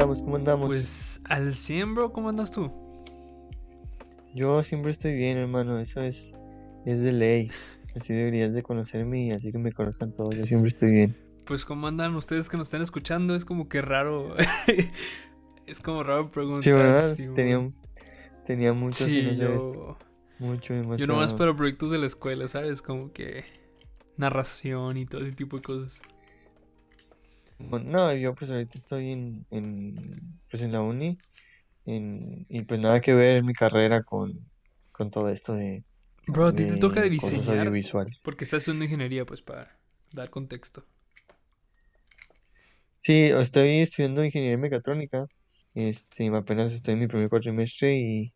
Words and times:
andamos? 0.00 0.22
¿Cómo 0.22 0.36
andamos? 0.36 0.68
Pues 0.68 1.20
al 1.24 1.54
100, 1.54 1.94
bro, 1.94 2.12
¿cómo 2.12 2.28
andas 2.30 2.50
tú? 2.50 2.72
Yo 4.34 4.62
siempre 4.62 4.90
estoy 4.90 5.14
bien, 5.14 5.36
hermano. 5.36 5.78
Eso 5.78 6.00
es, 6.00 6.36
es 6.86 7.02
de 7.02 7.12
ley. 7.12 7.50
Así 7.96 8.14
deberías 8.14 8.54
de 8.54 8.62
conocerme 8.62 9.24
y 9.24 9.30
así 9.32 9.50
que 9.50 9.58
me 9.58 9.72
conozcan 9.72 10.14
todos. 10.14 10.34
Yo 10.34 10.44
siempre 10.44 10.68
estoy 10.68 10.90
bien. 10.92 11.16
Pues 11.44 11.64
cómo 11.64 11.88
andan 11.88 12.14
ustedes 12.14 12.48
que 12.48 12.56
nos 12.56 12.68
están 12.68 12.82
escuchando, 12.82 13.34
es 13.34 13.44
como 13.44 13.68
que 13.68 13.82
raro. 13.82 14.28
es 15.66 15.80
como 15.80 16.02
raro 16.02 16.30
preguntar. 16.30 16.60
Sí, 16.60 16.70
¿verdad? 16.72 17.14
sí, 17.14 17.28
tenía, 17.34 17.58
bro. 17.58 17.72
tenía 18.46 18.72
mucho 18.72 19.04
Sí, 19.04 19.36
yo. 19.36 19.98
Mucho, 20.38 20.72
yo 20.72 20.80
demasiado. 20.80 21.12
nomás 21.12 21.34
para 21.34 21.54
proyectos 21.54 21.90
de 21.90 21.98
la 21.98 22.06
escuela, 22.06 22.48
¿sabes? 22.48 22.80
Como 22.80 23.12
que 23.12 23.44
narración 24.16 24.96
y 24.96 25.04
todo 25.04 25.22
ese 25.22 25.32
tipo 25.32 25.56
de 25.56 25.62
cosas. 25.62 26.00
No, 27.68 28.12
yo 28.14 28.34
pues 28.34 28.50
ahorita 28.50 28.78
estoy 28.78 29.12
en, 29.12 29.46
en, 29.50 30.40
pues 30.50 30.62
en 30.62 30.72
la 30.72 30.82
uni 30.82 31.18
en, 31.86 32.46
y 32.48 32.64
pues 32.64 32.80
nada 32.80 33.00
que 33.00 33.14
ver 33.14 33.38
en 33.38 33.46
mi 33.46 33.52
carrera 33.52 34.02
con, 34.02 34.32
con 34.92 35.10
todo 35.10 35.28
esto 35.28 35.54
de, 35.54 35.84
Bro, 36.26 36.46
a 36.46 36.52
ti 36.52 36.64
te 36.64 36.76
toca 36.76 37.00
de 37.00 37.10
diseñar 37.10 37.72
porque 38.24 38.44
estás 38.44 38.58
estudiando 38.58 38.84
ingeniería, 38.84 39.24
pues 39.26 39.42
para 39.42 39.78
dar 40.12 40.30
contexto. 40.30 40.84
Sí, 42.98 43.24
estoy 43.24 43.80
estudiando 43.80 44.24
ingeniería 44.24 44.58
mecatrónica. 44.58 45.26
Este, 45.74 46.28
apenas 46.28 46.72
estoy 46.72 46.94
en 46.94 47.00
mi 47.00 47.06
primer 47.06 47.28
cuatrimestre 47.30 47.94
y, 47.96 48.34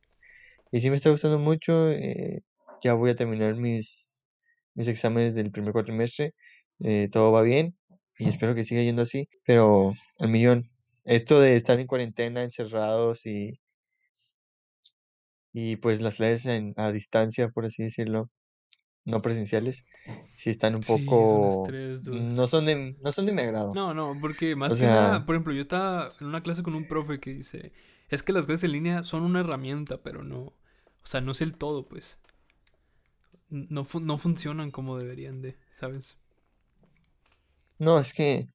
y 0.72 0.80
sí 0.80 0.90
me 0.90 0.96
está 0.96 1.10
gustando 1.10 1.38
mucho. 1.38 1.90
eh, 1.92 2.40
ya 2.82 2.94
voy 2.94 3.10
a 3.10 3.14
terminar 3.16 3.56
mis, 3.56 4.18
mis 4.74 4.88
exámenes 4.88 5.34
del 5.34 5.50
primer 5.52 5.72
cuatrimestre. 5.72 6.34
eh, 6.80 7.08
todo 7.12 7.32
va 7.32 7.42
bien 7.42 7.76
y 8.18 8.28
espero 8.28 8.54
que 8.54 8.64
siga 8.64 8.82
yendo 8.82 9.02
así. 9.02 9.28
Pero 9.46 9.92
al 10.20 10.30
millón, 10.30 10.64
esto 11.04 11.40
de 11.40 11.56
estar 11.56 11.78
en 11.80 11.86
cuarentena, 11.86 12.42
encerrados 12.42 13.26
y, 13.26 13.60
y 15.52 15.76
pues 15.76 16.00
las 16.00 16.16
clases 16.16 16.46
en- 16.46 16.74
a 16.76 16.92
distancia, 16.92 17.48
por 17.48 17.66
así 17.66 17.82
decirlo, 17.84 18.30
no 19.04 19.22
presenciales, 19.22 19.84
sí 20.34 20.50
están 20.50 20.74
un 20.76 20.82
Sí, 20.82 20.86
poco, 20.86 21.48
estrés, 21.48 22.02
no 22.06 22.46
son 22.48 22.66
de, 22.66 22.96
no 23.02 23.12
son 23.12 23.26
de 23.26 23.32
mi 23.32 23.42
agrado. 23.42 23.72
No, 23.74 23.92
no, 23.94 24.18
porque 24.20 24.54
más 24.56 24.74
O 24.74 24.76
que 24.76 24.86
nada, 24.86 25.26
por 25.26 25.34
ejemplo, 25.34 25.52
yo 25.52 25.62
estaba 25.62 26.12
en 26.20 26.26
una 26.28 26.42
clase 26.42 26.62
con 26.62 26.74
un 26.74 26.86
profe 26.86 27.18
que 27.20 27.34
dice, 27.34 27.72
es 28.08 28.22
que 28.22 28.32
las 28.32 28.46
clases 28.46 28.64
en 28.64 28.72
línea 28.72 29.04
son 29.04 29.22
una 29.22 29.40
herramienta, 29.40 30.02
pero 30.02 30.22
no, 30.22 30.38
o 30.40 30.54
sea, 31.06 31.20
no 31.20 31.32
es 31.32 31.40
el 31.40 31.54
todo, 31.54 31.88
pues. 31.88 32.18
No, 33.48 33.86
no 34.02 34.18
funcionan 34.18 34.70
como 34.70 34.98
deberían 34.98 35.40
de, 35.40 35.56
¿sabes? 35.72 36.18
No, 37.84 37.98
es 37.98 38.12
que 38.12 38.48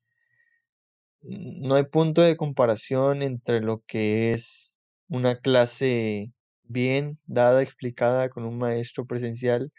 no 1.21 1.75
hay 1.75 1.83
punto 1.83 2.21
de 2.21 2.37
comparación 2.37 3.21
entre 3.21 3.61
lo 3.61 3.83
que 3.85 4.33
es 4.33 4.77
una 5.07 5.39
clase 5.39 6.31
bien 6.63 7.19
dada, 7.25 7.61
explicada 7.61 8.29
con 8.29 8.45
un 8.45 8.57
maestro 8.57 9.05
presencial 9.05 9.71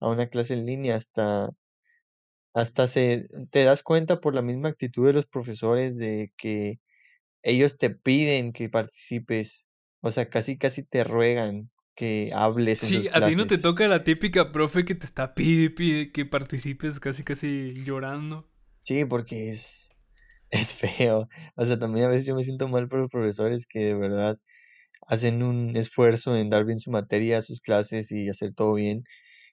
a 0.00 0.08
una 0.08 0.26
clase 0.26 0.54
en 0.54 0.66
línea. 0.66 0.96
Hasta, 0.96 1.50
hasta 2.54 2.86
se, 2.88 3.26
te 3.50 3.64
das 3.64 3.82
cuenta 3.82 4.20
por 4.20 4.34
la 4.34 4.42
misma 4.42 4.68
actitud 4.68 5.06
de 5.06 5.14
los 5.14 5.26
profesores 5.26 5.96
de 5.96 6.32
que 6.36 6.80
ellos 7.42 7.78
te 7.78 7.90
piden 7.90 8.52
que 8.52 8.68
participes. 8.68 9.66
O 10.00 10.10
sea, 10.10 10.28
casi, 10.28 10.58
casi 10.58 10.82
te 10.82 11.04
ruegan 11.04 11.70
que 11.94 12.30
hables 12.34 12.82
en 12.82 12.88
Sí, 12.88 13.04
sus 13.04 13.14
a 13.14 13.28
ti 13.28 13.36
no 13.36 13.46
te 13.46 13.58
toca 13.58 13.86
la 13.88 14.02
típica 14.04 14.50
profe 14.50 14.84
que 14.84 14.94
te 14.94 15.06
está 15.06 15.34
pide, 15.34 15.70
pide 15.70 16.10
que 16.10 16.24
participes 16.26 17.00
casi, 17.00 17.22
casi 17.22 17.74
llorando. 17.84 18.51
Sí, 18.82 19.04
porque 19.06 19.50
es, 19.50 19.96
es 20.50 20.74
feo. 20.76 21.28
O 21.56 21.66
sea, 21.66 21.78
también 21.78 22.06
a 22.06 22.10
veces 22.10 22.26
yo 22.26 22.36
me 22.36 22.44
siento 22.44 22.68
mal 22.68 22.88
por 22.88 23.00
los 23.00 23.10
profesores 23.10 23.66
que 23.66 23.80
de 23.86 23.94
verdad 23.94 24.38
hacen 25.08 25.42
un 25.42 25.76
esfuerzo 25.76 26.36
en 26.36 26.50
dar 26.50 26.64
bien 26.64 26.80
su 26.80 26.90
materia, 26.92 27.42
sus 27.42 27.60
clases 27.60 28.12
y 28.12 28.28
hacer 28.30 28.54
todo 28.54 28.74
bien, 28.74 29.04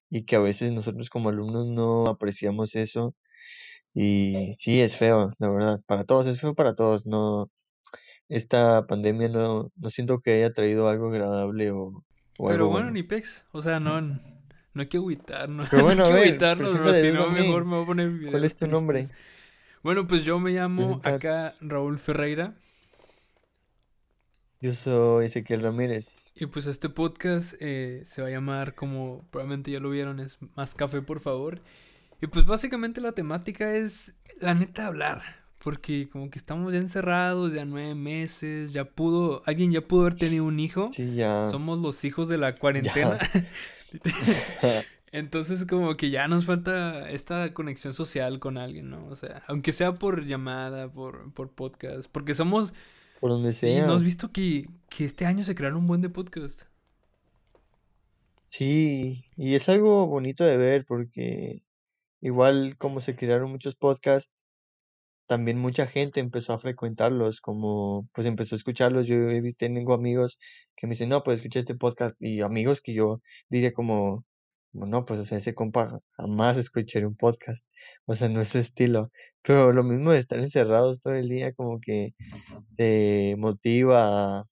y 0.10 0.26
que 0.26 0.38
a 0.38 0.40
veces 0.40 0.72
nosotros 0.74 1.10
como 1.10 1.30
alumnos 1.30 1.68
no 1.68 2.08
apreciamos 2.08 2.76
eso. 2.76 3.16
Y 3.94 4.54
sí, 4.58 4.82
es 4.82 4.98
feo, 4.98 5.32
la 5.40 5.50
verdad, 5.50 5.82
para 5.88 6.06
todos, 6.06 6.28
es 6.28 6.42
feo 6.42 6.56
para 6.56 6.76
todos. 6.76 7.08
No, 7.08 7.52
esta 8.30 8.88
pandemia 8.88 9.30
no, 9.30 9.72
no 9.76 9.90
siento 9.92 10.22
que 10.22 10.34
haya 10.36 10.54
traído 10.54 10.90
algo 10.90 11.10
agradable 11.10 11.72
o, 11.72 12.06
o 12.40 12.50
Pero 12.50 12.50
algo 12.50 12.70
bueno, 12.70 12.88
bueno. 12.88 12.92
ni 12.92 13.04
pex, 13.04 13.48
o 13.52 13.62
sea, 13.62 13.80
no, 13.80 14.00
no 14.74 14.82
hay 14.82 14.88
que 14.88 14.98
agüitarnos, 14.98 15.70
Pero 15.70 15.82
no 15.84 15.90
hay 15.90 15.96
bueno, 15.96 16.12
que 16.12 16.20
agüitarnos, 16.20 16.80
bro, 16.80 16.94
si 16.94 17.12
no, 17.12 17.30
mejor 17.30 17.66
me 17.66 17.76
voy 17.76 17.84
a 17.84 17.86
poner 17.86 18.08
¿Cuál 18.08 18.20
videos 18.20 18.44
es 18.44 18.58
tu 18.58 18.68
nombre? 18.68 19.08
Bueno, 19.82 20.08
pues 20.08 20.24
yo 20.26 20.40
me 20.40 20.52
llamo 20.52 21.00
acá 21.04 21.56
Raúl 21.62 22.00
Ferreira. 22.00 22.54
yo 24.60 24.74
soy 24.74 25.28
Ezequiel 25.28 25.62
Ramírez. 25.62 26.32
Y 26.36 26.48
pues 26.48 26.66
este 26.66 26.90
podcast 26.90 27.54
eh, 27.62 28.04
se 28.06 28.22
va 28.22 28.28
a 28.28 28.32
llamar, 28.32 28.76
como 28.76 29.26
probablemente 29.32 29.72
ya 29.72 29.80
lo 29.80 29.90
vieron, 29.90 30.20
es 30.20 30.38
Más 30.56 30.76
Café, 30.76 31.02
por 31.02 31.22
favor. 31.22 31.62
Y 32.22 32.28
pues 32.28 32.46
básicamente 32.46 33.00
la 33.00 33.14
temática 33.14 33.74
es, 33.74 34.16
la 34.42 34.54
neta, 34.54 34.88
hablar. 34.88 35.22
Porque 35.60 36.10
como 36.10 36.30
que 36.30 36.40
estamos 36.40 36.72
ya 36.74 36.80
encerrados, 36.80 37.54
ya 37.54 37.66
nueve 37.66 37.96
meses, 37.96 38.72
ya 38.72 38.86
pudo, 38.86 39.42
alguien 39.46 39.72
ya 39.72 39.82
pudo 39.82 40.02
haber 40.02 40.16
tenido 40.16 40.46
un 40.46 40.60
hijo. 40.60 40.90
Sí, 40.90 41.16
ya, 41.16 41.46
Somos 41.46 41.80
los 41.80 42.04
hijos 42.06 42.28
de 42.28 42.38
la 42.38 42.56
cuarentena. 42.56 43.18
Entonces 45.12 45.66
como 45.66 45.96
que 45.98 46.12
ya 46.12 46.28
nos 46.28 46.46
falta 46.46 47.10
esta 47.10 47.54
conexión 47.54 47.94
social 47.96 48.40
con 48.40 48.58
alguien, 48.58 48.90
¿no? 48.90 49.08
O 49.08 49.16
sea, 49.16 49.44
aunque 49.48 49.74
sea 49.74 49.94
por 49.96 50.26
llamada, 50.26 50.92
por, 50.92 51.34
por 51.34 51.52
podcast. 51.54 52.10
Porque 52.12 52.36
somos, 52.36 52.74
Por 53.20 53.32
donde 53.32 53.54
sí, 53.54 53.82
¿no 53.82 53.94
has 53.94 54.02
sea. 54.02 54.04
visto 54.04 54.32
que, 54.32 54.70
que 54.90 55.06
este 55.06 55.26
año 55.26 55.44
se 55.44 55.56
crearon 55.56 55.80
un 55.80 55.88
buen 55.88 56.02
de 56.02 56.10
podcast? 56.10 56.64
Sí, 58.44 59.26
y 59.38 59.54
es 59.56 59.70
algo 59.70 60.08
bonito 60.08 60.44
de 60.44 60.58
ver 60.58 60.86
porque 60.86 61.64
igual 62.22 62.78
como 62.78 63.02
se 63.02 63.16
crearon 63.16 63.52
muchos 63.52 63.76
podcasts, 63.76 64.46
también 65.30 65.60
mucha 65.60 65.86
gente 65.86 66.20
empezó 66.20 66.54
a 66.54 66.58
frecuentarlos, 66.58 67.40
como 67.40 68.10
pues 68.14 68.26
empezó 68.26 68.56
a 68.56 68.58
escucharlos. 68.58 69.06
Yo 69.06 69.28
tengo 69.56 69.94
amigos 69.94 70.40
que 70.76 70.88
me 70.88 70.94
dicen, 70.94 71.10
no, 71.10 71.22
pues 71.22 71.38
escucha 71.38 71.60
este 71.60 71.76
podcast, 71.76 72.20
y 72.20 72.42
amigos 72.42 72.82
que 72.82 72.96
yo 72.96 73.22
diría 73.48 73.72
como, 73.72 74.26
no, 74.74 75.06
pues 75.06 75.20
o 75.20 75.26
sea, 75.26 75.38
ese 75.38 75.54
compa 75.54 76.00
jamás 76.18 76.58
escucharía 76.58 77.08
un 77.08 77.16
podcast, 77.16 77.68
o 78.06 78.16
sea, 78.16 78.28
no 78.28 78.42
es 78.42 78.50
su 78.50 78.58
estilo. 78.58 79.12
Pero 79.44 79.72
lo 79.72 79.84
mismo 79.84 80.12
de 80.12 80.18
estar 80.18 80.40
encerrados 80.40 81.00
todo 81.00 81.14
el 81.14 81.30
día, 81.30 81.54
como 81.54 81.80
que 81.80 82.16
te 82.76 83.36
motiva 83.38 84.40
a, 84.40 84.46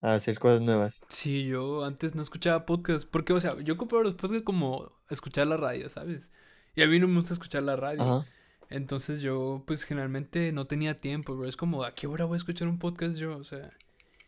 a 0.00 0.14
hacer 0.14 0.38
cosas 0.38 0.60
nuevas. 0.60 1.02
Sí, 1.08 1.44
yo 1.44 1.84
antes 1.84 2.14
no 2.14 2.22
escuchaba 2.22 2.66
podcast, 2.66 3.04
porque, 3.10 3.32
o 3.32 3.40
sea, 3.40 3.60
yo 3.62 3.76
compraba 3.76 4.04
los 4.04 4.14
podcasts 4.14 4.44
como 4.44 4.92
escuchar 5.08 5.48
la 5.48 5.56
radio, 5.56 5.90
¿sabes? 5.90 6.30
Y 6.76 6.82
a 6.82 6.86
mí 6.86 7.00
no 7.00 7.08
me 7.08 7.16
gusta 7.16 7.32
escuchar 7.32 7.64
la 7.64 7.74
radio. 7.74 8.02
Ajá. 8.02 8.26
Entonces 8.70 9.20
yo, 9.20 9.64
pues 9.66 9.84
generalmente 9.84 10.52
no 10.52 10.66
tenía 10.66 11.00
tiempo, 11.00 11.36
pero 11.36 11.48
es 11.48 11.56
como, 11.56 11.82
¿a 11.84 11.94
qué 11.94 12.06
hora 12.06 12.24
voy 12.24 12.36
a 12.36 12.38
escuchar 12.38 12.68
un 12.68 12.78
podcast 12.78 13.18
yo? 13.18 13.36
O 13.36 13.44
sea, 13.44 13.68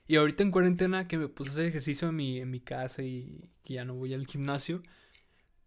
y 0.06 0.16
ahorita 0.16 0.42
en 0.42 0.50
cuarentena 0.50 1.06
que 1.08 1.16
me 1.19 1.28
puse 1.28 1.50
a 1.50 1.53
hacer 1.54 1.66
ejercicio 1.66 2.08
en 2.08 2.16
mi, 2.16 2.38
en 2.41 2.50
mi 2.50 2.60
casa 2.60 3.02
y 3.02 3.48
que 3.64 3.75
ya 3.75 3.84
no 3.84 3.94
voy 3.94 4.14
al 4.14 4.26
gimnasio, 4.26 4.82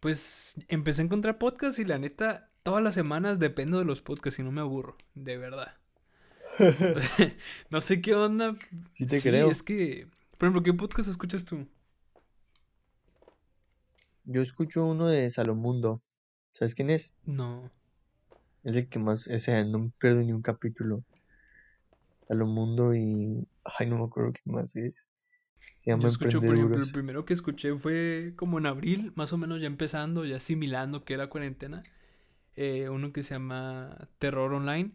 pues 0.01 0.55
empecé 0.67 1.01
a 1.01 1.05
encontrar 1.05 1.37
podcasts 1.37 1.79
y 1.79 1.85
la 1.85 1.97
neta, 1.97 2.51
todas 2.63 2.83
las 2.83 2.95
semanas 2.95 3.39
dependo 3.39 3.79
de 3.79 3.85
los 3.85 4.01
podcasts 4.01 4.39
y 4.39 4.43
no 4.43 4.51
me 4.51 4.61
aburro, 4.61 4.97
de 5.15 5.37
verdad. 5.37 5.77
No 7.69 7.81
sé 7.81 8.01
qué 8.01 8.13
onda. 8.15 8.55
Sí 8.91 9.05
te 9.07 9.19
Sí, 9.19 9.29
creo. 9.29 9.49
es 9.51 9.63
que, 9.63 10.07
por 10.37 10.47
ejemplo, 10.47 10.63
¿qué 10.63 10.73
podcast 10.73 11.09
escuchas 11.09 11.45
tú? 11.45 11.67
Yo 14.25 14.41
escucho 14.41 14.85
uno 14.85 15.07
de 15.07 15.29
Salomundo. 15.29 16.01
¿Sabes 16.49 16.75
quién 16.75 16.89
es? 16.89 17.15
No. 17.25 17.69
Es 18.65 18.75
el 18.75 18.89
que 18.89 18.99
más, 18.99 19.27
o 19.29 19.39
sea, 19.39 19.63
no 19.63 19.79
me 19.79 19.91
pierdo 19.97 20.21
ni 20.23 20.33
un 20.33 20.41
capítulo. 20.41 21.05
Salomundo 22.27 22.93
y... 22.95 23.47
Ay, 23.63 23.87
no 23.87 23.97
me 23.97 24.05
acuerdo 24.05 24.33
qué 24.33 24.41
más 24.45 24.75
es. 24.75 25.05
Se 25.77 25.91
llama 25.91 26.03
Yo 26.03 26.09
escucho, 26.09 26.41
por 26.41 26.55
ejemplo, 26.55 26.83
el 26.83 26.91
primero 26.91 27.25
que 27.25 27.33
escuché 27.33 27.75
fue 27.75 28.33
como 28.35 28.57
en 28.57 28.65
abril, 28.65 29.11
más 29.15 29.33
o 29.33 29.37
menos 29.37 29.61
ya 29.61 29.67
empezando, 29.67 30.25
ya 30.25 30.37
asimilando 30.37 31.03
que 31.05 31.13
era 31.13 31.27
cuarentena. 31.29 31.83
eh, 32.55 32.89
uno 32.89 33.13
que 33.13 33.23
se 33.23 33.35
llama 33.35 34.09
Terror 34.19 34.53
Online. 34.53 34.91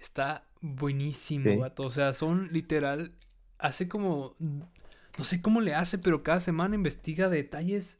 Está 0.00 0.46
buenísimo, 0.60 1.56
Ok. 1.56 1.60
vato. 1.60 1.84
O 1.84 1.90
sea, 1.90 2.14
son 2.14 2.48
literal. 2.52 3.12
Hace 3.58 3.88
como. 3.88 4.36
No 4.40 5.24
sé 5.24 5.42
cómo 5.42 5.60
le 5.60 5.74
hace, 5.74 5.98
pero 5.98 6.22
cada 6.22 6.40
semana 6.40 6.74
investiga 6.74 7.28
detalles 7.30 7.98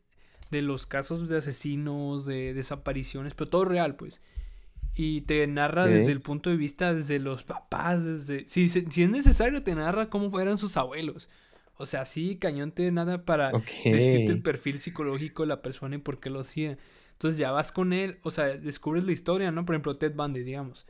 de 0.51 0.63
los 0.63 0.87
casos 0.87 1.29
de 1.29 1.39
asesinos, 1.39 2.25
de 2.27 2.55
desapariciones, 2.55 3.35
pero 3.35 3.51
todo 3.51 3.65
real, 3.67 3.97
pues. 3.97 4.21
Y 4.95 5.23
te 5.23 5.47
narra 5.47 5.89
desde 5.89 6.13
el 6.13 6.21
punto 6.21 6.51
de 6.51 6.57
vista, 6.57 6.93
desde 6.93 7.19
los 7.19 7.45
papás, 7.45 8.05
desde... 8.05 8.47
Si, 8.47 8.69
si 8.69 9.03
es 9.03 9.09
necesario, 9.11 9.63
te 9.63 9.75
narra 9.75 10.11
cómo 10.11 10.39
eran 10.39 10.59
sus 10.59 10.77
abuelos. 10.77 11.31
O 11.77 11.87
sea, 11.87 12.05
sí, 12.05 12.37
cañón 12.37 12.73
te 12.73 12.91
nada 12.93 13.25
para 13.25 13.51
Ok. 13.53 13.71
decirte 13.85 14.33
el 14.33 14.43
perfil 14.43 14.79
psicológico 14.79 15.43
de 15.43 15.49
la 15.49 15.63
persona 15.63 15.97
y 15.97 15.99
por 15.99 16.21
qué 16.21 16.29
lo 16.31 16.41
hacía. 16.41 16.79
Entonces 17.13 17.39
ya 17.39 17.51
vas 17.53 17.73
con 17.73 17.93
él, 17.93 18.19
o 18.23 18.31
sea, 18.31 18.47
descubres 18.49 19.05
la 19.05 19.13
historia, 19.13 19.51
¿no? 19.51 19.65
Por 19.65 19.75
ejemplo, 19.75 19.97
Ted 19.97 20.15
Bundy, 20.15 20.43
digamos. 20.43 20.87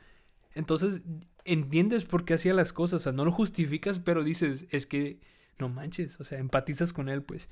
Entonces 0.55 1.03
entiendes 1.45 2.05
por 2.05 2.25
qué 2.25 2.35
hacía 2.35 2.55
las 2.55 2.73
cosas, 2.73 3.03
o 3.03 3.05
sea, 3.05 3.13
no 3.13 3.25
lo 3.25 3.33
justificas, 3.33 3.99
pero 4.01 4.25
dices, 4.25 4.67
es 4.71 4.87
que 4.87 5.21
no 5.59 5.69
manches, 5.69 6.21
o 6.21 6.25
sea, 6.25 6.39
empatizas 6.39 6.93
con 6.93 7.09
él, 7.09 7.23
pues. 7.23 7.49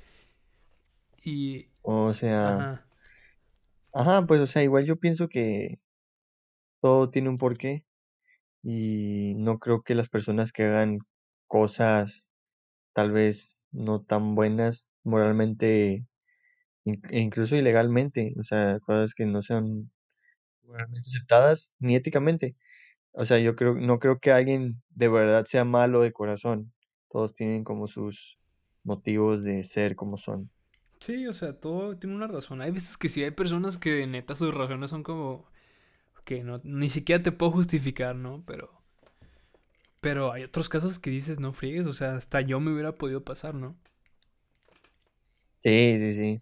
Y, 1.25 1.69
O 1.83 2.13
sea, 2.15 2.55
ajá, 2.59 2.87
ajá, 3.93 4.27
pues, 4.27 4.41
o 4.41 4.47
sea, 4.47 4.63
igual 4.63 4.85
yo 4.85 4.97
pienso 4.97 5.29
que 5.29 5.79
todo 6.81 7.11
tiene 7.11 7.29
un 7.31 7.37
porqué 7.37 7.85
y 8.63 9.35
no 9.37 9.59
creo 9.59 9.83
que 9.83 9.95
las 9.95 10.09
personas 10.11 10.53
que 10.53 10.65
hagan 10.65 11.01
cosas 11.49 12.35
tal 12.95 13.13
vez 13.13 13.65
no 13.73 14.03
tan 14.03 14.35
buenas 14.35 14.93
moralmente 15.05 16.07
e 16.85 17.21
incluso 17.21 17.57
ilegalmente, 17.57 18.35
o 18.39 18.43
sea, 18.43 18.79
cosas 18.81 19.15
que 19.15 19.27
no 19.27 19.43
sean 19.43 19.91
moralmente 20.65 21.09
aceptadas 21.09 21.75
ni 21.81 21.97
éticamente. 21.97 22.57
O 23.13 23.27
sea, 23.27 23.39
yo 23.39 23.57
creo, 23.57 23.75
no 23.77 23.99
creo 24.01 24.21
que 24.21 24.33
alguien 24.33 24.83
de 24.91 25.09
verdad 25.09 25.47
sea 25.47 25.65
malo 25.65 26.03
de 26.03 26.13
corazón. 26.13 26.73
Todos 27.11 27.35
tienen 27.35 27.65
como 27.65 27.87
sus 27.89 28.41
motivos 28.85 29.43
de 29.45 29.65
ser 29.65 29.97
como 29.97 30.17
son. 30.19 30.51
sí, 31.01 31.27
o 31.27 31.35
sea, 31.35 31.59
todo 31.59 31.97
tiene 31.99 32.17
una 32.17 32.27
razón. 32.27 32.61
Hay 32.61 32.71
veces 32.71 32.97
que 32.97 33.09
sí 33.09 33.23
hay 33.25 33.31
personas 33.31 33.79
que 33.79 34.07
neta 34.07 34.37
sus 34.37 34.55
razones 34.55 34.91
son 34.91 35.03
como 35.03 35.50
que 36.31 36.45
no, 36.45 36.61
ni 36.63 36.91
siquiera 36.91 37.21
te 37.21 37.33
puedo 37.33 37.51
justificar, 37.51 38.15
¿no? 38.15 38.45
Pero, 38.47 38.71
pero 40.01 40.31
hay 40.33 40.45
otros 40.45 40.69
casos 40.69 41.01
que 41.01 41.11
dices, 41.11 41.41
no 41.41 41.53
friegues, 41.53 41.89
o 41.89 41.93
sea, 41.93 42.13
hasta 42.13 42.41
yo 42.41 42.61
me 42.61 42.71
hubiera 42.71 42.97
podido 42.97 43.25
pasar, 43.25 43.57
¿no? 43.57 43.77
Sí, 45.59 45.97
sí, 45.99 46.15
sí. 46.15 46.39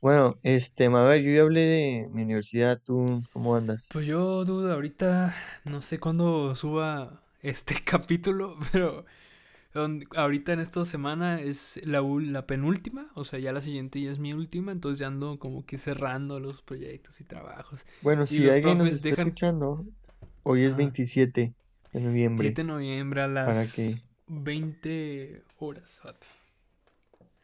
Bueno, 0.00 0.34
este, 0.42 0.86
a 0.86 1.02
ver, 1.02 1.22
yo 1.22 1.30
ya 1.30 1.42
hablé 1.42 1.60
de 1.60 2.08
mi 2.10 2.22
universidad, 2.22 2.82
¿tú 2.82 3.22
cómo 3.32 3.54
andas? 3.54 3.88
Pues 3.92 4.04
yo 4.04 4.44
dudo 4.44 4.72
ahorita, 4.72 5.32
no 5.64 5.80
sé 5.80 6.00
cuándo 6.00 6.56
suba 6.56 7.22
este 7.42 7.76
capítulo, 7.84 8.58
pero 8.72 9.04
ahorita 10.16 10.52
en 10.52 10.60
esta 10.60 10.84
semana 10.84 11.40
es 11.40 11.80
la, 11.84 12.00
la 12.02 12.46
penúltima, 12.46 13.10
o 13.14 13.24
sea, 13.24 13.38
ya 13.38 13.52
la 13.52 13.60
siguiente 13.60 14.00
ya 14.00 14.10
es 14.10 14.18
mi 14.18 14.32
última, 14.32 14.72
entonces 14.72 14.98
ya 14.98 15.06
ando 15.08 15.38
como 15.38 15.64
que 15.64 15.78
cerrando 15.78 16.40
los 16.40 16.62
proyectos 16.62 17.20
y 17.20 17.24
trabajos. 17.24 17.86
Bueno, 18.02 18.24
Y 18.24 18.26
si 18.26 18.48
alguien 18.48 18.78
nos 18.78 18.92
está 18.92 19.08
dejan, 19.10 19.28
escuchando, 19.28 19.86
hoy 20.42 20.64
es 20.64 20.74
ajá, 20.74 20.78
27 20.78 21.54
de 21.92 22.00
7 22.00 22.00
noviembre, 22.00 22.50
de 22.54 22.64
noviembre 22.64 23.22
a 23.22 23.26
para 23.44 23.60
las 23.60 23.72
que 23.74 24.02
20 24.26 25.42
horas, 25.58 26.00
vato. 26.04 26.26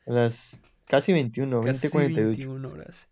a 0.06 0.10
las 0.12 0.62
casi 0.86 1.12
21, 1.12 1.60
Casi 1.60 1.88
20:48. 1.88 2.14
21 2.14 2.68
horas. 2.70 3.08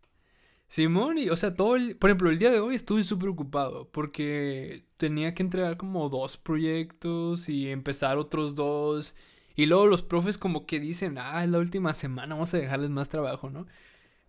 Simón, 0.74 1.18
y 1.18 1.28
o 1.28 1.36
sea, 1.36 1.54
todo 1.54 1.76
el, 1.76 1.96
por 1.96 2.10
ejemplo, 2.10 2.30
el 2.30 2.38
día 2.40 2.50
de 2.50 2.58
hoy 2.58 2.74
estuve 2.74 3.04
súper 3.04 3.28
ocupado 3.28 3.88
porque 3.92 4.84
tenía 4.96 5.32
que 5.32 5.44
entregar 5.44 5.76
como 5.76 6.08
dos 6.08 6.36
proyectos 6.36 7.48
y 7.48 7.68
empezar 7.70 8.16
otros 8.18 8.56
dos. 8.56 9.14
Y 9.54 9.66
luego 9.66 9.86
los 9.86 10.02
profes 10.02 10.36
como 10.36 10.66
que 10.66 10.80
dicen, 10.80 11.16
ah, 11.16 11.44
es 11.44 11.50
la 11.50 11.58
última 11.60 11.94
semana, 11.94 12.34
vamos 12.34 12.52
a 12.54 12.56
dejarles 12.56 12.90
más 12.90 13.08
trabajo, 13.08 13.50
¿no? 13.50 13.66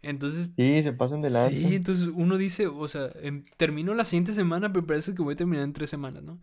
Entonces, 0.04 0.52
Sí, 0.56 0.84
se 0.84 0.94
pasan 0.94 1.22
de 1.22 1.32
sí, 1.32 1.76
entonces 1.76 2.10
uno 2.14 2.38
dice, 2.38 2.68
o 2.68 2.88
sea, 2.88 3.10
em- 3.24 3.46
termino 3.58 3.96
la 3.96 4.06
siguiente 4.06 4.34
semana, 4.34 4.72
pero 4.72 4.86
parece 4.86 5.16
que 5.16 5.24
voy 5.24 5.34
a 5.34 5.38
terminar 5.38 5.64
en 5.64 5.74
tres 5.74 5.90
semanas, 5.90 6.22
¿no? 6.22 6.40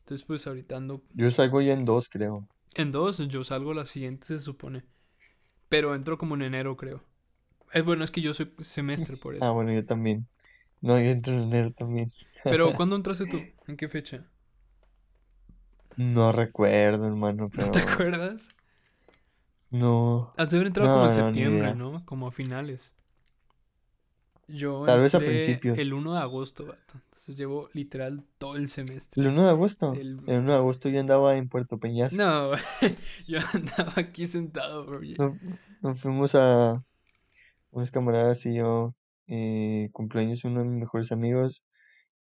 Entonces, 0.00 0.26
pues 0.26 0.46
ahorita 0.48 0.76
ando 0.76 1.02
Yo 1.14 1.30
salgo 1.30 1.60
ya 1.62 1.74
en 1.74 1.84
dos, 1.84 2.08
creo. 2.08 2.48
en 2.76 2.92
dos, 2.92 3.18
yo 3.28 3.44
salgo 3.44 3.74
la 3.74 3.86
siguiente, 3.86 4.26
se 4.26 4.40
supone. 4.40 4.84
Pero 5.68 5.94
entro 5.94 6.18
como 6.18 6.34
en 6.36 6.42
enero, 6.42 6.76
creo. 6.76 7.02
Es 7.72 7.84
bueno, 7.84 8.04
es 8.04 8.10
que 8.10 8.20
yo 8.22 8.32
soy 8.34 8.52
semestre 8.62 9.16
por 9.16 9.34
Ah, 9.34 9.38
eso. 9.38 9.54
bueno, 9.54 9.72
yo 9.72 9.84
también. 9.84 10.26
No, 10.80 10.98
yo 10.98 11.06
entro 11.10 11.34
en 11.34 11.42
enero 11.44 11.72
también. 11.72 12.10
Pero, 12.44 12.72
¿cuándo 12.74 12.96
entraste 12.96 13.26
tú? 13.26 13.40
¿En 13.66 13.76
qué 13.76 13.88
fecha? 13.88 14.24
No 15.96 16.32
recuerdo, 16.32 17.06
hermano, 17.06 17.50
¿No 17.54 17.70
te 17.70 17.80
pero 17.80 17.90
acuerdas? 17.92 18.48
no, 19.70 20.32
Has 20.36 20.50
de 20.50 20.56
haber 20.56 20.68
entrado 20.68 20.92
como 20.94 21.10
en 21.10 21.18
no, 21.18 21.24
septiembre. 21.24 21.74
¿no? 21.74 22.04
Como 22.04 22.28
a 22.28 22.32
finales. 22.32 22.92
Yo 24.48 24.84
Tal 24.86 25.00
vez 25.00 25.12
a 25.14 25.18
entré 25.18 25.32
el 25.32 25.58
principios. 25.58 25.78
1 25.78 26.12
de 26.14 26.20
agosto, 26.20 26.66
vato. 26.66 26.94
Entonces 26.94 27.36
llevo 27.36 27.68
literal 27.72 28.24
todo 28.38 28.54
el 28.56 28.68
semestre. 28.68 29.20
El 29.20 29.28
1 29.30 29.42
de 29.42 29.50
agosto. 29.50 29.92
El... 29.94 30.20
El 30.28 30.38
1 30.38 30.52
de 30.52 30.56
agosto 30.58 30.88
yo 30.88 31.00
andaba 31.00 31.36
en 31.36 31.48
Puerto 31.48 31.78
Peñasco. 31.78 32.22
No, 32.22 32.52
yo 33.26 33.40
andaba 33.54 33.92
aquí 33.96 34.28
sentado, 34.28 34.86
bro. 34.86 35.00
Nos, 35.18 35.32
nos 35.82 36.00
fuimos 36.00 36.36
a 36.36 36.84
unos 37.76 37.92
camaradas 37.92 38.44
y 38.46 38.54
yo, 38.56 38.94
eh, 39.28 39.90
cumpleaños 39.92 40.44
uno 40.44 40.60
de 40.60 40.66
mis 40.66 40.80
mejores 40.80 41.12
amigos, 41.12 41.64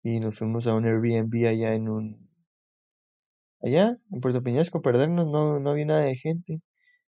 y 0.03 0.19
nos 0.21 0.37
fuimos 0.39 0.67
a 0.67 0.75
un 0.75 0.85
Airbnb 0.85 1.47
allá 1.47 1.73
en 1.75 1.89
un, 1.89 2.29
allá 3.61 3.97
en 4.11 4.21
Puerto 4.21 4.41
Peñasco, 4.43 4.81
perdernos, 4.81 5.27
no, 5.27 5.59
no 5.59 5.69
había 5.71 5.85
nada 5.85 6.01
de 6.01 6.15
gente. 6.15 6.61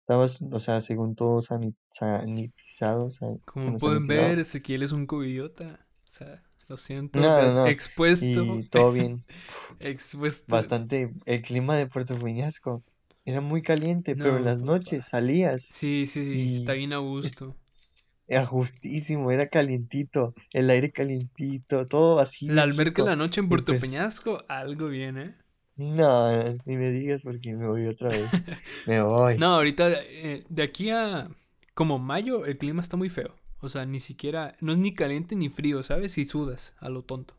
Estaba, 0.00 0.26
o 0.52 0.60
sea, 0.60 0.80
según 0.80 1.14
todo 1.16 1.40
sani- 1.42 1.74
sanitizado, 1.88 3.10
san- 3.10 3.38
Como 3.44 3.66
bueno, 3.66 3.78
pueden 3.78 4.06
sanitizado. 4.06 4.28
ver, 4.28 4.38
Ezequiel 4.38 4.82
es 4.82 4.92
un 4.92 5.06
covidiota. 5.06 5.86
O 6.08 6.12
sea, 6.12 6.42
lo 6.68 6.76
siento, 6.76 7.20
No, 7.20 7.54
no, 7.54 7.68
expuesto. 7.68 8.26
Y 8.26 8.68
todo 8.68 8.92
bien. 8.92 9.16
Expuesto. 9.80 10.46
Bastante, 10.48 11.12
el 11.26 11.42
clima 11.42 11.76
de 11.76 11.86
Puerto 11.86 12.18
Peñasco 12.18 12.82
era 13.24 13.40
muy 13.40 13.62
caliente, 13.62 14.16
pero 14.16 14.36
en 14.38 14.44
las 14.44 14.58
noches 14.58 15.00
papá. 15.00 15.10
salías 15.10 15.72
Sí, 15.72 16.06
sí, 16.06 16.22
sí, 16.24 16.56
está 16.56 16.72
bien 16.74 16.92
a 16.92 16.98
gusto. 16.98 17.56
Era 18.26 18.46
justísimo, 18.46 19.30
era 19.30 19.48
calientito, 19.48 20.32
el 20.52 20.70
aire 20.70 20.90
calientito, 20.90 21.86
todo 21.86 22.20
así 22.20 22.48
La 22.48 22.62
alberca 22.62 23.02
en 23.02 23.08
la 23.08 23.16
noche 23.16 23.40
en 23.40 23.48
Puerto 23.48 23.72
pues, 23.72 23.82
Peñasco, 23.82 24.42
algo 24.48 24.88
bien, 24.88 25.18
¿eh? 25.18 25.34
no, 25.76 26.30
ni 26.64 26.76
me 26.76 26.90
digas 26.90 27.22
porque 27.22 27.54
me 27.54 27.66
voy 27.66 27.86
otra 27.86 28.08
vez. 28.08 28.30
Me 28.86 29.02
voy. 29.02 29.38
No, 29.38 29.56
ahorita 29.56 29.90
eh, 29.90 30.44
de 30.48 30.62
aquí 30.62 30.90
a 30.90 31.28
como 31.74 31.98
mayo 31.98 32.46
el 32.46 32.58
clima 32.58 32.80
está 32.80 32.96
muy 32.96 33.10
feo. 33.10 33.34
O 33.58 33.68
sea, 33.68 33.84
ni 33.86 33.98
siquiera, 33.98 34.54
no 34.60 34.72
es 34.72 34.78
ni 34.78 34.94
caliente 34.94 35.34
ni 35.34 35.48
frío, 35.48 35.82
¿sabes? 35.82 36.16
Y 36.18 36.24
sudas 36.26 36.74
a 36.78 36.90
lo 36.90 37.02
tonto. 37.02 37.34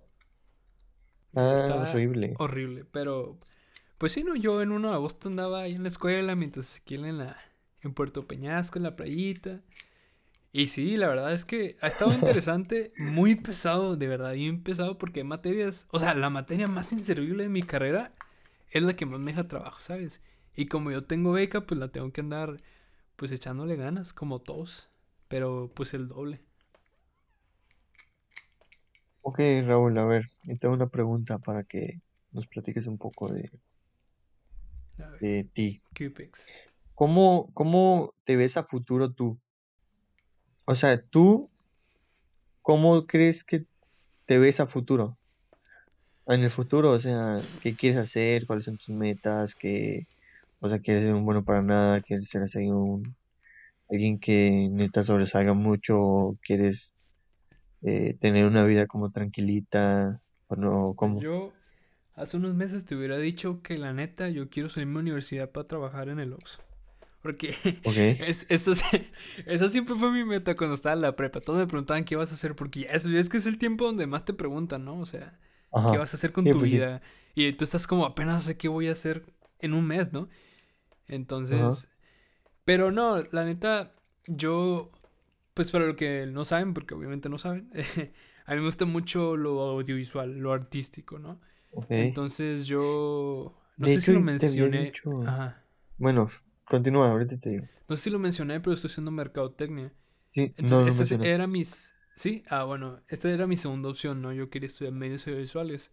Ah, 1.35 1.53
Está 1.55 1.75
horrible. 1.75 2.33
horrible, 2.37 2.85
pero 2.91 3.37
pues 3.97 4.13
sí, 4.13 4.23
no, 4.23 4.35
yo 4.35 4.61
en 4.61 4.71
1 4.71 4.89
de 4.89 4.93
agosto 4.95 5.29
andaba 5.29 5.61
ahí 5.61 5.73
en 5.73 5.83
la 5.83 5.89
escuela 5.89 6.35
mientras 6.35 6.77
aquí 6.77 6.95
en 6.95 7.17
la 7.17 7.37
en 7.81 7.93
Puerto 7.93 8.27
Peñasco, 8.27 8.79
en 8.79 8.83
la 8.83 8.95
playita. 8.95 9.61
Y 10.57 10.67
sí, 10.67 10.95
la 10.95 11.09
verdad 11.09 11.33
es 11.33 11.43
que 11.43 11.75
ha 11.81 11.87
estado 11.87 12.13
interesante, 12.13 12.93
muy 12.97 13.35
pesado, 13.35 13.97
de 13.97 14.07
verdad, 14.07 14.31
bien 14.35 14.63
pesado, 14.63 14.97
porque 14.97 15.19
hay 15.19 15.25
materias, 15.25 15.85
o 15.91 15.99
sea, 15.99 16.13
la 16.13 16.29
materia 16.29 16.65
más 16.65 16.93
inservible 16.93 17.43
de 17.43 17.49
mi 17.49 17.61
carrera 17.61 18.13
es 18.71 18.81
la 18.81 18.95
que 18.95 19.05
más 19.05 19.19
me 19.19 19.33
deja 19.33 19.49
trabajo, 19.49 19.81
¿sabes? 19.81 20.21
Y 20.55 20.67
como 20.67 20.91
yo 20.91 21.03
tengo 21.03 21.33
beca, 21.33 21.67
pues 21.67 21.77
la 21.77 21.89
tengo 21.89 22.13
que 22.13 22.21
andar, 22.21 22.63
pues 23.17 23.33
echándole 23.33 23.75
ganas, 23.75 24.13
como 24.13 24.39
todos, 24.39 24.87
pero 25.27 25.73
pues 25.75 25.93
el 25.93 26.07
doble. 26.07 26.39
Ok, 29.23 29.39
Raúl, 29.65 29.97
a 29.97 30.05
ver, 30.05 30.23
tengo 30.61 30.73
una 30.73 30.87
pregunta 30.87 31.37
para 31.37 31.65
que 31.65 31.99
nos 32.31 32.47
platiques 32.47 32.87
un 32.87 32.97
poco 32.97 33.27
de, 33.27 33.51
A 35.03 35.09
ver, 35.09 35.19
de 35.19 35.43
ti. 35.53 35.81
¿Cómo, 36.93 37.51
cómo 37.53 38.13
te 38.23 38.37
ves 38.37 38.55
a 38.55 38.63
futuro 38.63 39.11
tú? 39.11 39.37
O 40.65 40.73
sea, 40.73 40.99
tú, 40.99 41.49
¿cómo 42.63 43.05
crees 43.05 43.43
que 43.43 43.65
te 44.25 44.39
ves 44.39 44.59
a 44.59 44.65
futuro? 44.65 45.17
En 46.27 46.41
el 46.41 46.49
futuro, 46.49 46.91
o 46.91 46.99
sea, 46.99 47.39
¿qué 47.61 47.75
quieres 47.75 47.99
hacer? 47.99 48.47
¿Cuáles 48.47 48.65
son 48.65 48.77
tus 48.77 48.89
metas? 48.89 49.53
¿Qué, 49.53 50.07
o 50.59 50.67
sea, 50.67 50.79
quieres 50.79 51.03
ser 51.03 51.13
un 51.13 51.23
bueno 51.23 51.45
para 51.45 51.61
nada? 51.61 52.01
¿Quieres 52.01 52.27
ser 52.27 52.41
así 52.41 52.67
un, 52.71 53.15
alguien 53.91 54.17
que 54.17 54.69
neta 54.71 55.03
sobresalga 55.03 55.53
mucho? 55.53 55.99
¿O 55.99 56.37
quieres 56.41 56.95
eh, 57.83 58.15
tener 58.19 58.45
una 58.45 58.65
vida 58.65 58.87
como 58.87 59.11
tranquilita? 59.11 60.19
¿O 60.47 60.55
no? 60.55 60.95
¿Cómo? 60.95 61.21
Yo 61.21 61.53
hace 62.15 62.37
unos 62.37 62.55
meses 62.55 62.85
te 62.85 62.95
hubiera 62.95 63.19
dicho 63.19 63.61
que 63.61 63.77
la 63.77 63.93
neta 63.93 64.29
yo 64.29 64.49
quiero 64.49 64.69
salirme 64.69 64.93
a 64.93 64.95
la 64.95 65.01
universidad 65.01 65.51
para 65.51 65.67
trabajar 65.67 66.09
en 66.09 66.19
el 66.19 66.33
Oxxo. 66.33 66.63
Porque 67.25 67.55
Ok, 67.83 67.97
es, 68.19 68.45
eso, 68.49 68.73
eso 69.47 69.69
siempre 69.69 69.95
fue 69.95 70.11
mi 70.11 70.23
meta 70.23 70.55
cuando 70.55 70.75
estaba 70.75 70.93
en 70.93 71.01
la 71.01 71.15
prepa. 71.15 71.41
Todos 71.41 71.59
me 71.59 71.67
preguntaban 71.67 72.05
qué 72.05 72.15
vas 72.15 72.31
a 72.31 72.35
hacer 72.35 72.55
porque 72.55 72.81
ya 72.81 72.87
es, 72.89 73.05
es 73.05 73.29
que 73.29 73.37
es 73.37 73.47
el 73.47 73.57
tiempo 73.57 73.85
donde 73.85 74.07
más 74.07 74.25
te 74.25 74.33
preguntan, 74.33 74.85
¿no? 74.85 74.99
O 74.99 75.05
sea, 75.07 75.39
¿qué 75.89 75.97
vas 75.97 76.13
a 76.13 76.17
hacer 76.17 76.31
con 76.31 76.45
sí, 76.45 76.51
tu 76.51 76.59
pues 76.59 76.69
sí, 76.71 76.79
vida? 76.79 77.01
Y 77.35 77.51
tú 77.53 77.63
estás 77.63 77.87
como 77.87 78.05
apenas 78.05 78.43
sé 78.43 78.57
qué 78.57 78.67
voy 78.69 78.89
a 78.89 78.93
hacer 78.93 79.25
en 79.59 79.73
un 79.73 79.87
mes, 79.87 80.13
¿no? 80.13 80.29
ajá, 81.49 81.79
Entonces, 81.79 81.89
pero 82.65 82.91
no, 82.91 83.21
la 83.31 83.45
neta, 83.45 83.95
yo, 84.27 84.91
pues 85.53 85.71
para 85.71 85.85
lo 85.87 85.95
que 85.95 86.27
no 86.27 86.45
saben, 86.45 86.73
porque 86.73 86.95
obviamente 86.95 87.29
no 87.29 87.37
saben, 87.39 87.71
a 88.45 88.53
mí 88.53 88.59
me 88.59 88.65
gusta 88.67 88.85
mucho 88.85 89.37
lo 89.37 89.61
audiovisual, 89.61 90.37
lo 90.39 90.53
artístico, 90.53 91.19
¿no? 91.19 91.41
Entonces 91.95 92.67
yo, 92.67 93.57
no 93.77 93.85
De 93.85 93.93
sé 93.93 94.01
si 94.01 94.11
lo 94.11 94.21
mencioné, 94.21 94.85
dicho, 94.85 95.21
ajá, 95.23 95.63
bueno, 95.97 96.29
continúa, 96.65 97.09
ahorita 97.09 97.39
te 97.39 97.49
digo. 97.49 97.67
no 97.87 97.97
sé 97.97 98.03
si 98.03 98.09
lo 98.09 98.19
mencioné, 98.19 98.59
pero 98.59 98.73
estoy 98.73 98.89
haciendo 98.91 99.11
mercadotecnia. 99.11 99.93
Sí, 100.29 100.53
no 100.57 100.63
Entonces, 100.63 101.09
lo 101.11 101.15
esta 101.15 101.27
era 101.27 101.47
mis, 101.47 101.95
sí, 102.15 102.43
ah, 102.49 102.63
bueno, 102.63 103.01
esta 103.07 103.29
era 103.29 103.47
mi 103.47 103.57
segunda 103.57 103.89
opción, 103.89 104.21
¿no? 104.21 104.33
Yo 104.33 104.49
quería 104.49 104.67
estudiar 104.67 104.93
medios 104.93 105.25
audiovisuales. 105.27 105.91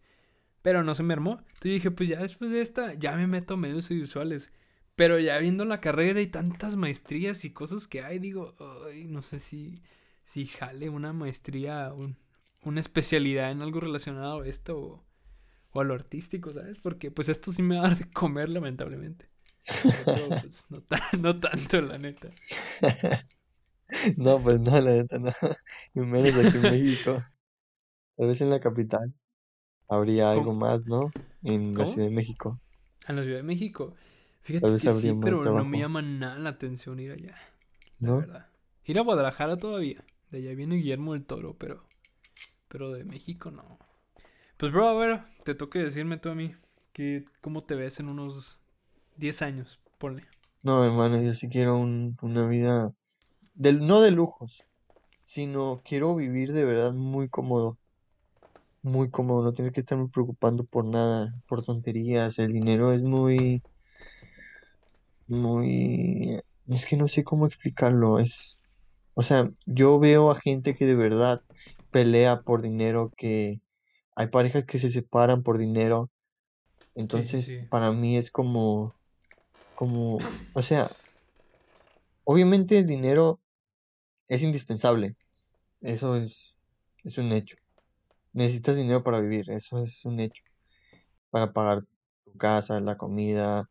Pero 0.63 0.85
no 0.85 0.95
se 0.95 1.03
me 1.03 1.13
armó. 1.13 1.39
Entonces 1.41 1.73
dije, 1.73 1.91
pues 1.91 2.09
ya 2.09 2.21
después 2.21 2.53
de 2.53 2.61
esta, 2.63 2.95
ya 2.95 3.17
me 3.17 3.27
meto 3.27 3.55
a 3.55 3.57
medios 3.57 3.89
visuales. 3.89 4.53
Pero 4.95 5.19
ya 5.19 5.39
viendo 5.39 5.65
la 5.65 5.81
carrera 5.81 6.21
y 6.21 6.27
tantas 6.29 6.77
maestrías 6.77 7.45
y 7.45 7.51
cosas 7.53 7.89
que 7.89 8.03
hay, 8.03 8.19
digo, 8.19 8.55
ay, 8.87 9.05
no 9.05 9.23
sé 9.23 9.39
si, 9.39 9.83
si 10.25 10.47
jale 10.47 10.89
una 10.89 11.13
maestría, 11.13 11.93
una 12.63 12.81
especialidad 12.81 13.51
en 13.51 13.63
algo 13.63 13.81
relacionado 13.81 14.43
a 14.43 14.47
esto 14.47 14.79
o, 14.79 15.05
o, 15.71 15.81
a 15.81 15.85
lo 15.85 15.95
artístico, 15.95 16.53
¿sabes? 16.53 16.79
Porque 16.81 17.11
pues 17.11 17.29
esto 17.29 17.53
sí 17.53 17.63
me 17.63 17.77
va 17.77 17.87
a 17.87 17.89
dar 17.89 17.99
de 17.99 18.11
comer, 18.11 18.49
lamentablemente. 18.51 19.32
Pero, 20.05 20.29
pues, 20.29 20.67
no, 20.71 20.83
no 21.19 21.41
tanto, 21.41 21.81
la 21.81 21.99
neta. 21.99 22.31
no, 24.17 24.43
pues 24.43 24.61
no, 24.61 24.81
la 24.81 24.93
neta 24.93 25.19
no. 25.19 25.33
Y 25.95 26.01
menos 26.01 26.35
aquí 26.35 26.57
en 26.57 26.63
México. 26.63 27.23
Tal 28.17 28.27
vez 28.29 28.41
en 28.41 28.51
la 28.51 28.61
capital 28.61 29.15
habría 29.89 30.31
algo 30.31 30.55
más, 30.55 30.87
¿no? 30.87 31.11
En 31.43 31.75
la 31.75 31.87
Ciudad 31.87 32.09
de 32.09 32.15
México. 32.15 32.61
En 33.07 33.17
la 33.17 33.23
Ciudad 33.23 33.39
de 33.39 33.43
México. 33.43 33.95
Fíjate 34.43 34.73
que 34.73 34.79
sí, 34.79 35.13
pero 35.21 35.43
no 35.43 35.65
me 35.65 35.79
llama 35.79 36.03
nada 36.03 36.39
la 36.39 36.51
atención 36.51 36.99
ir 36.99 37.13
allá. 37.13 37.37
La 38.01 38.09
¿No? 38.09 38.19
verdad. 38.19 38.47
Ir 38.85 38.99
a 38.99 39.03
Guadalajara 39.03 39.57
todavía. 39.57 40.05
De 40.31 40.39
allá 40.39 40.55
viene 40.55 40.77
Guillermo 40.77 41.13
del 41.13 41.25
Toro, 41.25 41.57
pero. 41.59 41.85
Pero 42.69 42.91
de 42.91 43.05
México 43.05 43.51
no. 43.51 43.79
Pues, 44.57 44.73
bro, 44.73 44.89
a 44.89 44.95
ver, 44.95 45.25
te 45.45 45.55
toque 45.55 45.79
decirme 45.79 46.17
tú 46.17 46.31
a 46.31 46.35
mí. 46.35 46.55
Que, 46.93 47.25
¿Cómo 47.41 47.63
te 47.63 47.75
ves 47.75 48.01
en 48.01 48.09
unos 48.09 48.62
10 49.17 49.43
años? 49.43 49.81
Ponle. 49.99 50.25
No, 50.63 50.85
hermano, 50.85 51.21
yo 51.21 51.35
sí 51.35 51.49
quiero 51.49 51.77
una 51.77 52.47
vida. 52.47 52.93
no 53.55 54.01
de 54.01 54.11
lujos, 54.11 54.65
sino 55.21 55.81
quiero 55.85 56.15
vivir 56.15 56.53
de 56.53 56.65
verdad 56.65 56.93
muy 56.93 57.29
cómodo. 57.29 57.79
Muy 58.83 59.11
cómodo, 59.11 59.43
no 59.43 59.53
tener 59.53 59.73
que 59.73 59.81
estarme 59.81 60.09
preocupando 60.09 60.65
por 60.65 60.85
nada, 60.85 61.35
por 61.47 61.63
tonterías. 61.63 62.39
El 62.39 62.53
dinero 62.53 62.93
es 62.93 63.05
muy 63.05 63.63
muy... 65.33 66.41
Es 66.69 66.87
que 66.87 66.97
no 66.97 67.09
sé 67.09 67.25
cómo 67.25 67.47
explicarlo. 67.47 68.19
Es... 68.19 68.61
O 69.15 69.23
sea, 69.23 69.51
yo 69.67 69.99
veo 69.99 70.31
a 70.31 70.35
gente 70.35 70.75
que 70.75 70.87
de 70.87 70.95
verdad 70.95 71.43
pelea 71.91 72.43
por 72.43 72.63
dinero, 72.63 73.13
que 73.17 73.61
hay 74.15 74.29
parejas 74.29 74.65
que 74.65 74.79
se 74.79 74.91
separan 74.91 75.43
por 75.43 75.59
dinero. 75.59 76.11
Entonces, 76.95 77.61
para 77.71 77.93
mí 77.93 78.17
es 78.17 78.31
como... 78.31 78.95
Como... 79.83 80.21
O 80.55 80.63
sea, 80.63 80.89
obviamente 82.23 82.79
el 82.79 82.87
dinero 82.87 83.41
es 84.29 84.45
indispensable. 84.45 85.17
Eso 85.81 86.15
es, 86.15 86.55
es 87.03 87.19
un 87.19 87.33
hecho. 87.33 87.57
Necesitas 88.33 88.77
dinero 88.77 89.03
para 89.03 89.19
vivir, 89.19 89.51
eso 89.51 89.83
es 89.83 90.05
un 90.05 90.21
hecho. 90.21 90.45
Para 91.31 91.53
pagar 91.53 91.81
tu 92.23 92.37
casa, 92.37 92.79
la 92.79 92.97
comida, 92.97 93.69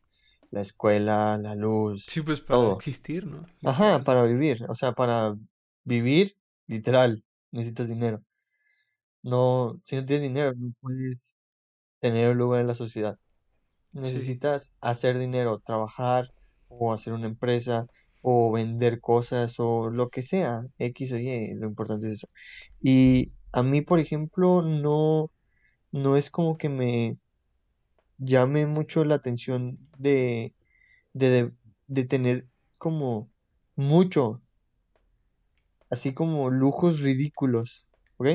la 0.49 0.59
escuela, 0.59 1.37
la 1.37 1.55
luz, 1.55 2.07
Sí, 2.09 2.21
pues 2.21 2.41
para 2.41 2.73
existir, 2.73 3.25
¿no? 3.25 3.45
Ajá, 3.63 4.03
para 4.03 4.23
vivir, 4.23 4.65
o 4.67 4.75
sea, 4.75 4.91
para 4.91 5.33
vivir, 5.85 6.35
literal, 6.67 7.23
necesitas 7.51 7.87
dinero. 7.87 8.21
No, 9.23 9.79
si 9.85 9.95
no 9.95 10.03
tienes 10.03 10.23
dinero, 10.23 10.51
no 10.57 10.73
puedes 10.81 11.37
tener 12.01 12.31
un 12.31 12.37
lugar 12.37 12.59
en 12.59 12.67
la 12.67 12.75
sociedad. 12.75 13.17
Necesitas 13.93 14.75
hacer 14.81 15.17
dinero, 15.19 15.59
trabajar 15.59 16.33
o 16.67 16.93
hacer 16.93 17.13
una 17.13 17.27
empresa 17.27 17.87
o 18.21 18.51
vender 18.51 19.01
cosas 19.01 19.55
o 19.59 19.89
lo 19.89 20.09
que 20.09 20.21
sea, 20.23 20.61
X 20.77 21.11
o 21.13 21.17
Y, 21.19 21.53
lo 21.55 21.67
importante 21.67 22.07
es 22.07 22.13
eso. 22.13 22.27
Y 22.81 23.33
a 23.53 23.63
mí, 23.63 23.81
por 23.81 23.99
ejemplo, 23.99 24.61
no, 24.63 25.31
no 25.91 26.17
es 26.17 26.29
como 26.31 26.57
que 26.57 26.69
me 26.69 27.15
llame 28.17 28.65
mucho 28.67 29.03
la 29.05 29.15
atención 29.15 29.77
de, 29.97 30.55
de, 31.13 31.53
de 31.87 32.05
tener 32.05 32.47
como 32.77 33.31
mucho, 33.75 34.41
así 35.91 36.13
como 36.15 36.49
lujos 36.49 37.01
ridículos, 37.01 37.85
¿ok? 38.17 38.27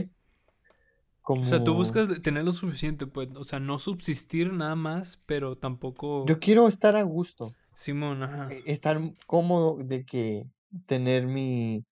O 1.29 1.45
sea, 1.45 1.65
tú 1.65 1.75
buscas 1.75 2.23
tener 2.23 2.45
lo 2.45 2.53
suficiente, 2.53 3.07
pues, 3.07 3.29
o 3.35 3.45
sea, 3.45 3.59
no 3.59 3.81
subsistir 3.81 4.53
nada 4.53 4.77
más, 4.77 5.19
pero 5.27 5.57
tampoco... 5.57 6.25
Yo 6.27 6.39
quiero 6.39 6.69
estar 6.69 6.95
a 6.95 7.03
gusto. 7.03 7.53
Simón, 7.75 8.23
ajá. 8.23 8.49
E, 8.51 8.63
estar 8.67 9.01
cómodo 9.27 9.77
de 9.77 10.05
que 10.05 10.47
tener 10.87 11.27
mi... 11.27 11.85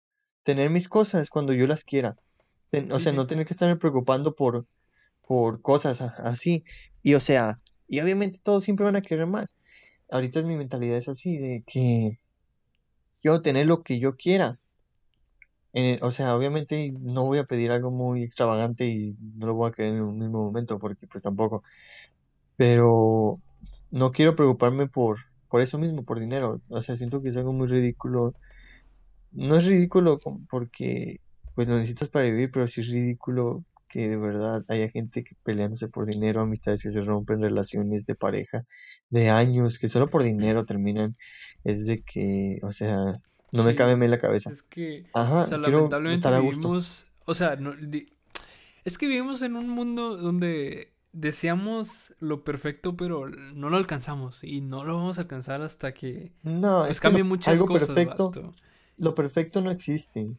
tener 0.44 0.70
mis 0.70 0.88
cosas 0.88 1.32
cuando 1.32 1.52
yo 1.54 1.66
las 1.66 1.84
quiera. 1.84 2.16
o 2.92 3.00
sea, 3.00 3.12
no 3.12 3.25
tener 3.25 3.48
que 3.48 3.54
estarme 3.54 3.75
preocupando 3.75 4.36
por, 4.36 4.68
por 5.25 5.62
cosas 5.62 6.02
así. 6.02 6.63
Y 7.02 7.16
o 7.16 7.20
sea, 7.20 7.60
y 7.88 8.02
obviamente 8.02 8.40
todos 8.42 8.63
siempre 8.63 8.86
van 8.86 8.96
a 8.96 9.02
querer 9.02 9.25
más. 9.25 9.58
Ahorita 10.12 10.44
mi 10.44 10.56
mentalidad 10.56 10.98
es 10.98 11.10
así, 11.10 11.38
de 11.38 11.63
que 11.66 12.20
quiero 13.20 13.42
tener 13.42 13.66
lo 13.66 13.82
que 13.82 14.00
yo 14.00 14.16
quiera. 14.16 14.60
O 16.01 16.12
sea, 16.12 16.36
obviamente 16.36 16.94
no 17.00 17.25
voy 17.25 17.39
a 17.39 17.46
pedir 17.46 17.72
algo 17.72 17.92
muy 17.92 18.24
extravagante 18.24 18.86
y 18.88 19.15
no 19.38 19.48
lo 19.48 19.56
voy 19.56 19.70
a 19.70 19.74
querer 19.74 19.96
en 19.96 20.01
un 20.03 20.20
mismo 20.20 20.44
momento, 20.44 20.80
porque 20.80 21.08
pues 21.08 21.24
tampoco. 21.24 21.63
Pero 22.58 23.42
no 23.92 24.12
quiero 24.12 24.36
preocuparme 24.36 24.88
por, 24.88 25.20
por 25.50 25.62
eso 25.62 25.80
mismo, 25.80 26.03
por 26.06 26.20
dinero. 26.20 26.62
O 26.70 26.82
sea, 26.82 26.96
siento 26.96 27.22
que 27.22 27.30
es 27.30 27.38
algo 27.38 27.53
muy 27.53 27.68
ridículo. 27.68 28.36
No 29.32 29.56
es 29.58 29.65
ridículo 29.65 30.20
porque 30.50 31.22
pues 31.56 31.68
lo 31.68 31.75
necesitas 31.77 32.10
para 32.10 32.25
vivir, 32.25 32.51
pero 32.51 32.68
sí 32.68 32.82
es 32.82 32.89
ridículo 32.89 33.63
que 33.88 34.10
de 34.10 34.18
verdad 34.18 34.63
haya 34.70 34.89
gente 34.89 35.24
que 35.24 35.36
peleándose 35.44 35.88
por 35.88 36.08
dinero, 36.08 36.42
amistades 36.42 36.82
que 36.84 36.92
se 36.92 37.01
rompen, 37.01 37.42
relaciones 37.42 38.06
de 38.08 38.15
pareja 38.15 38.65
de 39.12 39.30
años 39.30 39.77
que 39.80 39.88
solo 39.88 40.10
por 40.10 40.24
dinero 40.24 40.65
terminan, 40.65 41.15
es 41.63 41.86
de 41.86 42.01
que, 42.03 42.60
o 42.63 42.72
sea, 42.72 43.20
no 43.53 43.63
me 43.63 43.75
cabe 43.75 43.91
en 43.93 44.12
la 44.12 44.19
cabeza. 44.19 44.51
Es 44.51 44.63
que, 44.63 45.05
Ajá, 45.13 45.43
o 45.43 45.48
sea, 45.48 45.57
lamentablemente 45.57 46.29
vivimos, 46.41 47.07
o 47.25 47.36
sea, 47.36 47.55
no, 47.55 47.74
es 48.83 48.98
que 48.98 49.07
vivimos 49.07 49.41
en 49.41 49.55
un 49.55 49.69
mundo 49.69 50.17
donde 50.17 50.93
deseamos 51.13 52.13
lo 52.19 52.43
perfecto, 52.43 52.98
pero 52.98 53.29
no 53.29 53.69
lo 53.69 53.77
alcanzamos 53.77 54.43
y 54.43 54.62
no 54.62 54.83
lo 54.83 54.98
vamos 54.98 55.19
a 55.19 55.22
alcanzar 55.22 55.62
hasta 55.62 55.93
que 55.93 56.33
no, 56.41 56.79
pues, 56.79 56.91
es 56.91 57.00
cambien 57.00 57.27
muchas 57.27 57.53
algo 57.53 57.67
cosas. 57.67 57.89
Perfecto, 57.89 58.53
Lo 58.98 59.15
perfecto 59.15 59.62
no 59.62 59.72
existe. 59.72 60.36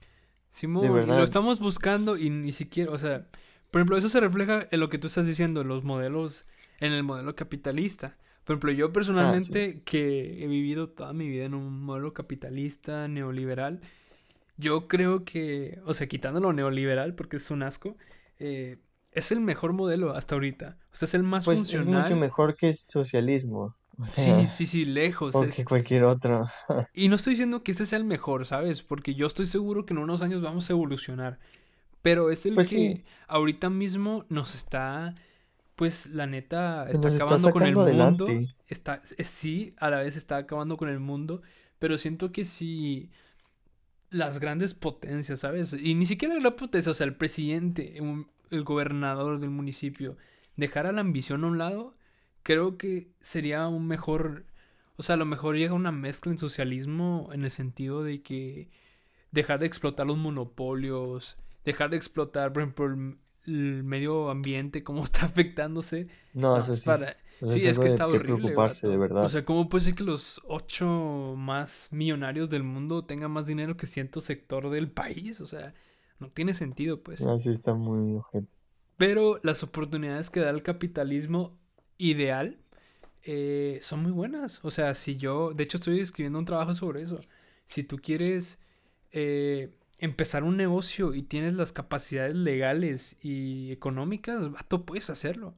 Simón, 0.50 1.06
lo 1.06 1.24
estamos 1.24 1.58
buscando 1.58 2.16
y 2.16 2.30
ni 2.30 2.52
siquiera, 2.52 2.92
o 2.92 2.98
sea, 2.98 3.26
por 3.70 3.80
ejemplo, 3.80 3.96
eso 3.96 4.08
se 4.08 4.20
refleja 4.20 4.66
en 4.70 4.78
lo 4.78 4.88
que 4.88 4.98
tú 4.98 5.08
estás 5.08 5.26
diciendo, 5.26 5.62
en 5.62 5.68
los 5.68 5.82
modelos, 5.82 6.44
en 6.80 6.92
el 6.92 7.02
modelo 7.02 7.34
capitalista. 7.34 8.16
Por 8.44 8.54
ejemplo, 8.54 8.72
yo 8.72 8.92
personalmente, 8.92 9.76
ah, 9.78 9.82
que 9.84 10.44
he 10.44 10.46
vivido 10.46 10.90
toda 10.90 11.12
mi 11.12 11.28
vida 11.28 11.44
en 11.44 11.54
un 11.54 11.80
modelo 11.80 12.12
capitalista, 12.12 13.08
neoliberal, 13.08 13.80
yo 14.56 14.86
creo 14.86 15.24
que, 15.24 15.80
o 15.86 15.94
sea, 15.94 16.06
quitando 16.06 16.40
lo 16.40 16.52
neoliberal, 16.52 17.14
porque 17.14 17.38
es 17.38 17.50
un 17.50 17.62
asco, 17.62 17.96
eh, 18.38 18.78
es 19.12 19.32
el 19.32 19.40
mejor 19.40 19.72
modelo 19.72 20.14
hasta 20.14 20.34
ahorita. 20.34 20.76
O 20.92 20.96
sea, 20.96 21.06
es 21.06 21.14
el 21.14 21.22
más 21.22 21.44
pues 21.44 21.58
funcional. 21.58 22.04
Es 22.04 22.10
mucho 22.10 22.20
mejor 22.20 22.56
que 22.56 22.68
el 22.68 22.74
socialismo. 22.74 23.74
sí, 24.06 24.46
sí, 24.48 24.66
sí, 24.66 24.84
lejos. 24.84 25.34
O 25.34 25.48
que 25.48 25.64
cualquier 25.64 26.04
otro. 26.04 26.46
y 26.94 27.08
no 27.08 27.16
estoy 27.16 27.32
diciendo 27.32 27.62
que 27.62 27.72
este 27.72 27.86
sea 27.86 27.98
el 27.98 28.04
mejor, 28.04 28.46
¿sabes? 28.46 28.82
Porque 28.82 29.14
yo 29.14 29.26
estoy 29.26 29.46
seguro 29.46 29.86
que 29.86 29.94
en 29.94 29.98
unos 29.98 30.20
años 30.20 30.42
vamos 30.42 30.68
a 30.68 30.72
evolucionar. 30.72 31.38
Pero 32.02 32.30
es 32.30 32.44
el 32.44 32.54
pues 32.54 32.68
que 32.68 33.04
ahorita 33.28 33.70
mismo 33.70 34.26
nos 34.28 34.54
está, 34.54 35.14
pues 35.76 36.06
la 36.06 36.26
neta, 36.26 36.88
está 36.90 37.08
acabando 37.08 37.50
con 37.50 37.62
el 37.62 37.74
mundo. 37.74 38.26
Está, 38.68 39.00
sí, 39.02 39.74
a 39.78 39.90
la 39.90 39.98
vez 39.98 40.16
está 40.16 40.36
acabando 40.36 40.76
con 40.76 40.88
el 40.88 41.00
mundo. 41.00 41.42
Pero 41.78 41.98
siento 41.98 42.32
que 42.32 42.44
si 42.44 43.10
las 44.10 44.38
grandes 44.38 44.74
potencias, 44.74 45.40
¿sabes? 45.40 45.72
Y 45.72 45.94
ni 45.94 46.06
siquiera 46.06 46.34
la 46.34 46.40
gran 46.40 46.56
potencia, 46.56 46.92
o 46.92 46.94
sea, 46.94 47.06
el 47.06 47.16
presidente, 47.16 47.98
el 48.50 48.64
gobernador 48.64 49.40
del 49.40 49.50
municipio, 49.50 50.16
dejara 50.56 50.92
la 50.92 51.00
ambición 51.00 51.44
a 51.44 51.48
un 51.48 51.58
lado, 51.58 51.96
creo 52.42 52.78
que 52.78 53.10
sería 53.20 53.66
un 53.66 53.86
mejor. 53.86 54.46
O 54.96 55.02
sea, 55.02 55.14
a 55.14 55.18
lo 55.18 55.26
mejor 55.26 55.56
llega 55.56 55.74
una 55.74 55.90
mezcla 55.90 56.30
en 56.30 56.38
socialismo 56.38 57.30
en 57.32 57.44
el 57.44 57.50
sentido 57.50 58.04
de 58.04 58.22
que 58.22 58.70
dejar 59.32 59.58
de 59.58 59.66
explotar 59.66 60.06
los 60.06 60.16
monopolios, 60.16 61.36
dejar 61.64 61.90
de 61.90 61.96
explotar, 61.96 62.52
por 62.52 62.62
ejemplo, 62.62 62.86
el, 62.86 63.18
medio 63.46 64.30
ambiente, 64.30 64.82
cómo 64.82 65.02
está 65.04 65.26
afectándose. 65.26 66.08
No, 66.32 66.58
eso 66.58 66.74
sí. 66.74 66.90
sí, 67.48 67.66
es 67.66 67.78
que 67.78 67.86
está 67.86 68.06
horrible. 68.06 68.36
preocuparse, 68.36 68.88
de 68.88 68.96
verdad. 68.96 69.24
O 69.24 69.28
sea, 69.28 69.44
¿cómo 69.44 69.68
puede 69.68 69.84
ser 69.84 69.94
que 69.94 70.04
los 70.04 70.40
ocho 70.44 71.34
más 71.36 71.88
millonarios 71.90 72.50
del 72.50 72.62
mundo 72.62 73.04
tengan 73.04 73.30
más 73.30 73.46
dinero 73.46 73.76
que 73.76 73.86
cierto 73.86 74.20
sector 74.20 74.70
del 74.70 74.90
país? 74.90 75.40
O 75.40 75.46
sea, 75.46 75.74
no 76.18 76.28
tiene 76.28 76.54
sentido, 76.54 76.98
pues. 76.98 77.22
Así 77.22 77.50
está 77.50 77.74
muy 77.74 78.16
ojete. 78.16 78.48
Pero 78.96 79.40
las 79.42 79.62
oportunidades 79.62 80.30
que 80.30 80.40
da 80.40 80.50
el 80.50 80.62
capitalismo 80.62 81.58
ideal 81.98 82.58
eh, 83.22 83.78
son 83.82 84.02
muy 84.02 84.12
buenas. 84.12 84.64
O 84.64 84.70
sea, 84.70 84.94
si 84.94 85.16
yo, 85.16 85.52
de 85.52 85.64
hecho 85.64 85.78
estoy 85.78 86.00
escribiendo 86.00 86.38
un 86.38 86.44
trabajo 86.44 86.74
sobre 86.74 87.02
eso. 87.02 87.20
Si 87.66 87.82
tú 87.82 87.96
quieres 87.96 88.58
eh, 89.12 89.74
empezar 89.98 90.44
un 90.44 90.56
negocio 90.56 91.14
y 91.14 91.22
tienes 91.22 91.54
las 91.54 91.72
capacidades 91.72 92.34
legales 92.36 93.16
y 93.22 93.72
económicas, 93.72 94.50
vato, 94.52 94.84
puedes 94.86 95.10
hacerlo. 95.10 95.56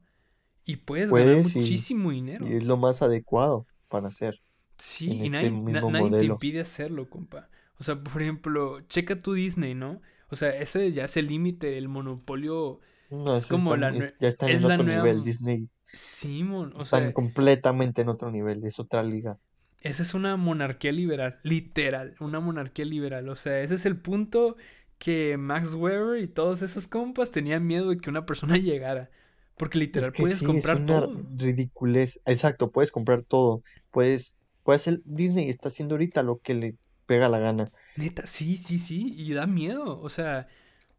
y 0.65 0.77
puedes 0.77 1.11
ganar 1.13 1.37
puedes 1.37 1.55
y, 1.55 1.59
muchísimo 1.59 2.11
y 2.11 2.15
dinero. 2.15 2.45
es 2.45 2.63
lo 2.63 2.77
más 2.77 3.01
adecuado 3.01 3.67
para 3.89 4.07
hacer 4.09 4.41
Sí, 4.77 5.09
y 5.23 5.25
este 5.25 5.29
nadie, 5.29 5.51
na- 5.51 5.81
nadie 5.81 6.11
te 6.11 6.25
impide 6.25 6.61
hacerlo, 6.61 7.09
compa. 7.09 7.49
O 7.79 7.83
sea, 7.83 8.01
por 8.03 8.21
ejemplo, 8.21 8.81
checa 8.87 9.21
tu 9.21 9.33
Disney, 9.33 9.73
¿no? 9.75 10.01
O 10.29 10.35
sea, 10.35 10.49
ese 10.55 10.91
ya 10.93 11.05
es 11.05 11.17
el 11.17 11.27
límite, 11.27 11.77
el 11.77 11.87
monopolio 11.87 12.79
No, 13.09 13.35
es 13.35 13.47
como 13.47 13.73
está, 13.73 13.77
la 13.77 13.89
es- 13.89 14.13
ya 14.19 14.27
están 14.29 14.49
es 14.49 14.57
en 14.57 14.67
la 14.67 14.75
otro 14.75 14.85
nueva 14.85 14.93
nivel. 15.03 15.23
Disney 15.23 15.69
Simón, 15.83 16.73
o 16.75 16.85
están 16.85 17.11
sea, 17.11 17.13
completamente 17.13 18.01
en 18.01 18.09
otro 18.09 18.31
nivel, 18.31 18.63
es 18.65 18.79
otra 18.79 19.03
liga. 19.03 19.39
Esa 19.81 20.03
es 20.03 20.13
una 20.13 20.37
monarquía 20.37 20.91
liberal, 20.91 21.39
literal, 21.43 22.15
una 22.19 22.39
monarquía 22.39 22.85
liberal. 22.85 23.29
O 23.29 23.35
sea, 23.35 23.61
ese 23.61 23.75
es 23.75 23.85
el 23.85 23.97
punto 23.97 24.57
que 24.97 25.37
Max 25.37 25.73
Weber 25.73 26.21
y 26.21 26.27
todos 26.27 26.61
esos 26.61 26.87
compas 26.87 27.31
tenían 27.31 27.65
miedo 27.67 27.89
de 27.89 27.97
que 27.97 28.09
una 28.09 28.25
persona 28.25 28.57
llegara. 28.57 29.09
Porque 29.57 29.79
Es 29.93 30.09
literal 30.09 30.13
que 30.13 30.23
puedes 30.23 30.37
sí, 30.37 30.57
es 30.57 30.67
comprar 30.67 30.77
una 30.77 31.01
todo. 31.01 31.25
ridiculez. 31.29 32.21
Exacto, 32.25 32.71
puedes 32.71 32.91
comprar 32.91 33.23
todo. 33.23 33.63
Puedes, 33.91 34.39
puedes 34.63 34.81
hacer, 34.83 35.01
Disney 35.05 35.49
está 35.49 35.69
haciendo 35.69 35.95
ahorita 35.95 36.23
lo 36.23 36.39
que 36.41 36.53
le 36.55 36.77
pega 37.05 37.29
la 37.29 37.39
gana. 37.39 37.71
Neta, 37.95 38.27
sí, 38.27 38.57
sí, 38.57 38.77
sí, 38.79 39.13
y 39.17 39.33
da 39.33 39.47
miedo. 39.47 39.99
O 40.01 40.09
sea, 40.09 40.47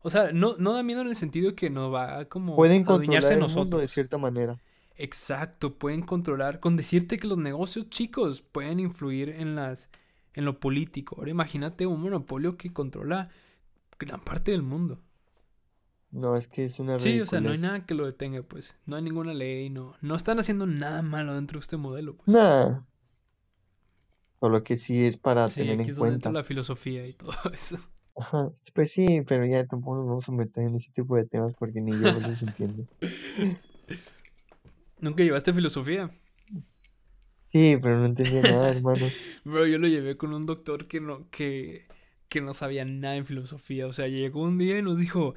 o 0.00 0.10
sea, 0.10 0.32
no, 0.32 0.56
no 0.58 0.72
da 0.74 0.82
miedo 0.82 1.00
en 1.02 1.08
el 1.08 1.16
sentido 1.16 1.54
que 1.54 1.70
no 1.70 1.90
va 1.90 2.28
como 2.28 2.54
Pueden 2.54 2.84
a 2.84 2.84
controlar 2.84 3.34
el 3.34 3.44
mundo 3.46 3.78
de 3.78 3.88
nosotros. 3.88 3.88
cierta 3.88 4.18
manera. 4.18 4.60
Exacto, 4.98 5.78
pueden 5.78 6.02
controlar, 6.02 6.58
con 6.58 6.76
decirte 6.76 7.18
que 7.18 7.28
los 7.28 7.38
negocios 7.38 7.88
chicos 7.88 8.42
pueden 8.42 8.80
influir 8.80 9.28
en 9.28 9.54
las, 9.54 9.90
en 10.34 10.44
lo 10.44 10.58
político. 10.58 11.14
Ahora 11.16 11.30
imagínate 11.30 11.86
un 11.86 12.02
monopolio 12.02 12.56
que 12.56 12.72
controla 12.72 13.30
gran 13.98 14.20
parte 14.20 14.50
del 14.50 14.62
mundo. 14.62 15.00
No, 16.10 16.36
es 16.36 16.48
que 16.48 16.64
es 16.64 16.80
una 16.80 16.98
Sí, 16.98 17.20
o 17.20 17.26
sea, 17.26 17.40
no 17.40 17.50
hay 17.50 17.58
nada 17.58 17.86
que 17.86 17.94
lo 17.94 18.06
detenga, 18.06 18.42
pues. 18.42 18.76
No 18.86 18.96
hay 18.96 19.02
ninguna 19.02 19.34
ley, 19.34 19.70
no. 19.70 19.94
No 20.00 20.16
están 20.16 20.40
haciendo 20.40 20.66
nada 20.66 21.02
malo 21.02 21.34
dentro 21.34 21.58
de 21.58 21.62
este 21.62 21.76
modelo, 21.76 22.16
pues. 22.16 22.26
Nada, 22.26 22.84
solo 24.40 24.64
que 24.64 24.76
sí 24.76 25.04
es 25.04 25.16
para 25.16 25.48
Sí, 25.48 25.60
tener 25.60 25.74
aquí 25.74 25.82
en 25.84 25.90
es 25.90 25.96
donde 25.96 26.14
entra 26.14 26.32
la 26.32 26.42
filosofía 26.42 27.06
y 27.06 27.12
todo 27.12 27.32
eso. 27.54 27.78
Ajá, 28.16 28.50
pues 28.74 28.90
sí, 28.90 29.22
pero 29.28 29.46
ya 29.46 29.64
tampoco 29.64 29.98
nos 29.98 30.06
vamos 30.06 30.28
a 30.28 30.32
meter 30.32 30.64
en 30.64 30.74
ese 30.74 30.90
tipo 30.90 31.14
de 31.14 31.24
temas 31.24 31.54
porque 31.56 31.80
ni 31.80 31.92
yo 31.92 32.18
los 32.18 32.42
entiendo. 32.42 32.84
¿Nunca 35.00 35.22
llevaste 35.22 35.52
filosofía? 35.54 36.10
Sí, 37.42 37.78
pero 37.80 37.98
no 37.98 38.06
entendía 38.06 38.44
nada, 38.44 38.70
hermano. 38.70 39.14
Bro, 39.44 39.66
yo 39.66 39.78
lo 39.78 39.88
llevé 39.88 40.16
con 40.16 40.34
un 40.34 40.46
doctor 40.46 40.86
que 40.86 41.00
no, 41.00 41.28
que, 41.30 41.86
que 42.28 42.40
no 42.40 42.52
sabía 42.54 42.84
nada 42.84 43.16
en 43.16 43.26
filosofía. 43.26 43.86
O 43.86 43.92
sea, 43.92 44.08
llegó 44.08 44.42
un 44.42 44.58
día 44.58 44.78
y 44.78 44.82
nos 44.82 44.98
dijo, 44.98 45.34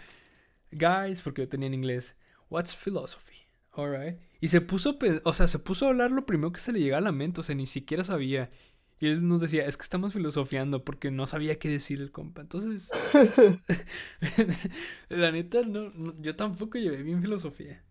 guys, 0.71 1.21
porque 1.21 1.43
yo 1.43 1.49
tenía 1.49 1.67
en 1.67 1.75
inglés, 1.75 2.15
what's 2.49 2.75
philosophy? 2.75 3.35
Alright. 3.73 4.19
Y 4.41 4.49
se 4.49 4.61
puso, 4.61 4.97
o 5.25 5.33
sea, 5.33 5.47
se 5.47 5.59
puso 5.59 5.85
a 5.85 5.89
hablar 5.89 6.11
lo 6.11 6.25
primero 6.25 6.51
que 6.53 6.59
se 6.61 6.73
le 6.73 6.79
llegaba 6.79 6.99
a 6.99 7.01
la 7.01 7.11
mente, 7.13 7.41
o 7.41 7.43
sea, 7.43 7.55
ni 7.55 7.67
siquiera 7.67 8.03
sabía. 8.03 8.51
Y 8.99 9.07
él 9.07 9.27
nos 9.27 9.41
decía, 9.41 9.65
es 9.65 9.77
que 9.77 9.83
estamos 9.83 10.13
filosofiando 10.13 10.83
porque 10.85 11.11
no 11.11 11.27
sabía 11.27 11.59
qué 11.59 11.69
decir 11.69 12.01
el 12.01 12.11
compa. 12.11 12.41
Entonces, 12.41 12.91
la 15.09 15.31
neta, 15.31 15.61
no, 15.65 15.89
no- 15.91 16.15
yo 16.21 16.35
tampoco 16.35 16.77
llevé 16.77 17.03
bien 17.03 17.21
filosofía. 17.21 17.83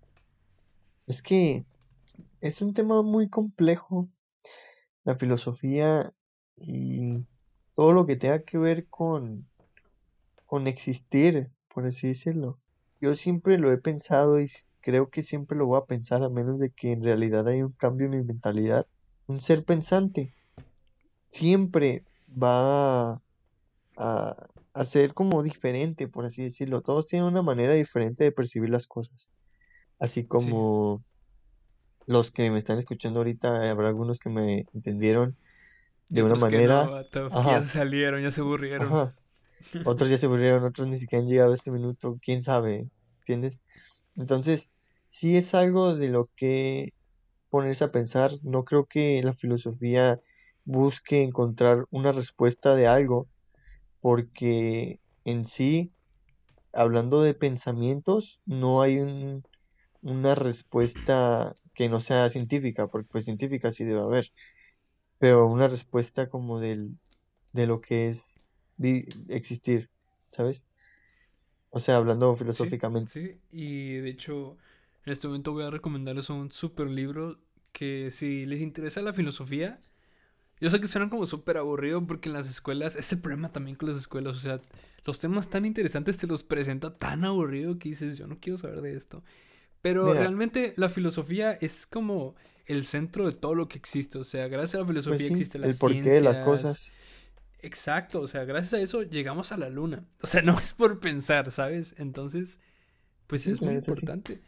Es 1.10 1.22
que 1.22 1.64
es 2.40 2.62
un 2.62 2.72
tema 2.72 3.02
muy 3.02 3.28
complejo, 3.28 4.08
la 5.02 5.16
filosofía 5.16 6.14
y 6.54 7.26
todo 7.74 7.92
lo 7.92 8.06
que 8.06 8.14
tenga 8.14 8.44
que 8.44 8.58
ver 8.58 8.86
con, 8.86 9.48
con 10.46 10.68
existir, 10.68 11.50
por 11.74 11.84
así 11.84 12.06
decirlo. 12.06 12.60
Yo 13.00 13.16
siempre 13.16 13.58
lo 13.58 13.72
he 13.72 13.78
pensado 13.78 14.40
y 14.40 14.48
creo 14.80 15.10
que 15.10 15.24
siempre 15.24 15.58
lo 15.58 15.66
voy 15.66 15.80
a 15.80 15.86
pensar 15.86 16.22
a 16.22 16.30
menos 16.30 16.60
de 16.60 16.70
que 16.70 16.92
en 16.92 17.02
realidad 17.02 17.48
haya 17.48 17.66
un 17.66 17.72
cambio 17.72 18.06
en 18.06 18.12
mi 18.12 18.22
mentalidad. 18.22 18.86
Un 19.26 19.40
ser 19.40 19.64
pensante 19.64 20.32
siempre 21.26 22.04
va 22.40 23.14
a, 23.14 23.22
a, 23.96 24.46
a 24.74 24.84
ser 24.84 25.12
como 25.12 25.42
diferente, 25.42 26.06
por 26.06 26.24
así 26.24 26.44
decirlo. 26.44 26.82
Todos 26.82 27.06
tienen 27.06 27.26
una 27.26 27.42
manera 27.42 27.74
diferente 27.74 28.22
de 28.22 28.30
percibir 28.30 28.70
las 28.70 28.86
cosas. 28.86 29.32
Así 30.00 30.22
Sí. 30.22 30.28
como 30.28 31.04
los 32.06 32.30
que 32.30 32.50
me 32.50 32.58
están 32.58 32.78
escuchando 32.78 33.20
ahorita, 33.20 33.70
habrá 33.70 33.88
algunos 33.88 34.18
que 34.18 34.30
me 34.30 34.66
entendieron 34.74 35.36
de 36.08 36.22
una 36.22 36.34
otros 36.34 36.44
que 36.46 36.60
no, 36.62 36.90
manera, 36.90 37.02
ya 37.46 37.60
se 37.62 37.68
salieron, 37.68 38.22
ya 38.22 38.30
se 38.30 38.40
aburrieron. 38.40 38.88
ajá. 38.88 39.14
Otros 39.84 40.10
ya 40.10 40.18
se 40.18 40.26
aburrieron, 40.26 40.64
otros 40.64 40.88
ni 40.88 40.98
siquiera 40.98 41.22
han 41.22 41.28
llegado 41.28 41.52
a 41.52 41.54
este 41.54 41.70
minuto, 41.70 42.18
quién 42.22 42.42
sabe, 42.42 42.88
¿entiendes? 43.20 43.60
Entonces, 44.16 44.70
sí 45.08 45.36
es 45.36 45.54
algo 45.54 45.94
de 45.96 46.08
lo 46.10 46.30
que 46.36 46.90
ponerse 47.50 47.84
a 47.84 47.92
pensar. 47.92 48.32
No 48.42 48.64
creo 48.64 48.86
que 48.86 49.22
la 49.22 49.34
filosofía 49.34 50.20
busque 50.64 51.22
encontrar 51.22 51.86
una 51.90 52.12
respuesta 52.12 52.76
de 52.76 52.88
algo, 52.88 53.28
porque 54.00 55.00
en 55.24 55.44
sí, 55.44 55.92
hablando 56.72 57.22
de 57.22 57.34
pensamientos, 57.34 58.40
no 58.46 58.82
hay 58.82 58.98
un, 58.98 59.44
una 60.02 60.34
respuesta 60.34 61.54
que 61.74 61.88
no 61.88 62.00
sea 62.00 62.30
científica, 62.30 62.88
porque 62.88 63.08
pues 63.10 63.24
científica 63.24 63.72
sí 63.72 63.84
debe 63.84 64.00
haber, 64.00 64.32
pero 65.18 65.46
una 65.48 65.68
respuesta 65.68 66.28
como 66.30 66.60
del, 66.60 66.98
de 67.52 67.66
lo 67.68 67.80
que 67.80 68.08
es 68.10 68.40
existir, 69.28 69.90
¿sabes? 70.32 70.66
O 71.70 71.80
sea, 71.80 71.96
hablando 71.96 72.32
Sí, 72.48 72.76
filosóficamente. 72.76 73.04
sí. 73.04 73.40
Y 73.50 73.94
de 73.96 74.10
hecho, 74.10 74.56
en 75.04 75.12
este 75.12 75.26
momento 75.28 75.52
voy 75.52 75.64
a 75.64 75.70
recomendarles 75.70 76.30
un 76.30 76.50
super 76.52 76.86
libro 76.88 77.38
que 77.72 78.10
si 78.10 78.46
les 78.46 78.60
interesa 78.60 79.02
la 79.02 79.12
filosofía, 79.12 79.80
yo 80.60 80.70
sé 80.70 80.80
que 80.80 80.88
suena 80.88 81.10
como 81.10 81.26
súper 81.26 81.58
aburrido 81.58 82.06
porque 82.06 82.28
en 82.30 82.34
las 82.34 82.48
escuelas, 82.50 82.96
es 82.96 83.12
el 83.12 83.20
problema 83.20 83.50
también 83.50 83.76
con 83.76 83.88
las 83.90 83.98
escuelas, 83.98 84.36
o 84.36 84.40
sea, 84.40 84.60
los 85.04 85.20
temas 85.20 85.50
tan 85.50 85.66
interesantes 85.66 86.18
te 86.18 86.26
los 86.26 86.44
presenta 86.44 86.96
tan 86.98 87.24
aburrido 87.24 87.78
que 87.78 87.90
dices, 87.90 88.18
yo 88.18 88.26
no 88.26 88.38
quiero 88.40 88.58
saber 88.58 88.82
de 88.82 88.96
esto. 88.96 89.24
Pero 89.82 90.12
Mira, 90.12 90.14
realmente 90.14 90.74
la 90.76 90.88
filosofía 90.88 91.52
es 91.52 91.86
como 91.86 92.34
el 92.66 92.84
centro 92.86 93.26
de 93.26 93.32
todo 93.32 93.54
lo 93.54 93.68
que 93.68 93.78
existe, 93.78 94.18
o 94.18 94.24
sea, 94.24 94.48
gracias 94.48 94.76
a 94.76 94.78
la 94.80 94.86
pues 95.02 95.16
filosofía 95.16 95.26
sí, 95.26 95.28
existen 95.28 95.62
las 95.62 95.74
el 95.74 95.76
porqué 95.78 96.10
de 96.10 96.20
las 96.22 96.40
ciencias, 96.40 96.40
cosas, 96.40 96.98
Exacto, 97.62 98.22
o 98.22 98.28
sea, 98.28 98.44
gracias 98.44 98.74
a 98.74 98.80
eso 98.82 99.02
llegamos 99.02 99.52
a 99.52 99.58
la 99.58 99.68
luna. 99.68 100.04
O 100.22 100.26
sea, 100.26 100.42
no 100.44 100.58
es 100.58 100.72
por 100.74 100.98
pensar, 101.00 101.50
¿sabes? 101.50 101.94
Entonces, 101.98 102.58
pues 103.26 103.42
pues 103.42 103.42
sí, 103.42 103.50
es 103.52 103.60
la 103.60 103.72
muy 103.72 103.74
sí. 103.86 104.06
importante. 104.06 104.42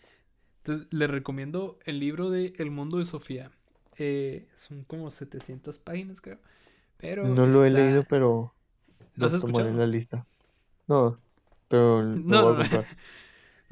Entonces, 0.58 0.88
le 0.92 1.06
recomiendo 1.08 1.78
el 1.86 2.00
libro 2.00 2.30
de 2.30 2.54
El 2.58 2.70
mundo 2.70 2.98
de 2.98 3.06
Sofía. 3.06 3.52
Eh, 3.98 4.48
son 4.56 4.84
como 4.84 5.10
700 5.10 5.78
páginas, 5.80 6.20
creo. 6.20 6.40
Pero 6.98 7.28
No 7.28 7.46
lo 7.46 7.64
he 7.64 7.70
leído, 7.70 8.04
pero 8.04 8.54
¿Lo 9.14 9.26
has 9.26 9.32
escuchado? 9.34 9.70
la 9.72 9.86
lista. 9.86 10.26
No, 10.88 11.20
pero 11.68 12.02
lo 12.02 12.22
No, 12.24 12.54
voy 12.54 12.66
a 12.66 12.68
no, 12.70 12.86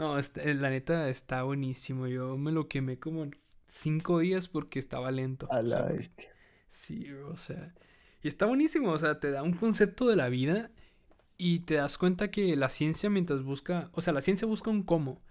no. 0.00 0.18
eh, 0.18 0.54
la 0.54 0.70
neta 0.70 1.08
está 1.08 1.42
buenísimo. 1.42 2.06
Yo 2.06 2.36
me 2.38 2.52
lo 2.52 2.68
quemé 2.68 2.98
como 2.98 3.30
cinco 3.68 4.20
días 4.20 4.48
porque 4.48 4.78
estaba 4.78 5.10
lento. 5.10 5.50
A 5.50 5.62
O 5.62 5.66
sea, 5.66 5.82
la 5.82 5.86
bestia. 5.86 6.30
sí, 6.68 7.10
o 7.12 7.36
sea... 7.36 7.74
Y 8.22 8.28
está 8.28 8.46
buenísimo, 8.46 8.90
o 8.92 8.98
sea, 8.98 9.18
te 9.20 9.30
da 9.30 9.42
un 9.42 9.54
concepto 9.54 10.06
de 10.08 10.16
la 10.16 10.28
vida 10.28 10.70
Y 11.38 11.60
te 11.60 11.74
das 11.76 11.98
cuenta 11.98 12.30
que 12.30 12.56
la 12.56 12.70
ciencia 12.70 13.10
mientras 13.10 13.42
busca, 13.44 13.90
o 13.94 14.02
sea, 14.02 14.12
la 14.14 14.22
ciencia 14.22 14.46
busca 14.48 14.70
un 14.70 14.84
cómo, 14.84 15.22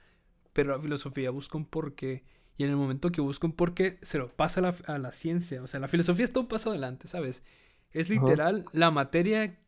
pero 0.53 0.71
la 0.75 0.82
filosofía 0.82 1.32
busca 1.32 1.58
un 1.58 1.65
por 1.65 1.95
qué. 1.95 2.25
Y 2.58 2.63
en 2.65 2.71
el 2.71 2.77
momento 2.77 3.12
que 3.12 3.21
busca 3.21 3.47
un 3.47 3.53
por 3.53 3.73
qué, 3.75 3.99
se 4.03 4.17
lo 4.19 4.36
pasa 4.36 4.62
a 4.62 4.63
la, 4.63 4.75
a 4.88 4.97
la 4.99 5.12
ciencia. 5.13 5.63
O 5.63 5.67
sea, 5.67 5.79
la 5.79 5.88
filosofía 5.88 6.25
está 6.25 6.39
un 6.41 6.47
paso 6.47 6.71
adelante, 6.71 7.08
¿sabes? 7.08 7.43
Es 7.91 8.10
literal 8.10 8.69
la 8.73 8.91
materia, 8.91 9.60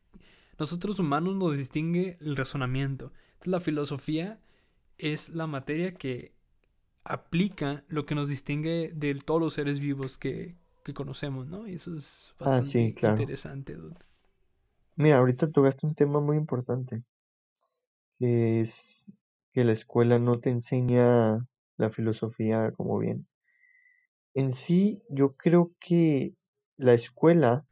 nosotros 0.60 1.00
humanos 1.00 1.36
nos 1.36 1.58
distingue 1.58 2.18
el 2.22 2.38
razonamiento. 2.38 3.14
Entonces 3.34 3.52
la 3.52 3.62
filosofía 3.62 4.42
es 5.02 5.30
la 5.30 5.48
materia 5.48 5.94
que 5.96 6.34
aplica 7.06 7.84
lo 7.90 8.06
que 8.06 8.16
nos 8.16 8.30
distingue 8.30 8.92
de 8.96 9.16
todos 9.16 9.42
los 9.42 9.56
seres 9.56 9.80
vivos 9.80 10.18
que, 10.20 10.58
que 10.84 10.94
conocemos, 10.96 11.48
¿no? 11.48 11.68
Y 11.68 11.76
eso 11.76 11.96
es 11.98 12.36
Ah, 12.44 12.62
sí, 12.62 12.94
bastante 12.94 12.94
claro. 12.94 13.34
interesante, 13.34 13.76
dude. 13.76 13.98
Mira, 14.96 15.18
ahorita 15.18 15.52
tocaste 15.52 15.86
un 15.86 15.96
tema 15.96 16.22
muy 16.22 16.38
importante, 16.38 17.02
que 18.20 18.62
es 18.62 19.12
que 19.54 19.64
la 19.66 19.74
escuela 19.74 20.18
no 20.20 20.40
te 20.40 20.50
enseña 20.50 21.46
la 21.78 21.90
filosofía 21.90 22.72
como 22.72 22.98
bien. 23.00 23.28
En 24.34 24.52
sí, 24.52 25.02
yo 25.08 25.38
creo 25.38 25.72
que 25.80 26.36
la 26.76 26.94
escuela, 26.94 27.66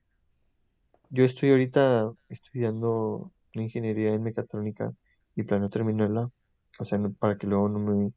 yo 1.09 1.23
estoy 1.25 1.49
ahorita 1.49 2.11
estudiando 2.29 3.31
ingeniería 3.53 4.13
en 4.13 4.23
mecatrónica 4.23 4.93
y 5.35 5.43
planeo 5.43 5.69
terminarla, 5.69 6.29
o 6.79 6.85
sea, 6.85 6.99
para 7.19 7.37
que 7.37 7.47
luego 7.47 7.69
no 7.69 7.79
me, 7.79 8.13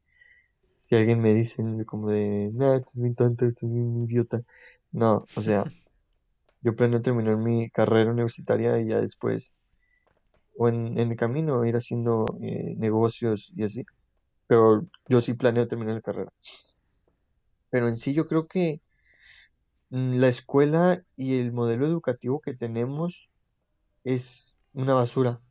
si 0.83 0.95
alguien 0.95 1.21
me 1.21 1.33
dice 1.33 1.63
como 1.87 2.09
de, 2.11 2.51
no, 2.53 2.73
estás 2.75 2.99
bien 3.01 3.15
tonto, 3.15 3.45
estás 3.45 3.69
bien 3.71 3.95
idiota. 3.97 4.41
No, 4.91 5.25
o 5.35 5.41
sea, 5.41 5.65
yo 6.61 6.75
planeo 6.75 7.01
terminar 7.01 7.37
mi 7.37 7.69
carrera 7.71 8.11
universitaria 8.11 8.79
y 8.81 8.87
ya 8.89 9.01
después, 9.01 9.59
o 10.57 10.69
en, 10.69 10.97
en 10.99 11.11
el 11.11 11.17
camino, 11.17 11.65
ir 11.65 11.75
haciendo 11.75 12.25
eh, 12.41 12.75
negocios 12.77 13.51
y 13.55 13.63
así, 13.63 13.85
pero 14.47 14.87
yo 15.09 15.21
sí 15.21 15.33
planeo 15.35 15.67
terminar 15.67 15.95
la 15.95 16.01
carrera. 16.01 16.33
pero 17.69 17.87
en 17.87 17.97
sí 17.97 18.13
yo 18.13 18.27
creo 18.27 18.47
que 18.47 18.81
mm, 19.89 20.17
la 20.19 20.27
escuela 20.27 21.03
y 21.15 21.39
el 21.39 21.51
modelo 21.53 21.85
educativo 21.85 22.41
que 22.41 22.53
tenemos 22.53 23.29
es 24.03 24.59
una 24.73 24.93
basura, 24.95 25.41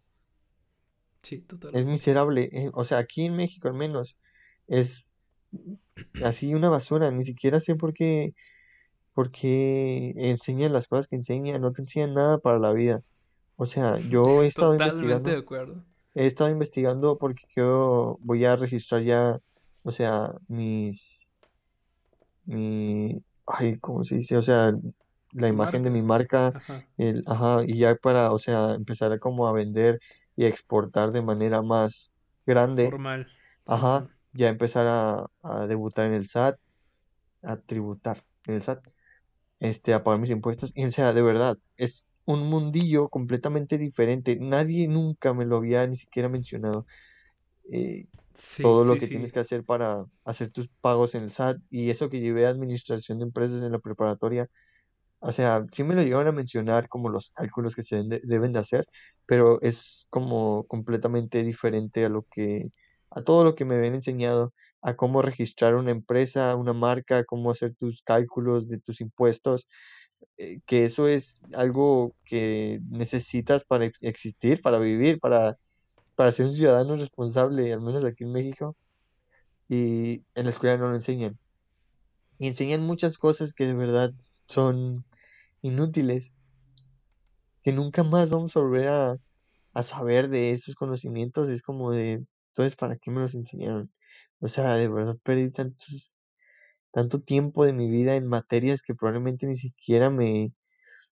Sí, 1.22 1.40
es 1.72 1.86
totalmente. 1.86 1.86
miserable, 1.86 2.48
eh, 2.52 2.70
o 2.74 2.84
sea, 2.84 2.98
aquí 2.98 3.26
en 3.26 3.34
México 3.36 3.68
al 3.68 3.74
menos 3.74 4.16
es 4.68 5.08
así 6.22 6.54
una 6.54 6.68
basura, 6.70 7.10
ni 7.10 7.24
siquiera 7.24 7.60
sé 7.60 7.74
por 7.76 7.92
qué, 7.94 8.32
por 9.14 9.30
qué 9.32 10.12
enseñan 10.16 10.72
las 10.72 10.88
cosas 10.88 11.08
que 11.08 11.16
enseñan, 11.16 11.62
no 11.62 11.72
te 11.72 11.82
enseñan 11.82 12.14
nada 12.14 12.38
para 12.40 12.58
la 12.60 12.72
vida. 12.74 13.02
O 13.56 13.66
sea, 13.66 14.00
yo 14.00 14.42
he 14.44 14.46
estado 14.48 14.74
Totalmente 14.74 15.30
de 15.30 15.36
investigando, 15.36 15.36
acuerdo. 15.36 15.84
he 16.14 16.26
estado 16.26 16.50
investigando 16.50 17.18
porque 17.18 17.44
yo 17.56 18.18
voy 18.22 18.44
a 18.46 18.56
registrar 18.56 19.02
ya, 19.02 19.38
o 19.84 19.92
sea, 19.92 20.34
mis, 20.48 21.30
mi, 22.44 23.22
ay, 23.46 23.78
¿cómo 23.80 24.04
se 24.04 24.16
dice? 24.16 24.36
O 24.36 24.42
sea, 24.42 24.72
la 25.32 25.48
imagen 25.48 25.82
de 25.82 25.90
mi 25.90 26.02
marca. 26.02 26.52
marca, 26.52 26.54
Ajá. 26.54 26.86
el, 26.96 27.22
ajá, 27.26 27.62
y 27.66 27.78
ya 27.78 27.94
para, 27.96 28.32
o 28.32 28.38
sea, 28.38 28.74
empezar 28.74 29.12
a 29.12 29.18
como 29.18 29.46
a 29.48 29.52
vender 29.52 29.98
y 30.36 30.46
exportar 30.46 31.12
de 31.12 31.22
manera 31.22 31.62
más 31.62 32.12
grande, 32.46 32.98
Formal. 32.98 33.26
ajá, 33.66 34.08
ya 34.32 34.48
empezar 34.48 34.86
a, 34.88 35.26
a 35.42 35.66
debutar 35.66 36.06
en 36.06 36.14
el 36.14 36.22
SAT, 36.22 36.58
a 37.42 37.58
tributar 37.62 38.24
en 38.46 38.54
el 38.56 38.62
SAT, 38.62 38.82
este, 39.60 39.94
a 39.94 40.04
pagar 40.04 40.20
mis 40.20 40.30
impuestos, 40.30 40.72
y 40.76 40.84
o 40.86 40.92
sea, 40.92 41.12
de 41.14 41.22
verdad, 41.22 41.56
es 41.76 42.04
un 42.26 42.48
mundillo 42.48 43.08
completamente 43.10 43.78
diferente, 43.78 44.38
nadie 44.40 44.88
nunca 44.88 45.34
me 45.34 45.46
lo 45.46 45.56
había 45.58 45.86
ni 45.88 45.96
siquiera 45.96 46.28
mencionado. 46.28 46.86
eh, 47.72 48.06
Sí, 48.34 48.62
todo 48.62 48.84
lo 48.84 48.98
sí, 48.98 48.98
que 48.98 49.08
tienes 49.08 49.32
que 49.32 49.40
hacer 49.40 49.64
para 49.64 50.04
hacer 50.24 50.50
tus 50.52 50.68
pagos 50.82 51.14
en 51.16 51.24
el 51.24 51.28
SAT 51.30 51.58
y 51.70 51.90
eso 51.90 52.10
que 52.10 52.20
llevé 52.20 52.46
a 52.46 52.50
administración 52.50 53.18
de 53.20 53.24
empresas 53.26 53.62
en 53.64 53.72
la 53.72 53.78
preparatoria. 53.80 54.48
O 55.22 55.32
sea, 55.32 55.64
sí 55.72 55.84
me 55.84 55.94
lo 55.94 56.02
llegaron 56.02 56.28
a 56.28 56.32
mencionar 56.32 56.88
como 56.88 57.08
los 57.08 57.30
cálculos 57.30 57.76
que 57.76 57.82
se 57.82 58.02
deben 58.24 58.52
de, 58.52 58.58
hacer, 58.58 58.86
pero 59.26 59.60
es 59.62 60.06
como 60.10 60.64
completamente 60.66 61.44
diferente 61.44 62.04
a 62.04 62.08
lo 62.08 62.24
que, 62.30 62.70
a 63.10 63.22
todo 63.22 63.44
lo 63.44 63.54
que 63.54 63.64
me 63.64 63.76
habían 63.76 63.94
enseñado, 63.94 64.52
a 64.82 64.96
cómo 64.96 65.22
registrar 65.22 65.76
una 65.76 65.92
empresa, 65.92 66.56
una 66.56 66.72
marca, 66.72 67.24
cómo 67.24 67.50
hacer 67.52 67.74
tus 67.76 68.02
cálculos 68.02 68.68
de 68.68 68.80
tus 68.80 69.00
impuestos, 69.00 69.68
eh, 70.38 70.60
que 70.66 70.84
eso 70.84 71.08
es 71.08 71.42
algo 71.54 72.14
que 72.24 72.80
necesitas 72.90 73.64
para 73.64 73.84
ex- 73.86 73.98
existir, 74.02 74.60
para 74.62 74.78
vivir, 74.78 75.20
para, 75.20 75.56
para 76.16 76.30
ser 76.32 76.46
un 76.46 76.56
ciudadano 76.56 76.96
responsable, 76.96 77.72
al 77.72 77.80
menos 77.82 78.04
aquí 78.04 78.24
en 78.24 78.32
México 78.32 78.76
y 79.68 80.24
en 80.34 80.44
la 80.44 80.50
escuela 80.50 80.76
no 80.78 80.88
lo 80.88 80.94
enseñan. 80.96 81.38
Y 82.38 82.48
enseñan 82.48 82.82
muchas 82.82 83.18
cosas 83.18 83.54
que 83.54 83.66
de 83.66 83.74
verdad 83.74 84.12
son 84.52 85.04
inútiles, 85.62 86.34
que 87.64 87.72
nunca 87.72 88.02
más 88.02 88.30
vamos 88.30 88.56
a 88.56 88.60
volver 88.60 88.88
a, 88.88 89.16
a 89.74 89.82
saber 89.82 90.28
de 90.28 90.52
esos 90.52 90.74
conocimientos. 90.74 91.48
Es 91.48 91.62
como 91.62 91.92
de, 91.92 92.24
entonces, 92.50 92.76
¿para 92.76 92.96
qué 92.98 93.10
me 93.10 93.20
los 93.20 93.34
enseñaron? 93.34 93.92
O 94.40 94.48
sea, 94.48 94.74
de 94.76 94.88
verdad 94.88 95.16
perdí 95.24 95.50
tantos, 95.52 96.14
tanto 96.92 97.20
tiempo 97.20 97.66
de 97.66 97.72
mi 97.74 97.88
vida 97.90 98.16
en 98.16 98.28
materias 98.28 98.82
que 98.82 98.94
probablemente 98.96 99.46
ni 99.46 99.56
siquiera 99.56 100.10
me, 100.10 100.54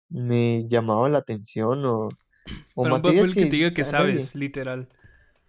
me 0.10 0.66
llamaban 0.68 1.14
la 1.14 1.20
atención 1.20 1.86
o, 1.86 2.10
o 2.76 2.84
Para 2.84 2.96
un 2.96 3.02
materias 3.02 3.32
papel 3.32 3.36
que 3.36 3.46
te 3.48 3.56
diga 3.58 3.74
que 3.74 3.84
nadie. 3.84 3.92
sabes, 3.92 4.36
literal. 4.36 4.90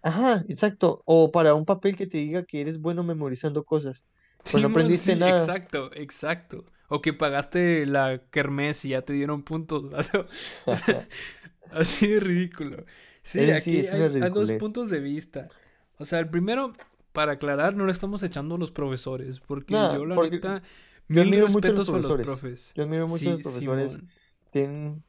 Ajá, 0.01 0.43
exacto. 0.47 1.01
O 1.05 1.31
para 1.31 1.53
un 1.55 1.65
papel 1.65 1.95
que 1.97 2.07
te 2.07 2.17
diga 2.17 2.43
que 2.45 2.61
eres 2.61 2.79
bueno 2.79 3.03
memorizando 3.03 3.63
cosas, 3.65 4.05
pero 4.51 4.61
no 4.61 4.69
aprendiste 4.69 5.13
sí, 5.13 5.19
nada. 5.19 5.31
exacto, 5.31 5.91
exacto. 5.93 6.65
O 6.89 7.01
que 7.01 7.13
pagaste 7.13 7.85
la 7.85 8.21
kermés 8.31 8.85
y 8.85 8.89
ya 8.89 9.01
te 9.03 9.13
dieron 9.13 9.43
puntos. 9.43 9.83
Así 11.71 12.07
de 12.07 12.19
ridículo. 12.19 12.85
Sí, 13.23 13.51
sí 13.55 13.79
aquí 13.79 13.79
es 13.79 13.93
una 13.93 14.07
hay, 14.07 14.13
hay 14.19 14.29
dos 14.29 14.51
puntos 14.51 14.89
de 14.89 14.99
vista. 14.99 15.49
O 15.97 16.05
sea, 16.05 16.19
el 16.19 16.29
primero, 16.29 16.73
para 17.11 17.33
aclarar, 17.33 17.75
no 17.75 17.85
le 17.85 17.91
estamos 17.91 18.23
echando 18.23 18.55
a 18.55 18.57
los 18.57 18.71
profesores, 18.71 19.39
porque 19.39 19.87
yo, 19.87 20.05
la 20.05 20.15
porque 20.15 20.29
neta, 20.29 20.63
yo 21.09 21.21
mil 21.21 21.21
admiro 21.21 21.49
mucho 21.49 21.71
a 21.71 21.75
los 21.75 22.15
respetos 22.15 22.17
profes. 22.17 22.73
Yo 22.75 22.83
admiro 22.83 23.07
mucho 23.07 23.29
a 23.29 23.33
los 23.33 23.41
Sí, 23.41 23.43
profesores. 23.43 23.99
Simón. 23.99 24.09
Tienen 24.51 25.03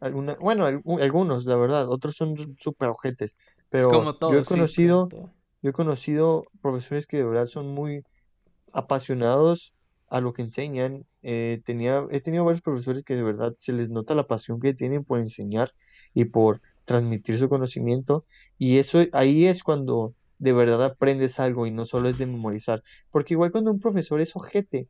alguna, 0.00 0.36
bueno, 0.40 0.66
algu- 0.68 1.02
algunos, 1.02 1.46
la 1.46 1.56
verdad, 1.56 1.88
otros 1.90 2.16
son 2.16 2.36
súper 2.58 2.90
ojetes. 2.90 3.36
Pero 3.70 3.90
Como 3.90 4.12
yo 4.26 4.38
he 4.38 4.44
sí, 4.44 4.44
conocido, 4.44 5.12
yo 5.62 5.70
he 5.70 5.72
conocido 5.72 6.44
profesores 6.62 7.06
que 7.06 7.18
de 7.18 7.26
verdad 7.26 7.46
son 7.46 7.68
muy 7.74 8.02
apasionados 8.72 9.74
a 10.10 10.20
lo 10.20 10.32
que 10.32 10.42
enseñan. 10.42 11.06
Eh, 11.22 11.60
tenía, 11.64 12.06
he 12.10 12.20
tenido 12.20 12.44
varios 12.44 12.62
profesores 12.62 13.04
que 13.04 13.16
de 13.16 13.22
verdad 13.22 13.54
se 13.58 13.72
les 13.72 13.90
nota 13.90 14.14
la 14.14 14.26
pasión 14.26 14.60
que 14.60 14.74
tienen 14.74 15.04
por 15.04 15.20
enseñar 15.20 15.72
y 16.14 16.26
por 16.26 16.60
transmitir 16.84 17.38
su 17.38 17.48
conocimiento. 17.48 18.24
Y 18.58 18.78
eso 18.78 19.04
ahí 19.12 19.46
es 19.46 19.62
cuando 19.62 20.14
de 20.38 20.52
verdad 20.52 20.84
aprendes 20.84 21.40
algo 21.40 21.66
y 21.66 21.70
no 21.70 21.86
solo 21.86 22.08
es 22.08 22.18
de 22.18 22.26
memorizar. 22.26 22.82
Porque 23.10 23.34
igual 23.34 23.50
cuando 23.52 23.72
un 23.72 23.80
profesor 23.80 24.20
es 24.20 24.36
ojete, 24.36 24.88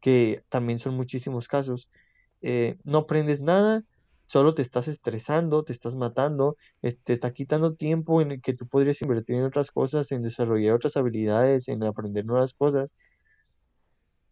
que 0.00 0.42
también 0.48 0.78
son 0.78 0.94
muchísimos 0.96 1.48
casos, 1.48 1.88
eh, 2.42 2.76
no 2.84 2.98
aprendes 2.98 3.42
nada. 3.42 3.84
Solo 4.26 4.54
te 4.54 4.62
estás 4.62 4.88
estresando, 4.88 5.62
te 5.62 5.72
estás 5.72 5.94
matando, 5.94 6.56
te 6.80 7.12
está 7.12 7.32
quitando 7.32 7.74
tiempo 7.74 8.20
en 8.20 8.32
el 8.32 8.42
que 8.42 8.54
tú 8.54 8.66
podrías 8.66 9.00
invertir 9.02 9.36
en 9.36 9.44
otras 9.44 9.70
cosas, 9.70 10.10
en 10.12 10.22
desarrollar 10.22 10.74
otras 10.74 10.96
habilidades, 10.96 11.68
en 11.68 11.84
aprender 11.84 12.26
nuevas 12.26 12.52
cosas 12.54 12.92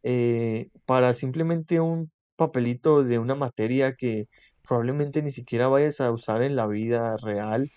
eh, 0.05 0.71
para 0.87 1.15
simplemente 1.15 1.81
un 1.81 2.13
papelito 2.37 3.05
de 3.05 3.21
una 3.21 3.37
materia 3.37 3.95
que 3.97 4.29
probablemente 4.63 5.23
ni 5.23 5.33
siquiera 5.33 5.69
vayas 5.69 6.01
a 6.03 6.13
usar 6.13 6.43
en 6.43 6.57
la 6.57 6.69
vida 6.69 7.17
real. 7.19 7.73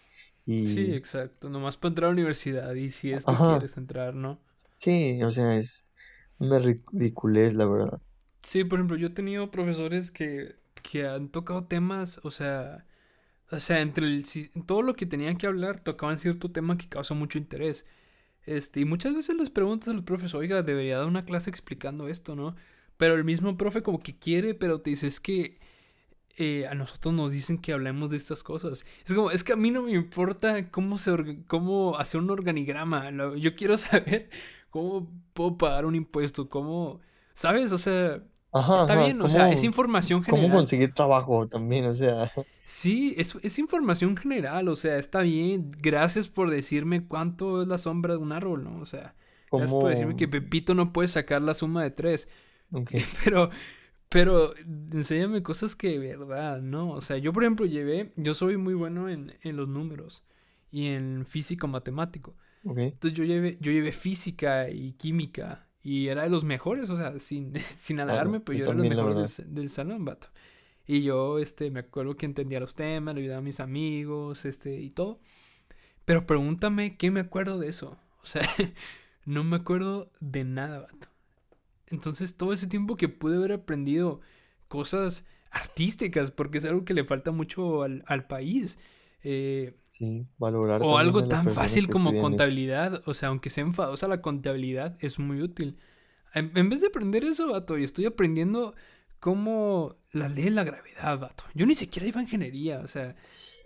Sí, 0.63 0.93
Y, 0.93 0.93
exacto. 0.93 1.49
Nomás 1.49 1.77
para 1.77 1.89
entrar 1.91 2.05
a 2.07 2.09
la 2.09 2.13
universidad 2.13 2.73
y 2.75 2.91
si 2.91 3.11
es 3.13 3.25
que 3.25 3.39
ajá, 3.39 3.41
quieres 3.41 3.77
entrar, 3.77 4.13
¿no? 4.15 4.39
sí, 4.75 5.19
o 5.23 5.31
sea, 5.31 5.55
es 5.55 5.91
una 6.39 6.59
ridiculez, 6.59 7.53
la 7.53 7.65
verdad. 7.67 8.01
Sí, 8.41 8.63
por 8.63 8.79
ejemplo, 8.79 8.97
yo 8.97 9.07
he 9.07 9.09
tenido 9.09 9.51
profesores 9.51 10.11
que, 10.11 10.55
que 10.83 11.07
han 11.07 11.29
tocado 11.29 11.65
temas, 11.65 12.19
o 12.23 12.31
sea, 12.31 12.85
o 13.51 13.59
sea, 13.59 13.81
entre 13.81 14.07
el, 14.07 14.25
si- 14.25 14.49
todo 14.67 14.81
lo 14.83 14.95
que 14.95 15.05
tenían 15.05 15.37
que 15.37 15.47
hablar, 15.47 15.81
tocaban 15.81 16.19
cierto 16.19 16.51
tema 16.51 16.77
que 16.77 16.89
causa 16.89 17.13
mucho 17.15 17.37
interés. 17.39 17.85
Este, 18.47 18.79
y 18.79 18.85
muchas 18.85 19.13
veces 19.13 19.35
les 19.35 19.49
preguntas 19.49 19.89
a 19.89 19.93
los 19.93 20.03
profes, 20.03 20.33
oiga, 20.33 20.63
debería 20.63 20.97
dar 20.97 21.07
una 21.07 21.25
clase 21.25 21.49
explicando 21.49 22.07
esto, 22.07 22.35
¿no? 22.35 22.55
Pero 22.95 23.13
el 23.13 23.25
mismo 23.25 23.57
profe 23.57 23.83
como 23.83 23.99
que 23.99 24.17
quiere, 24.17 24.55
pero 24.55 24.81
te 24.81 24.89
dice, 24.91 25.05
es 25.07 25.19
que 25.19 25.59
eh, 26.37 26.65
a 26.67 26.73
nosotros 26.73 27.13
nos 27.13 27.31
dicen 27.31 27.57
que 27.59 27.73
hablemos 27.73 28.09
de 28.09 28.17
estas 28.17 28.43
cosas. 28.43 28.85
Es 29.05 29.13
como, 29.13 29.31
es 29.31 29.43
que 29.43 29.53
a 29.53 29.57
mí 29.57 29.69
no 29.69 29.83
me 29.83 29.91
importa 29.91 30.71
cómo, 30.71 30.97
se 30.97 31.43
cómo 31.47 31.97
hacer 31.97 32.21
un 32.21 32.29
organigrama. 32.29 33.11
yo 33.37 33.55
quiero 33.55 33.77
saber 33.77 34.29
cómo 34.69 35.11
puedo 35.33 35.57
pagar 35.57 35.85
un 35.85 35.95
impuesto, 35.95 36.49
cómo, 36.49 37.01
¿sabes? 37.33 37.73
O 37.73 37.77
sea, 37.77 38.23
Ajá, 38.59 38.75
está 38.75 38.93
ajá, 38.93 38.95
bien, 38.95 39.21
o 39.21 39.29
sea, 39.29 39.51
es 39.51 39.63
¿cómo, 39.63 39.65
información 39.65 40.23
cómo 40.27 40.49
general. 40.49 40.49
conseguir 40.49 40.93
trabajo 40.93 41.47
también? 41.47 41.85
O 41.87 41.93
sea, 41.95 42.31
Sí, 42.65 43.15
es, 43.17 43.35
es 43.43 43.59
información 43.59 44.17
general, 44.17 44.67
o 44.67 44.75
sea, 44.75 44.97
está 44.97 45.21
bien. 45.21 45.71
Gracias 45.79 46.27
por 46.27 46.49
decirme 46.49 47.07
cuánto 47.07 47.61
es 47.61 47.67
la 47.67 47.77
sombra 47.77 48.13
de 48.15 48.19
un 48.19 48.31
árbol, 48.33 48.63
¿no? 48.65 48.79
O 48.81 48.85
sea, 48.85 49.15
gracias 49.53 49.73
por 49.75 49.89
decirme 49.91 50.15
cómo, 50.15 50.17
que 50.17 50.27
Pepito 50.27 50.75
no 50.75 50.91
puede 50.91 51.07
sacar 51.07 51.41
la 51.41 51.53
suma 51.53 51.83
de 51.83 51.91
tres. 51.91 52.27
ok, 52.71 52.91
Pero, 53.23 53.49
pero, 54.09 54.55
enséñame 54.57 55.43
cosas 55.43 55.75
que 55.75 55.89
de 55.89 55.99
verdad, 55.99 56.61
¿no? 56.61 56.91
O 56.91 57.01
sea, 57.01 57.17
yo, 57.17 57.33
por 57.33 57.43
ejemplo, 57.43 57.65
llevé, 57.65 58.13
yo 58.17 58.33
soy 58.35 58.57
muy 58.57 58.73
bueno 58.73 59.09
en, 59.09 59.35
en 59.43 59.57
los 59.57 59.67
números 59.69 60.23
y 60.71 60.87
en 60.87 61.25
físico 61.27 61.67
matemático. 61.67 62.35
ok, 62.65 62.79
Entonces 62.93 63.17
yo 63.17 63.23
llevé, 63.25 63.57
yo 63.61 63.71
llevé 63.71 63.91
física 63.91 64.69
y 64.69 64.93
química 64.93 65.66
y 65.81 66.07
era 66.07 66.23
de 66.23 66.29
los 66.29 66.43
mejores, 66.43 66.89
o 66.89 66.97
sea, 66.97 67.19
sin, 67.19 67.53
sin 67.75 67.99
halagarme, 67.99 68.39
pero 68.39 68.57
yo 68.57 68.65
yo 68.65 68.71
era 68.71 68.81
de 68.81 68.89
los 68.89 69.05
mejores 69.05 69.53
del 69.53 69.69
salón, 69.69 70.05
vato. 70.05 70.27
Y 70.85 71.03
yo, 71.03 71.39
este, 71.39 71.69
me 71.69 71.81
acuerdo 71.81 72.15
que 72.15 72.25
entendía 72.25 72.61
los 72.61 72.73
temas, 72.75 73.13
le 73.13 73.21
ayudaba 73.21 73.39
a 73.39 73.43
mis 73.43 73.59
amigos, 73.59 74.45
este, 74.45 74.79
y 74.79 74.89
todo. 74.89 75.19
Pero 76.05 76.25
pregúntame 76.25 76.95
qué 76.95 77.11
me 77.11 77.19
acuerdo 77.19 77.59
de 77.59 77.67
eso. 77.67 77.97
O 78.21 78.25
sea, 78.25 78.41
no 79.25 79.43
me 79.43 79.57
acuerdo 79.57 80.11
de 80.21 80.45
nada, 80.45 80.79
vato. 80.79 81.09
Entonces, 81.87 82.35
todo 82.37 82.53
ese 82.53 82.67
tiempo 82.67 82.95
que 82.95 83.09
pude 83.09 83.37
haber 83.37 83.51
aprendido 83.51 84.21
cosas 84.69 85.25
artísticas, 85.51 86.31
porque 86.31 86.59
es 86.59 86.65
algo 86.65 86.85
que 86.85 86.93
le 86.93 87.03
falta 87.03 87.31
mucho 87.31 87.83
al, 87.83 88.03
al 88.07 88.27
país. 88.27 88.77
Eh, 89.23 89.75
Sí, 89.89 90.27
valorar 90.37 90.81
o 90.81 90.97
algo 90.97 91.23
tan 91.27 91.49
fácil 91.49 91.89
como 91.89 92.17
contabilidad. 92.17 93.03
O 93.07 93.13
sea, 93.13 93.29
aunque 93.29 93.49
sea 93.49 93.63
enfadosa 93.63 94.07
la 94.07 94.21
contabilidad, 94.21 94.95
es 95.01 95.19
muy 95.19 95.41
útil. 95.41 95.77
En, 96.33 96.51
en 96.55 96.69
vez 96.69 96.81
de 96.81 96.87
aprender 96.87 97.23
eso, 97.23 97.47
vato, 97.51 97.77
y 97.77 97.83
estoy 97.83 98.05
aprendiendo 98.05 98.75
cómo 99.19 99.95
la 100.13 100.29
ley 100.29 100.45
de 100.45 100.51
la 100.51 100.63
gravedad, 100.63 101.19
vato. 101.19 101.45
Yo 101.55 101.65
ni 101.65 101.75
siquiera 101.75 102.07
iba 102.07 102.19
a 102.19 102.23
ingeniería, 102.23 102.79
o 102.81 102.87
sea, 102.87 103.15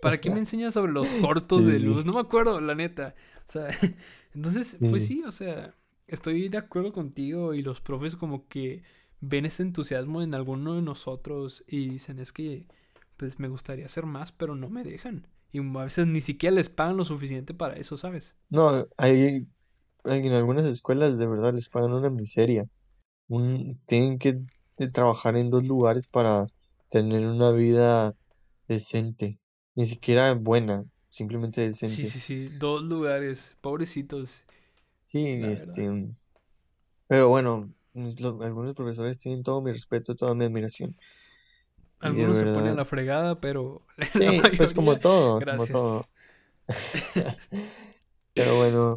¿para 0.00 0.20
qué 0.20 0.30
me 0.30 0.38
enseñas 0.40 0.74
sobre 0.74 0.92
los 0.92 1.14
cortos 1.16 1.64
Sí, 1.64 1.66
de 1.66 1.78
luz? 1.80 2.04
sí, 2.04 2.06
No 2.06 2.14
me 2.14 2.20
acuerdo, 2.20 2.60
la 2.60 2.74
neta. 2.74 3.14
O 3.48 3.52
sea, 3.52 3.68
entonces, 4.34 4.80
sí, 4.80 4.88
pues 4.88 5.04
sí, 5.04 5.22
o 5.24 5.32
sea, 5.32 5.74
estoy 6.06 6.48
de 6.48 6.58
acuerdo 6.58 6.92
contigo 6.92 7.54
y 7.54 7.62
los 7.62 7.80
profes 7.80 8.16
como 8.16 8.48
que 8.48 8.82
ven 9.20 9.46
ese 9.46 9.62
entusiasmo 9.62 10.22
en 10.22 10.34
alguno 10.34 10.74
de 10.74 10.82
nosotros 10.82 11.64
y 11.66 11.88
dicen 11.90 12.18
es 12.18 12.32
que 12.32 12.66
pues 13.16 13.38
me 13.38 13.48
gustaría 13.48 13.86
hacer 13.86 14.06
más, 14.06 14.32
pero 14.32 14.54
no 14.56 14.68
me 14.68 14.82
dejan. 14.84 15.28
Y 15.52 15.60
a 15.60 15.84
veces 15.84 16.06
ni 16.06 16.20
siquiera 16.20 16.56
les 16.56 16.70
pagan 16.70 16.96
lo 16.96 17.04
suficiente 17.04 17.52
para 17.52 17.74
eso, 17.74 17.96
¿sabes? 17.98 18.36
No, 18.48 18.86
hay, 18.96 19.46
en 20.04 20.32
algunas 20.32 20.64
escuelas 20.64 21.18
de 21.18 21.28
verdad 21.28 21.54
les 21.54 21.68
pagan 21.68 21.92
una 21.92 22.10
miseria. 22.10 22.66
Un, 23.28 23.80
tienen 23.86 24.18
que 24.18 24.40
trabajar 24.92 25.36
en 25.36 25.50
dos 25.50 25.64
lugares 25.64 26.08
para 26.08 26.46
tener 26.88 27.26
una 27.26 27.52
vida 27.52 28.14
decente. 28.66 29.38
Ni 29.74 29.86
siquiera 29.86 30.34
buena, 30.34 30.84
simplemente 31.08 31.60
decente. 31.60 31.96
Sí, 31.96 32.06
sí, 32.08 32.20
sí, 32.20 32.48
dos 32.58 32.82
lugares, 32.82 33.56
pobrecitos. 33.60 34.44
Sí, 35.04 35.26
este, 35.42 36.10
pero 37.06 37.28
bueno, 37.28 37.70
algunos 37.94 38.74
profesores 38.74 39.18
tienen 39.18 39.42
todo 39.42 39.60
mi 39.60 39.70
respeto, 39.72 40.16
toda 40.16 40.34
mi 40.34 40.46
admiración. 40.46 40.96
Algunos 42.02 42.38
se 42.38 42.44
ponen 42.46 42.76
la 42.76 42.84
fregada, 42.84 43.40
pero 43.40 43.82
sí, 44.12 44.42
pues 44.56 44.74
como 44.74 44.98
todo, 44.98 45.40
como 45.40 45.66
todo. 45.66 46.06
pero 48.34 48.56
bueno. 48.56 48.96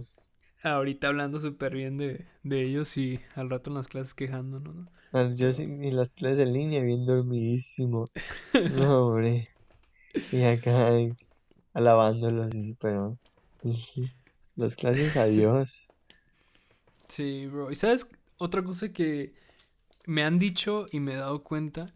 Ahorita 0.64 1.08
hablando 1.08 1.40
súper 1.40 1.76
bien 1.76 1.98
de, 1.98 2.26
de, 2.42 2.64
ellos 2.64 2.98
y 2.98 3.20
al 3.36 3.52
rato 3.52 3.70
en 3.70 3.76
las 3.76 3.88
clases 3.88 4.16
quejándonos, 4.16 4.76
¿no? 4.76 5.30
Yo 5.36 5.54
sí, 5.54 5.64
en 5.64 5.96
las 5.96 6.16
clases 6.16 6.40
en 6.40 6.54
línea 6.54 6.82
bien 6.82 7.06
dormidísimo. 7.06 8.08
No, 8.72 9.08
hombre. 9.08 9.50
Y 10.32 10.44
acá 10.44 10.90
alabándolos, 11.74 12.52
pero 12.80 13.18
las 14.56 14.76
clases 14.76 15.16
adiós. 15.18 15.90
Sí, 17.08 17.46
bro. 17.48 17.70
¿Y 17.70 17.76
sabes 17.76 18.08
otra 18.38 18.64
cosa 18.64 18.92
que 18.92 19.34
me 20.06 20.24
han 20.24 20.40
dicho 20.40 20.88
y 20.92 21.00
me 21.00 21.14
he 21.14 21.18
dado 21.18 21.44
cuenta? 21.44 21.94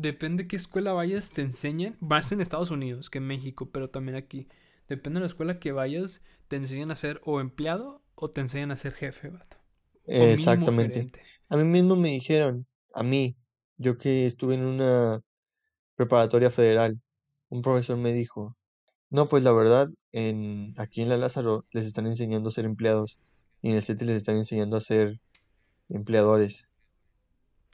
Depende 0.00 0.44
de 0.44 0.48
qué 0.48 0.56
escuela 0.56 0.94
vayas, 0.94 1.30
te 1.30 1.42
enseñan. 1.42 1.98
Vas 2.00 2.32
en 2.32 2.40
Estados 2.40 2.70
Unidos 2.70 3.10
que 3.10 3.18
en 3.18 3.26
México, 3.26 3.68
pero 3.70 3.90
también 3.90 4.16
aquí. 4.16 4.48
Depende 4.88 5.18
de 5.18 5.20
la 5.20 5.26
escuela 5.26 5.58
que 5.58 5.72
vayas, 5.72 6.22
te 6.48 6.56
enseñan 6.56 6.90
a 6.90 6.94
ser 6.94 7.20
o 7.22 7.38
empleado 7.38 8.00
o 8.14 8.30
te 8.30 8.40
enseñan 8.40 8.70
a 8.70 8.76
ser 8.76 8.94
jefe, 8.94 9.28
vato. 9.28 9.58
Exactamente. 10.06 11.12
A 11.50 11.58
mí 11.58 11.64
mismo 11.64 11.96
me 11.96 12.08
dijeron, 12.12 12.66
a 12.94 13.02
mí, 13.02 13.36
yo 13.76 13.98
que 13.98 14.24
estuve 14.24 14.54
en 14.54 14.64
una 14.64 15.20
preparatoria 15.96 16.50
federal, 16.50 17.02
un 17.50 17.60
profesor 17.60 17.98
me 17.98 18.14
dijo, 18.14 18.56
no, 19.10 19.28
pues 19.28 19.42
la 19.42 19.52
verdad, 19.52 19.86
en, 20.12 20.72
aquí 20.78 21.02
en 21.02 21.10
la 21.10 21.18
Lázaro 21.18 21.66
les 21.72 21.84
están 21.84 22.06
enseñando 22.06 22.48
a 22.48 22.52
ser 22.52 22.64
empleados 22.64 23.18
y 23.60 23.68
en 23.68 23.76
el 23.76 23.82
CETI 23.82 24.06
les 24.06 24.16
están 24.16 24.36
enseñando 24.36 24.78
a 24.78 24.80
ser 24.80 25.20
empleadores. 25.90 26.69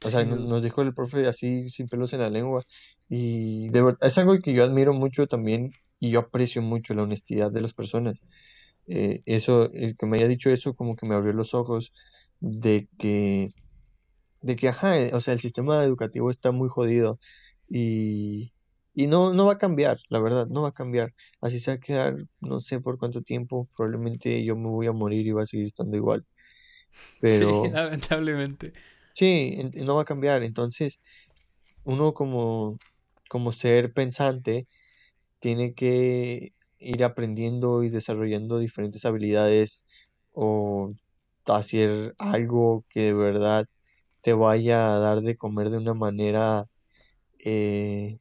O 0.03 0.09
sea, 0.09 0.23
nos 0.23 0.61
dijo 0.61 0.83
el 0.83 0.93
profe 0.93 1.27
así 1.27 1.69
sin 1.69 1.87
pelos 1.87 2.13
en 2.13 2.19
la 2.19 2.29
lengua 2.29 2.63
y 3.09 3.69
de 3.69 3.81
verdad 3.81 4.07
es 4.07 4.17
algo 4.19 4.37
que 4.39 4.53
yo 4.53 4.63
admiro 4.63 4.93
mucho 4.93 5.25
también 5.25 5.71
y 5.99 6.11
yo 6.11 6.19
aprecio 6.19 6.61
mucho 6.61 6.93
la 6.93 7.03
honestidad 7.03 7.51
de 7.51 7.61
las 7.61 7.73
personas. 7.73 8.21
Eh, 8.87 9.21
eso, 9.25 9.69
el 9.71 9.97
que 9.97 10.05
me 10.05 10.17
haya 10.17 10.27
dicho 10.27 10.49
eso 10.49 10.73
como 10.73 10.95
que 10.95 11.07
me 11.07 11.15
abrió 11.15 11.33
los 11.33 11.53
ojos 11.53 11.93
de 12.39 12.87
que, 12.97 13.49
de 14.41 14.55
que, 14.55 14.69
ajá, 14.69 14.99
eh, 14.99 15.11
o 15.13 15.21
sea, 15.21 15.33
el 15.33 15.39
sistema 15.39 15.83
educativo 15.83 16.29
está 16.29 16.51
muy 16.51 16.69
jodido 16.69 17.19
y, 17.67 18.53
y 18.93 19.07
no, 19.07 19.33
no 19.33 19.47
va 19.47 19.53
a 19.53 19.57
cambiar, 19.57 19.97
la 20.09 20.19
verdad, 20.19 20.47
no 20.47 20.61
va 20.61 20.69
a 20.69 20.73
cambiar. 20.73 21.13
Así 21.41 21.59
se 21.59 21.71
va 21.71 21.75
a 21.75 21.79
quedar, 21.79 22.15
no 22.39 22.59
sé 22.59 22.79
por 22.79 22.97
cuánto 22.97 23.21
tiempo, 23.23 23.67
probablemente 23.75 24.43
yo 24.43 24.55
me 24.55 24.69
voy 24.69 24.87
a 24.87 24.91
morir 24.91 25.25
y 25.27 25.31
va 25.31 25.43
a 25.43 25.47
seguir 25.47 25.65
estando 25.65 25.97
igual. 25.97 26.23
Pero... 27.21 27.63
Sí, 27.65 27.71
lamentablemente. 27.71 28.73
Sí, 29.17 29.57
no 29.73 29.95
va 29.95 30.01
a 30.03 30.05
cambiar. 30.05 30.43
Entonces, 30.43 31.01
uno 31.85 32.13
como, 32.13 32.77
como 33.29 33.51
ser 33.51 33.93
pensante 33.93 34.67
tiene 35.39 35.73
que 35.75 36.53
ir 36.79 37.03
aprendiendo 37.03 37.83
y 37.83 37.89
desarrollando 37.89 38.59
diferentes 38.59 39.05
habilidades 39.05 39.85
o 40.33 40.93
hacer 41.47 42.15
algo 42.19 42.85
que 42.89 43.01
de 43.01 43.13
verdad 43.15 43.67
te 44.21 44.33
vaya 44.33 44.95
a 44.95 44.99
dar 44.99 45.21
de 45.21 45.37
comer 45.37 45.71
de 45.71 45.77
una 45.79 45.95
manera 45.95 46.67
eh, 47.45 48.19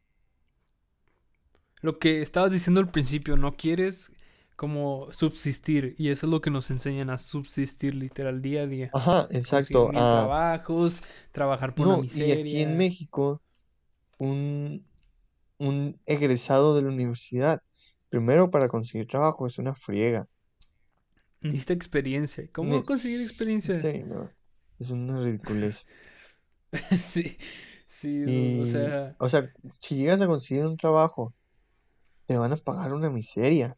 lo 1.83 1.99
que 1.99 2.23
estabas 2.23 2.51
diciendo 2.53 2.81
al 2.81 2.91
principio, 2.91 3.37
no 3.37 3.57
quieres 3.57 4.13
como 4.57 5.12
subsistir 5.12 5.95
y 5.99 6.09
eso 6.09 6.27
es 6.27 6.31
lo 6.31 6.40
que 6.40 6.51
nos 6.51 6.71
enseñan 6.71 7.11
a 7.11 7.19
subsistir 7.19 7.95
literal 7.95 8.40
día 8.40 8.62
a 8.62 8.66
día. 8.66 8.90
Ajá, 8.95 9.29
exacto. 9.31 9.88
A... 9.88 9.92
trabajos, 9.92 11.03
trabajar 11.31 11.75
por 11.75 11.87
la 11.87 11.99
miseria. 11.99 12.37
Y 12.37 12.40
aquí 12.40 12.62
en 12.62 12.77
México, 12.79 13.42
un, 14.19 14.87
un 15.59 16.01
egresado 16.07 16.75
de 16.75 16.83
la 16.83 16.88
universidad, 16.88 17.62
primero 18.09 18.51
para 18.51 18.69
conseguir 18.69 19.07
trabajo 19.07 19.47
es 19.47 19.59
una 19.59 19.75
friega. 19.75 20.27
Necesita 21.42 21.75
experiencia. 21.75 22.49
¿Cómo 22.53 22.85
conseguir 22.85 23.21
experiencia? 23.21 23.81
Sí, 23.81 24.05
no. 24.07 24.31
Es 24.79 24.90
una 24.90 25.21
ridiculez. 25.21 25.87
sí, 27.07 27.37
sí, 27.88 28.62
o 28.62 28.66
sea. 28.66 29.16
O 29.19 29.29
sea, 29.29 29.53
si 29.79 29.97
llegas 29.97 30.23
a 30.23 30.27
conseguir 30.27 30.64
un 30.64 30.79
trabajo, 30.79 31.35
te 32.25 32.38
van 32.38 32.53
a 32.53 32.57
pagar 32.57 32.95
una 32.95 33.11
miseria. 33.11 33.77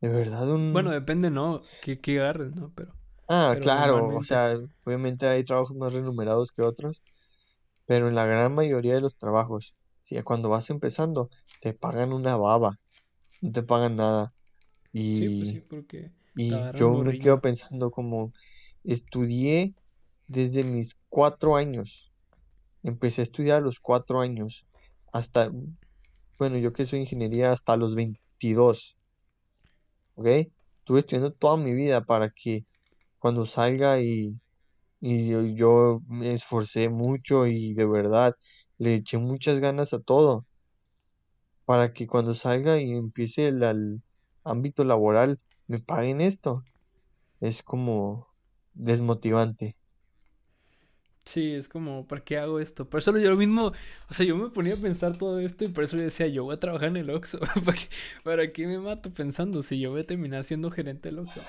De 0.00 0.08
verdad, 0.08 0.48
un... 0.50 0.72
Bueno, 0.72 0.90
depende, 0.90 1.30
¿no? 1.30 1.60
¿Qué, 1.82 2.00
qué 2.00 2.20
agarres, 2.20 2.54
¿no? 2.54 2.72
Pero... 2.74 2.94
Ah, 3.28 3.56
claro, 3.60 4.08
o 4.08 4.22
sea, 4.24 4.58
obviamente 4.84 5.26
hay 5.26 5.44
trabajos 5.44 5.76
más 5.76 5.92
remunerados 5.92 6.50
que 6.50 6.62
otros, 6.62 7.02
pero 7.86 8.08
en 8.08 8.16
la 8.16 8.26
gran 8.26 8.54
mayoría 8.54 8.94
de 8.94 9.00
los 9.00 9.16
trabajos, 9.16 9.74
si 9.98 10.20
cuando 10.22 10.48
vas 10.48 10.68
empezando, 10.70 11.30
te 11.60 11.72
pagan 11.72 12.12
una 12.12 12.36
baba, 12.36 12.80
no 13.40 13.52
te 13.52 13.62
pagan 13.62 13.96
nada. 13.96 14.32
Y, 14.92 15.18
sí, 15.18 15.38
pues 15.38 15.50
sí, 15.50 15.60
porque 15.60 16.10
y 16.34 16.50
yo 16.74 16.92
me 16.94 17.18
quedo 17.18 17.40
pensando 17.40 17.90
como, 17.90 18.32
estudié 18.84 19.74
desde 20.26 20.64
mis 20.64 20.96
cuatro 21.08 21.56
años, 21.56 22.10
empecé 22.82 23.22
a 23.22 23.24
estudiar 23.24 23.58
a 23.58 23.64
los 23.64 23.80
cuatro 23.80 24.20
años, 24.20 24.66
hasta, 25.12 25.50
bueno, 26.38 26.56
yo 26.58 26.72
que 26.72 26.86
soy 26.86 27.00
ingeniería, 27.00 27.52
hasta 27.52 27.76
los 27.76 27.94
22. 27.94 28.96
¿Ok? 30.20 30.26
Estuve 30.80 31.00
estudiando 31.00 31.32
toda 31.32 31.56
mi 31.56 31.74
vida 31.74 32.04
para 32.04 32.30
que 32.30 32.66
cuando 33.18 33.46
salga 33.46 34.00
y, 34.00 34.40
y 35.00 35.54
yo, 35.56 36.02
me 36.08 36.34
esforcé 36.34 36.88
mucho 36.90 37.46
y 37.46 37.74
de 37.74 37.86
verdad 37.86 38.34
le 38.78 38.96
eché 38.96 39.18
muchas 39.18 39.60
ganas 39.60 39.94
a 39.94 40.00
todo 40.00 40.46
para 41.64 41.92
que 41.92 42.06
cuando 42.06 42.34
salga 42.34 42.78
y 42.80 42.92
empiece 42.92 43.48
el, 43.48 44.02
ámbito 44.44 44.84
laboral 44.84 45.38
me 45.68 45.78
paguen 45.78 46.20
esto. 46.20 46.64
Es 47.40 47.62
como 47.62 48.28
desmotivante. 48.74 49.76
Sí, 51.24 51.52
es 51.52 51.68
como, 51.68 52.06
¿para 52.06 52.24
qué 52.24 52.38
hago 52.38 52.58
esto? 52.60 52.88
Por 52.88 52.98
eso 52.98 53.16
yo 53.18 53.30
lo 53.30 53.36
mismo, 53.36 53.72
o 54.08 54.14
sea, 54.14 54.26
yo 54.26 54.36
me 54.36 54.48
ponía 54.50 54.74
a 54.74 54.76
pensar 54.76 55.16
todo 55.16 55.38
esto 55.38 55.64
y 55.64 55.68
por 55.68 55.84
eso 55.84 55.96
yo 55.96 56.02
decía, 56.02 56.26
yo 56.26 56.44
voy 56.44 56.54
a 56.54 56.60
trabajar 56.60 56.88
en 56.88 56.96
el 56.96 57.10
Oxxo. 57.10 57.38
¿Para 57.64 57.76
qué, 57.76 57.88
¿Para 58.24 58.52
qué 58.52 58.66
me 58.66 58.78
mato 58.78 59.12
pensando 59.14 59.62
si 59.62 59.78
yo 59.78 59.90
voy 59.90 60.00
a 60.00 60.06
terminar 60.06 60.44
siendo 60.44 60.70
gerente 60.70 61.10
del 61.10 61.20
Oxxo? 61.20 61.42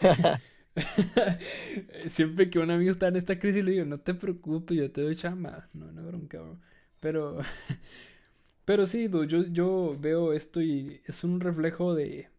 Siempre 2.10 2.50
que 2.50 2.58
un 2.58 2.70
amigo 2.70 2.92
está 2.92 3.08
en 3.08 3.16
esta 3.16 3.38
crisis 3.38 3.64
le 3.64 3.72
digo, 3.72 3.84
no 3.84 3.98
te 4.00 4.14
preocupes, 4.14 4.76
yo 4.76 4.90
te 4.90 5.02
doy 5.02 5.16
chamba. 5.16 5.68
No, 5.72 5.90
no 5.92 6.06
bronca, 6.06 6.40
bro. 6.40 6.60
Pero, 7.00 7.38
pero 8.64 8.86
sí, 8.86 9.08
yo, 9.10 9.24
yo 9.26 9.92
veo 9.98 10.32
esto 10.32 10.62
y 10.62 11.00
es 11.04 11.24
un 11.24 11.40
reflejo 11.40 11.94
de, 11.94 12.30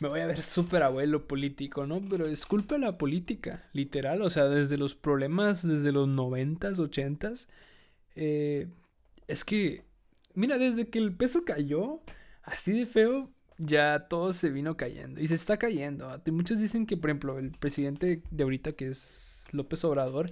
me 0.00 0.08
voy 0.08 0.20
a 0.20 0.26
ver 0.26 0.42
súper 0.42 0.82
abuelo 0.82 1.26
político, 1.26 1.86
¿no? 1.86 2.00
Pero 2.08 2.26
es 2.26 2.44
culpa 2.44 2.74
de 2.74 2.82
la 2.82 2.98
política, 2.98 3.68
literal. 3.72 4.22
O 4.22 4.30
sea, 4.30 4.44
desde 4.44 4.76
los 4.76 4.94
problemas, 4.94 5.66
desde 5.66 5.92
los 5.92 6.08
noventas, 6.08 6.78
ochentas. 6.78 7.48
Eh, 8.14 8.68
es 9.26 9.44
que, 9.44 9.84
mira, 10.34 10.58
desde 10.58 10.88
que 10.88 10.98
el 10.98 11.14
peso 11.14 11.44
cayó, 11.44 12.00
así 12.42 12.72
de 12.72 12.86
feo, 12.86 13.30
ya 13.58 14.06
todo 14.08 14.32
se 14.32 14.50
vino 14.50 14.76
cayendo. 14.76 15.20
Y 15.20 15.28
se 15.28 15.34
está 15.34 15.56
cayendo. 15.58 16.08
Muchos 16.30 16.58
dicen 16.58 16.86
que, 16.86 16.96
por 16.96 17.10
ejemplo, 17.10 17.38
el 17.38 17.52
presidente 17.52 18.22
de 18.30 18.42
ahorita, 18.42 18.72
que 18.72 18.88
es 18.88 19.44
López 19.52 19.82
Obrador, 19.84 20.30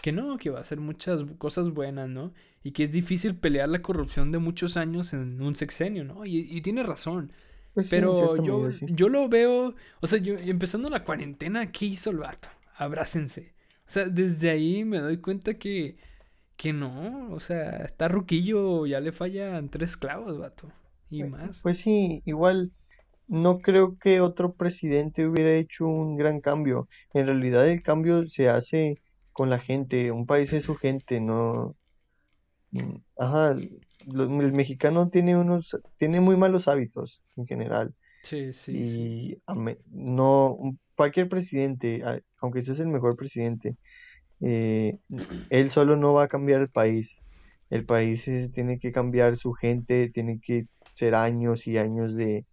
que 0.00 0.12
no, 0.12 0.38
que 0.38 0.50
va 0.50 0.58
a 0.58 0.62
hacer 0.62 0.78
muchas 0.80 1.22
cosas 1.38 1.70
buenas, 1.70 2.08
¿no? 2.08 2.32
Y 2.62 2.72
que 2.72 2.84
es 2.84 2.92
difícil 2.92 3.34
pelear 3.36 3.68
la 3.68 3.82
corrupción 3.82 4.30
de 4.30 4.38
muchos 4.38 4.76
años 4.76 5.12
en 5.12 5.42
un 5.42 5.56
sexenio, 5.56 6.04
¿no? 6.04 6.24
Y, 6.24 6.38
y 6.38 6.60
tiene 6.62 6.84
razón. 6.84 7.32
Pues 7.74 7.90
Pero 7.90 8.34
yo, 8.36 8.70
yo 8.80 9.08
lo 9.08 9.28
veo, 9.28 9.74
o 10.00 10.06
sea, 10.06 10.18
yo 10.18 10.34
empezando 10.38 10.90
la 10.90 11.04
cuarentena, 11.04 11.70
¿qué 11.70 11.86
hizo 11.86 12.10
el 12.10 12.18
vato? 12.18 12.48
Abrácense. 12.76 13.54
O 13.86 13.90
sea, 13.90 14.06
desde 14.06 14.50
ahí 14.50 14.84
me 14.84 14.98
doy 14.98 15.18
cuenta 15.18 15.54
que, 15.54 15.96
que 16.56 16.72
no, 16.72 17.30
o 17.32 17.40
sea, 17.40 17.70
está 17.84 18.08
ruquillo, 18.08 18.86
ya 18.86 19.00
le 19.00 19.12
fallan 19.12 19.70
tres 19.70 19.96
clavos, 19.96 20.38
vato. 20.38 20.72
Y 21.10 21.20
pues, 21.20 21.30
más. 21.30 21.60
Pues 21.62 21.78
sí, 21.78 22.22
igual 22.26 22.72
no 23.28 23.60
creo 23.60 23.98
que 23.98 24.20
otro 24.20 24.54
presidente 24.54 25.26
hubiera 25.26 25.52
hecho 25.52 25.86
un 25.86 26.16
gran 26.16 26.40
cambio. 26.40 26.88
En 27.14 27.26
realidad 27.26 27.68
el 27.68 27.82
cambio 27.82 28.26
se 28.28 28.48
hace 28.48 29.02
con 29.32 29.50
la 29.50 29.58
gente. 29.58 30.12
Un 30.12 30.26
país 30.26 30.52
es 30.52 30.64
su 30.64 30.76
gente, 30.76 31.20
no. 31.20 31.76
mm, 32.72 32.96
Ajá, 33.18 33.56
el 34.06 34.52
mexicano 34.52 35.08
tiene 35.08 35.36
unos, 35.36 35.76
tiene 35.96 36.20
muy 36.20 36.36
malos 36.36 36.68
hábitos 36.68 37.22
en 37.36 37.46
general. 37.46 37.94
Sí, 38.22 38.52
sí. 38.52 38.72
Y 38.74 39.42
no, 39.90 40.58
cualquier 40.94 41.28
presidente, 41.28 42.02
aunque 42.40 42.62
seas 42.62 42.80
el 42.80 42.88
mejor 42.88 43.16
presidente, 43.16 43.76
eh, 44.40 44.98
él 45.50 45.70
solo 45.70 45.96
no 45.96 46.12
va 46.12 46.24
a 46.24 46.28
cambiar 46.28 46.60
el 46.60 46.68
país. 46.68 47.22
El 47.70 47.84
país 47.84 48.28
tiene 48.52 48.78
que 48.78 48.92
cambiar 48.92 49.36
su 49.36 49.52
gente, 49.52 50.08
tiene 50.08 50.40
que 50.40 50.66
ser 50.92 51.14
años 51.14 51.66
y 51.66 51.78
años 51.78 52.16
de, 52.16 52.46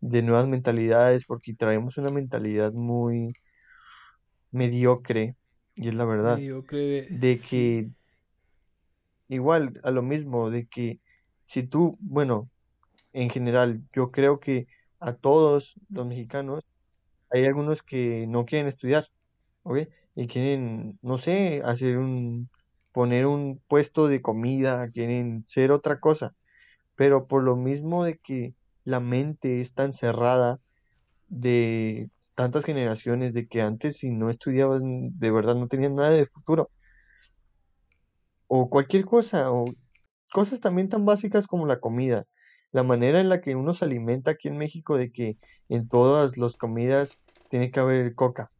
de 0.00 0.22
nuevas 0.22 0.46
mentalidades, 0.46 1.24
porque 1.26 1.54
traemos 1.54 1.96
una 1.96 2.10
mentalidad 2.10 2.72
muy 2.72 3.32
mediocre, 4.50 5.36
y 5.76 5.88
es 5.88 5.94
la 5.94 6.04
verdad, 6.04 6.36
Mediocre 6.36 6.78
de... 6.78 7.06
de 7.10 7.38
que 7.38 7.88
igual 9.28 9.80
a 9.84 9.90
lo 9.90 10.02
mismo, 10.02 10.50
de 10.50 10.66
que 10.66 11.00
si 11.44 11.62
tú, 11.62 11.96
bueno, 12.00 12.50
en 13.12 13.30
general, 13.30 13.82
yo 13.92 14.10
creo 14.10 14.40
que 14.40 14.66
a 15.00 15.12
todos 15.14 15.76
los 15.90 16.06
mexicanos 16.06 16.70
hay 17.30 17.46
algunos 17.46 17.82
que 17.82 18.26
no 18.28 18.44
quieren 18.46 18.68
estudiar, 18.68 19.06
¿ok? 19.62 19.80
Y 20.14 20.26
quieren, 20.28 20.98
no 21.02 21.18
sé, 21.18 21.62
hacer 21.64 21.98
un, 21.98 22.50
poner 22.92 23.26
un 23.26 23.62
puesto 23.68 24.08
de 24.08 24.22
comida, 24.22 24.90
quieren 24.90 25.44
ser 25.46 25.72
otra 25.72 26.00
cosa, 26.00 26.34
pero 26.96 27.26
por 27.28 27.44
lo 27.44 27.56
mismo 27.56 28.04
de 28.04 28.18
que 28.18 28.54
la 28.84 29.00
mente 29.00 29.60
es 29.60 29.74
tan 29.74 29.92
cerrada 29.92 30.60
de 31.28 32.10
tantas 32.34 32.64
generaciones, 32.64 33.34
de 33.34 33.48
que 33.48 33.62
antes 33.62 33.98
si 33.98 34.10
no 34.12 34.30
estudiabas, 34.30 34.82
de 34.84 35.30
verdad 35.30 35.56
no 35.56 35.68
tenías 35.68 35.92
nada 35.92 36.10
de 36.10 36.24
futuro, 36.26 36.70
o 38.48 38.68
cualquier 38.70 39.04
cosa, 39.06 39.52
o 39.52 39.74
cosas 40.32 40.60
también 40.60 40.88
tan 40.88 41.04
básicas 41.06 41.46
como 41.46 41.66
la 41.66 41.80
comida, 41.80 42.24
la 42.72 42.82
manera 42.82 43.20
en 43.20 43.28
la 43.28 43.40
que 43.40 43.56
uno 43.56 43.74
se 43.74 43.84
alimenta 43.86 44.32
aquí 44.32 44.48
en 44.48 44.58
México, 44.58 44.96
de 44.98 45.10
que 45.12 45.38
en 45.68 45.88
todas 45.88 46.36
las 46.38 46.56
comidas 46.56 47.20
tiene 47.48 47.70
que 47.70 47.80
haber 47.80 48.14
coca. 48.14 48.50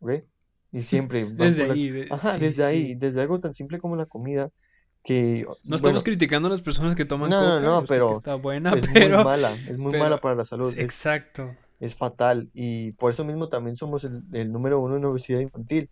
¿ok? 0.00 0.12
Y 0.72 0.82
siempre 0.82 1.26
Desde 1.36 1.66
la... 1.66 1.74
ahí, 1.74 1.90
de- 1.90 2.08
Ajá, 2.10 2.34
sí, 2.34 2.40
desde 2.40 2.64
ahí, 2.64 2.94
desde 2.96 3.20
algo 3.22 3.40
tan 3.40 3.54
simple 3.54 3.78
como 3.78 3.96
la 3.96 4.06
comida, 4.06 4.50
que, 5.02 5.46
No 5.64 5.76
estamos 5.76 6.02
criticando 6.04 6.48
a 6.48 6.50
las 6.50 6.62
personas 6.62 6.94
que 6.96 7.04
toman 7.04 7.30
no, 7.30 7.40
no, 7.42 7.60
coca, 7.60 7.80
no, 7.80 7.80
que 7.80 7.86
pero 7.86 8.16
está 8.16 8.34
s- 8.34 8.42
buena, 8.42 8.70
es 8.70 8.86
muy 8.88 9.10
mala, 9.10 9.58
es 9.68 9.78
muy 9.78 9.98
mala 9.98 10.20
para 10.20 10.34
la 10.34 10.44
salud, 10.44 10.72
es, 10.74 10.80
Exacto. 10.80 11.56
es 11.80 11.94
fatal, 11.96 12.50
y 12.52 12.92
por 12.92 13.10
eso 13.10 13.24
mismo 13.24 13.48
también 13.48 13.76
somos 13.76 14.04
el, 14.04 14.22
el 14.32 14.52
número 14.52 14.80
uno 14.80 14.96
en 14.96 15.04
obesidad 15.06 15.40
infantil. 15.40 15.88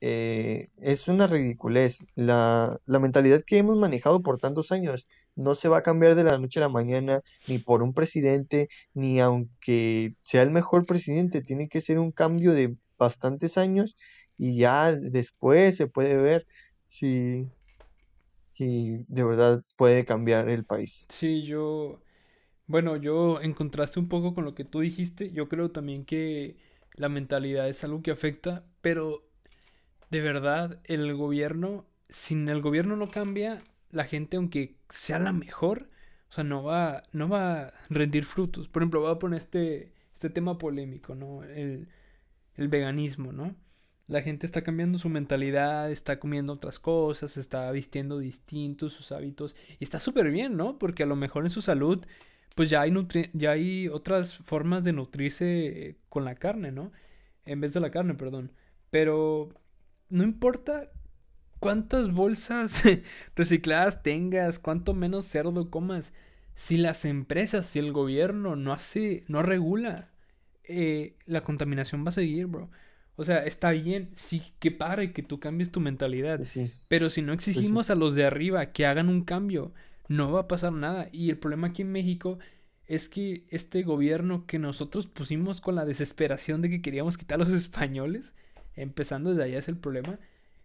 Eh, 0.00 0.70
es 0.78 1.08
una 1.08 1.26
ridiculez. 1.26 1.98
La, 2.14 2.78
la 2.86 2.98
mentalidad 2.98 3.42
que 3.42 3.58
hemos 3.58 3.76
manejado 3.76 4.22
por 4.22 4.38
tantos 4.38 4.72
años 4.72 5.06
no 5.36 5.54
se 5.54 5.68
va 5.68 5.78
a 5.78 5.82
cambiar 5.82 6.14
de 6.14 6.24
la 6.24 6.38
noche 6.38 6.60
a 6.60 6.62
la 6.62 6.68
mañana, 6.68 7.20
ni 7.48 7.58
por 7.58 7.82
un 7.82 7.94
presidente, 7.94 8.68
ni 8.94 9.20
aunque 9.20 10.14
sea 10.20 10.42
el 10.42 10.50
mejor 10.50 10.86
presidente. 10.86 11.42
Tiene 11.42 11.68
que 11.68 11.80
ser 11.80 11.98
un 11.98 12.12
cambio 12.12 12.52
de 12.52 12.76
bastantes 12.98 13.58
años 13.58 13.96
y 14.36 14.56
ya 14.56 14.92
después 14.92 15.76
se 15.76 15.86
puede 15.86 16.16
ver 16.16 16.46
si, 16.86 17.50
si 18.50 19.04
de 19.08 19.24
verdad 19.24 19.62
puede 19.76 20.04
cambiar 20.04 20.48
el 20.48 20.64
país. 20.64 21.08
Sí, 21.12 21.42
yo... 21.42 22.00
Bueno, 22.66 22.96
yo 22.96 23.40
en 23.40 23.52
contraste 23.52 23.98
un 23.98 24.08
poco 24.08 24.32
con 24.32 24.44
lo 24.44 24.54
que 24.54 24.64
tú 24.64 24.80
dijiste, 24.80 25.32
yo 25.32 25.48
creo 25.48 25.72
también 25.72 26.04
que 26.04 26.56
la 26.94 27.08
mentalidad 27.08 27.68
es 27.68 27.82
algo 27.82 28.00
que 28.00 28.12
afecta, 28.12 28.64
pero 28.80 29.29
de 30.10 30.20
verdad 30.20 30.80
el 30.84 31.14
gobierno, 31.14 31.86
sin 32.08 32.48
el 32.48 32.60
gobierno 32.62 32.96
no 32.96 33.08
cambia, 33.08 33.58
la 33.90 34.04
gente 34.04 34.36
aunque 34.36 34.76
sea 34.88 35.18
la 35.18 35.32
mejor, 35.32 35.88
o 36.30 36.32
sea, 36.32 36.44
no 36.44 36.62
va, 36.62 37.04
no 37.12 37.28
va 37.28 37.60
a 37.68 37.74
rendir 37.88 38.24
frutos. 38.24 38.68
Por 38.68 38.82
ejemplo, 38.82 39.00
voy 39.00 39.12
a 39.12 39.18
poner 39.18 39.40
este, 39.40 39.92
este 40.14 40.30
tema 40.30 40.58
polémico, 40.58 41.14
¿no? 41.14 41.42
El, 41.44 41.88
el 42.56 42.68
veganismo, 42.68 43.32
¿no? 43.32 43.56
La 44.06 44.22
gente 44.22 44.46
está 44.46 44.62
cambiando 44.62 44.98
su 44.98 45.08
mentalidad, 45.08 45.90
está 45.90 46.18
comiendo 46.18 46.52
otras 46.52 46.78
cosas, 46.80 47.36
está 47.36 47.70
vistiendo 47.72 48.18
distintos 48.18 48.92
sus 48.92 49.12
hábitos 49.12 49.54
y 49.78 49.84
está 49.84 50.00
súper 50.00 50.30
bien, 50.30 50.56
¿no? 50.56 50.78
Porque 50.78 51.04
a 51.04 51.06
lo 51.06 51.16
mejor 51.16 51.44
en 51.44 51.50
su 51.50 51.62
salud 51.62 52.04
pues 52.56 52.70
ya 52.70 52.82
hay 52.82 52.90
nutri- 52.90 53.30
ya 53.32 53.52
hay 53.52 53.88
otras 53.88 54.36
formas 54.38 54.82
de 54.84 54.92
nutrirse 54.92 55.96
con 56.08 56.24
la 56.24 56.34
carne, 56.34 56.72
¿no? 56.72 56.92
En 57.46 57.60
vez 57.60 57.72
de 57.74 57.80
la 57.80 57.90
carne, 57.90 58.14
perdón. 58.14 58.52
Pero 58.90 59.50
no 60.10 60.24
importa 60.24 60.90
cuántas 61.60 62.12
bolsas 62.12 62.82
recicladas 63.36 64.02
tengas, 64.02 64.58
cuánto 64.58 64.94
menos 64.94 65.26
cerdo 65.26 65.70
comas, 65.70 66.12
si 66.54 66.76
las 66.76 67.04
empresas, 67.04 67.66
si 67.66 67.78
el 67.78 67.92
gobierno 67.92 68.56
no 68.56 68.72
hace, 68.72 69.24
no 69.28 69.42
regula, 69.42 70.10
eh, 70.64 71.16
la 71.26 71.42
contaminación 71.42 72.04
va 72.04 72.10
a 72.10 72.12
seguir, 72.12 72.46
bro. 72.46 72.70
O 73.16 73.24
sea, 73.24 73.44
está 73.44 73.70
bien, 73.72 74.10
sí, 74.14 74.42
que 74.58 74.70
padre 74.70 75.12
que 75.12 75.22
tú 75.22 75.40
cambies 75.40 75.70
tu 75.70 75.80
mentalidad, 75.80 76.38
Pues 76.38 76.48
sí, 76.50 76.72
pero 76.88 77.10
si 77.10 77.22
no 77.22 77.34
pues 77.34 77.44
sí, 77.44 77.50
exigimos 77.50 77.90
a 77.90 77.94
los 77.94 78.14
de 78.14 78.24
arriba 78.24 78.72
que 78.72 78.86
hagan 78.86 79.08
un 79.08 79.24
cambio, 79.24 79.72
no 80.08 80.32
va 80.32 80.40
a 80.40 80.48
pasar 80.48 80.72
nada. 80.72 81.08
Y 81.12 81.30
el 81.30 81.38
problema 81.38 81.68
aquí 81.68 81.82
en 81.82 81.92
México 81.92 82.38
es 82.86 83.08
que 83.08 83.44
este 83.50 83.82
gobierno 83.82 84.46
que 84.46 84.58
nosotros 84.58 85.06
pusimos 85.06 85.60
con 85.60 85.76
la 85.76 85.84
desesperación 85.84 86.62
de 86.62 86.70
que 86.70 86.82
queríamos 86.82 87.16
quitar 87.18 87.40
a 87.40 87.44
los 87.44 87.52
españoles, 87.52 88.34
empezando 88.74 89.30
desde 89.30 89.44
allá 89.44 89.58
es 89.58 89.68
el 89.68 89.76
problema, 89.76 90.18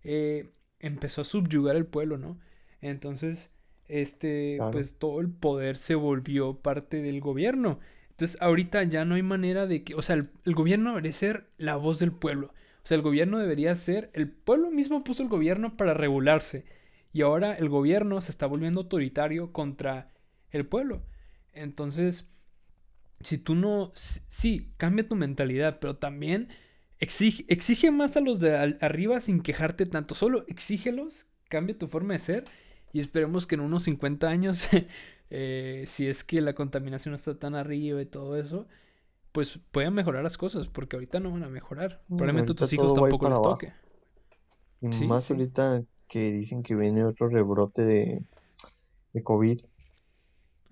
eh, 0.04 0.52
empezó 0.80 1.22
a 1.22 1.26
subyugar 1.26 1.76
el 1.76 1.86
pueblo, 1.86 2.18
¿no? 2.18 2.40
Entonces, 2.82 3.50
este, 3.88 4.56
claro. 4.58 4.72
pues 4.72 4.98
todo 4.98 5.20
el 5.22 5.30
poder 5.30 5.78
se 5.78 5.96
volvió 5.96 6.62
parte 6.62 7.02
del 7.02 7.22
gobierno. 7.22 7.80
Entonces, 8.12 8.42
ahorita 8.42 8.84
ya 8.84 9.06
no 9.06 9.16
hay 9.16 9.24
manera 9.24 9.68
de 9.68 9.84
que, 9.84 9.96
o 9.96 10.02
sea, 10.02 10.16
el, 10.16 10.30
el 10.46 10.56
gobierno 10.56 10.92
debería 10.92 11.14
ser 11.14 11.50
la 11.58 11.76
voz 11.76 12.00
del 12.00 12.12
pueblo. 12.12 12.54
O 12.84 12.88
sea, 12.88 12.96
el 12.96 13.02
gobierno 13.02 13.40
debería 13.40 13.76
ser, 13.76 14.12
el 14.14 14.30
pueblo 14.30 14.70
mismo 14.70 15.04
puso 15.04 15.24
el 15.24 15.30
gobierno 15.30 15.76
para 15.76 15.94
regularse. 15.94 16.66
Y 17.12 17.22
ahora 17.22 17.54
el 17.54 17.70
gobierno 17.70 18.22
se 18.22 18.32
está 18.32 18.46
volviendo 18.46 18.82
autoritario 18.82 19.52
contra 19.52 20.12
el 20.52 20.66
pueblo. 20.66 21.04
Entonces, 21.54 22.28
si 23.22 23.38
tú 23.38 23.56
no, 23.56 23.92
sí, 23.96 24.74
cambia 24.78 25.08
tu 25.08 25.16
mentalidad, 25.16 25.80
pero 25.80 25.96
también 25.96 26.50
exige, 27.00 27.46
exige 27.50 27.92
más 27.92 28.18
a 28.18 28.22
los 28.22 28.40
de 28.40 28.58
al- 28.58 28.78
arriba 28.82 29.22
sin 29.22 29.42
quejarte 29.42 29.86
tanto. 29.86 30.16
Solo 30.16 30.46
exígelos, 30.48 31.26
cambia 31.50 31.78
tu 31.78 31.88
forma 31.88 32.14
de 32.14 32.20
ser 32.20 32.44
y 32.94 33.00
esperemos 33.00 33.48
que 33.48 33.56
en 33.56 33.62
unos 33.62 33.84
50 33.84 34.30
años, 34.30 34.68
eh, 35.30 35.86
si 35.88 36.08
es 36.08 36.24
que 36.24 36.42
la 36.42 36.56
contaminación 36.56 37.16
está 37.16 37.38
tan 37.40 37.56
arriba 37.56 38.02
y 38.02 38.06
todo 38.06 38.38
eso, 38.38 38.68
pues 39.34 39.60
puedan 39.72 39.94
mejorar 39.96 40.24
las 40.24 40.38
cosas, 40.38 40.68
porque 40.70 40.96
ahorita 40.98 41.20
no 41.22 41.32
van 41.32 41.44
a 41.44 41.50
mejorar. 41.50 42.04
Mm, 42.10 42.16
Probablemente 42.18 42.54
a 42.54 42.56
tus 42.56 42.74
hijos 42.74 42.94
tampoco 42.94 43.28
les 43.28 43.42
toque. 43.42 43.74
Y 44.80 44.88
Sí, 44.90 45.14
más 45.14 45.30
sí, 45.30 45.32
ahorita 45.32 45.84
que 46.08 46.32
dicen 46.32 46.64
que 46.64 46.76
viene 46.76 47.04
otro 47.04 47.28
rebrote 47.28 47.82
de, 47.84 48.26
de 49.14 49.24
COVID. 49.24 49.58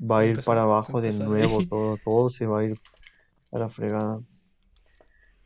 va 0.10 0.18
a 0.20 0.26
ir 0.26 0.36
empezar, 0.36 0.44
para 0.44 0.64
abajo 0.64 1.02
de 1.02 1.14
nuevo, 1.14 1.64
todo, 1.64 1.98
todo 1.98 2.30
se 2.30 2.46
va 2.46 2.60
a 2.60 2.64
ir 2.66 2.80
a 3.52 3.60
la 3.60 3.70
fregada. 3.70 4.20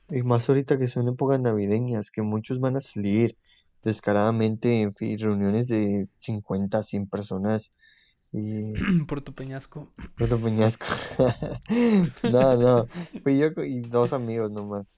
Y 0.10 0.24
más 0.24 0.48
ahorita 0.48 0.78
que 0.78 0.88
son 0.88 1.08
épocas 1.10 1.42
navideñas, 1.42 2.12
que 2.12 2.22
muchos 2.22 2.60
van 2.60 2.78
a 2.78 2.82
salir 2.82 3.38
descaradamente 3.84 4.82
en 4.82 4.94
fi- 4.94 5.18
reuniones 5.18 5.68
de 5.68 6.08
50, 6.18 6.82
100 6.84 7.08
personas 7.08 7.72
y 8.32 8.74
Por 9.08 9.22
tu 9.22 9.34
peñasco. 9.34 9.90
otro 10.20 10.40
peñasco. 10.40 10.86
No, 12.24 12.56
no, 12.58 12.88
fui 13.24 13.38
yo 13.38 13.48
y 13.64 13.82
dos 13.82 14.14
amigos 14.14 14.52
nomás. 14.52 14.94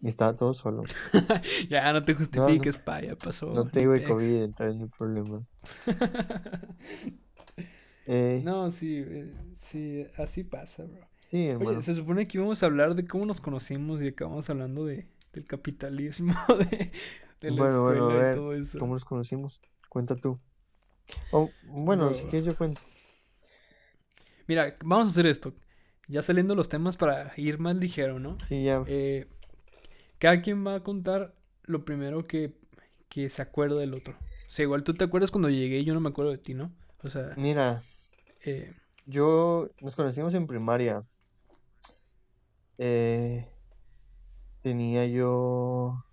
Y 0.00 0.08
estaba 0.08 0.34
todo 0.34 0.52
solo. 0.54 0.82
ya 1.70 1.92
no 1.92 2.02
te 2.04 2.12
No, 2.14 2.18
no, 2.18 2.18
justifiques, 2.18 2.76
pa, 2.78 3.00
ya 3.00 3.10
no 3.10 3.16
pasó, 3.16 3.54
ni 3.64 3.70
tengo 3.70 3.92
pex. 3.92 4.08
COVID, 4.08 4.42
entonces 4.42 4.76
no 4.76 4.82
hay 4.84 4.90
problema. 4.90 5.46
Eh, 8.06 8.42
no, 8.44 8.70
sí, 8.70 8.98
eh, 8.98 9.32
sí, 9.58 10.06
así 10.18 10.44
pasa, 10.44 10.84
bro. 10.84 11.00
Sí, 11.24 11.48
Oye, 11.58 11.80
hermano. 11.80 11.82
se 11.82 11.94
supone 11.94 12.26
que 12.28 12.38
íbamos 12.38 12.62
a 12.62 12.66
hablar 12.66 12.94
de 12.94 13.06
cómo 13.06 13.26
nos 13.26 13.40
conocimos 13.40 14.02
y 14.02 14.08
acabamos 14.08 14.48
hablando 14.50 14.84
de, 14.84 15.08
del 15.32 15.46
capitalismo, 15.46 16.34
de, 16.70 16.92
de 17.40 17.50
la 17.50 17.56
Bueno, 17.56 17.82
bueno, 17.82 18.10
a 18.10 18.14
escuela 18.14 18.22
y 18.24 18.24
ver, 18.24 18.34
todo 18.34 18.54
eso. 18.54 18.78
¿cómo 18.78 18.94
nos 18.94 19.04
conocimos? 19.04 19.60
Cuenta 19.88 20.16
tú. 20.16 20.40
O, 21.30 21.50
bueno, 21.64 22.12
si 22.14 22.24
quieres 22.24 22.44
yo 22.46 22.56
cuento. 22.56 22.80
mira, 24.46 24.76
vamos 24.84 25.08
a 25.08 25.10
hacer 25.10 25.26
esto. 25.26 25.54
Ya 26.08 26.22
saliendo 26.22 26.54
los 26.54 26.68
temas 26.68 26.96
para 26.96 27.32
ir 27.36 27.58
más 27.58 27.76
ligero, 27.76 28.18
¿no? 28.18 28.36
Sí, 28.42 28.64
ya. 28.64 28.82
Eh, 28.86 29.26
cada 30.18 30.42
quien 30.42 30.66
va 30.66 30.76
a 30.76 30.82
contar 30.82 31.34
lo 31.64 31.84
primero 31.84 32.26
que, 32.26 32.54
que 33.08 33.30
se 33.30 33.42
acuerda 33.42 33.76
del 33.80 33.94
otro. 33.94 34.14
O 34.14 34.50
sea, 34.50 34.64
igual 34.64 34.84
tú 34.84 34.94
te 34.94 35.04
acuerdas 35.04 35.30
cuando 35.30 35.48
llegué 35.50 35.78
y 35.80 35.84
yo 35.84 35.94
no 35.94 36.00
me 36.00 36.10
acuerdo 36.10 36.30
de 36.32 36.38
ti, 36.38 36.54
¿no? 36.54 36.72
O 37.02 37.10
sea, 37.10 37.32
Mira, 37.36 37.80
eh, 38.44 38.74
yo 39.06 39.68
nos 39.80 39.96
conocimos 39.96 40.34
en 40.34 40.46
primaria. 40.46 41.02
eh, 42.78 43.46
tenía 44.62 45.06
yo 45.06 46.04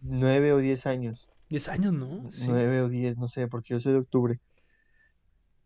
nueve 0.00 0.52
o 0.52 0.58
diez 0.58 0.86
años. 0.86 1.28
10 1.48 1.68
años, 1.68 1.92
¿no? 1.92 2.28
Sí. 2.30 2.46
Nueve 2.48 2.82
o 2.82 2.88
diez, 2.88 3.18
no 3.18 3.28
sé, 3.28 3.46
porque 3.48 3.74
yo 3.74 3.80
soy 3.80 3.92
de 3.92 3.98
octubre. 3.98 4.40
Ah, 4.40 4.68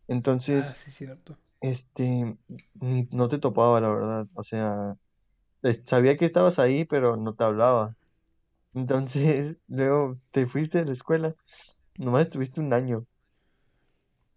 Entonces, 0.09 0.67
sí, 0.67 0.91
cierto. 0.91 1.39
este, 1.61 2.37
ni- 2.75 3.09
no 3.13 3.29
te 3.29 3.39
topaba, 3.39 3.81
la 3.81 3.89
verdad. 3.89 4.27
O 4.35 4.43
sea, 4.43 4.95
sabía 5.85 6.17
que 6.17 6.25
estabas 6.27 6.59
ahí, 6.59 6.85
pero 6.85 7.17
no 7.17 7.35
te 7.35 7.45
hablaba. 7.45 7.95
Entonces, 8.75 9.59
luego 9.69 10.19
te 10.33 10.47
fuiste 10.47 10.79
de 10.81 10.87
la 10.87 10.93
escuela. 10.93 11.35
Nomás 11.99 12.23
estuviste 12.23 12.61
un 12.61 12.73
año. 12.73 13.07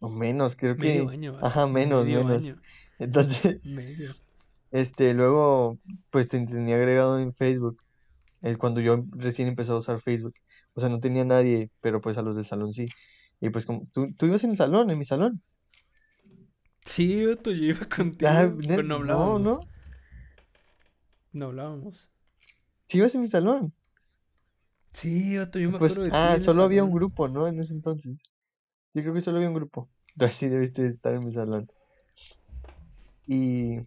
O 0.06 0.10
menos, 0.10 0.56
creo 0.56 0.76
Medio 0.76 1.08
que. 1.08 1.14
año. 1.14 1.32
Ajá, 1.42 1.68
menos, 1.68 2.06
Medio 2.06 2.24
menos. 2.26 2.44
año. 2.44 2.62
Entonces, 3.00 3.60
Medio. 3.64 4.10
este, 4.72 5.14
luego, 5.14 5.80
pues 6.10 6.28
te 6.28 6.40
tenía 6.46 6.76
agregado 6.76 7.20
en 7.20 7.34
Facebook. 7.34 7.78
eh, 8.44 8.58
cuando 8.58 8.82
yo 8.82 9.06
recién 9.12 9.48
empecé 9.48 9.72
a 9.72 9.78
usar 9.78 10.00
Facebook. 10.00 10.36
O 10.74 10.82
sea, 10.82 10.90
no 10.90 11.00
tenía 11.00 11.26
nadie, 11.26 11.70
pero 11.82 12.02
pues 12.02 12.18
a 12.18 12.22
los 12.24 12.36
del 12.36 12.46
salón 12.46 12.74
sí. 12.74 12.88
Y 13.40 13.50
pues 13.50 13.66
como 13.66 13.88
tú, 13.94 14.14
tú 14.18 14.26
ibas 14.28 14.44
en 14.44 14.52
el 14.52 14.58
salón, 14.58 14.90
en 14.92 14.98
mi 14.98 15.06
salón. 15.06 15.42
Sí, 16.86 17.22
yo 17.22 17.32
iba 17.52 17.88
contigo. 17.90 18.30
Ah, 18.32 18.48
pero 18.68 18.84
no 18.84 18.96
hablábamos. 18.96 19.42
no. 19.42 19.60
No 21.34 21.46
hablábamos. 21.48 22.10
Sí 22.86 22.98
ibas 23.00 23.16
en 23.16 23.22
mi 23.22 23.28
salón. 23.28 23.74
Sí, 24.94 25.38
vato, 25.38 25.60
yo 25.60 25.72
me 25.72 25.80
Pues, 25.80 25.94
acuerdo 25.94 26.12
de 26.12 26.18
ah, 26.18 26.36
el 26.36 26.42
solo 26.42 26.64
había 26.64 26.84
un 26.84 26.92
grupo, 26.92 27.28
¿no? 27.28 27.48
En 27.48 27.60
ese 27.60 27.74
entonces. 27.74 28.24
Yo 28.94 29.02
creo 29.02 29.14
que 29.14 29.22
solo 29.22 29.38
había 29.38 29.50
un 29.50 29.56
grupo. 29.56 29.90
Entonces 30.16 30.38
sí 30.38 30.48
debiste 30.50 30.86
estar 30.86 31.14
en 31.14 31.26
mi 31.26 31.32
salón. 31.32 31.68
Y, 33.26 33.80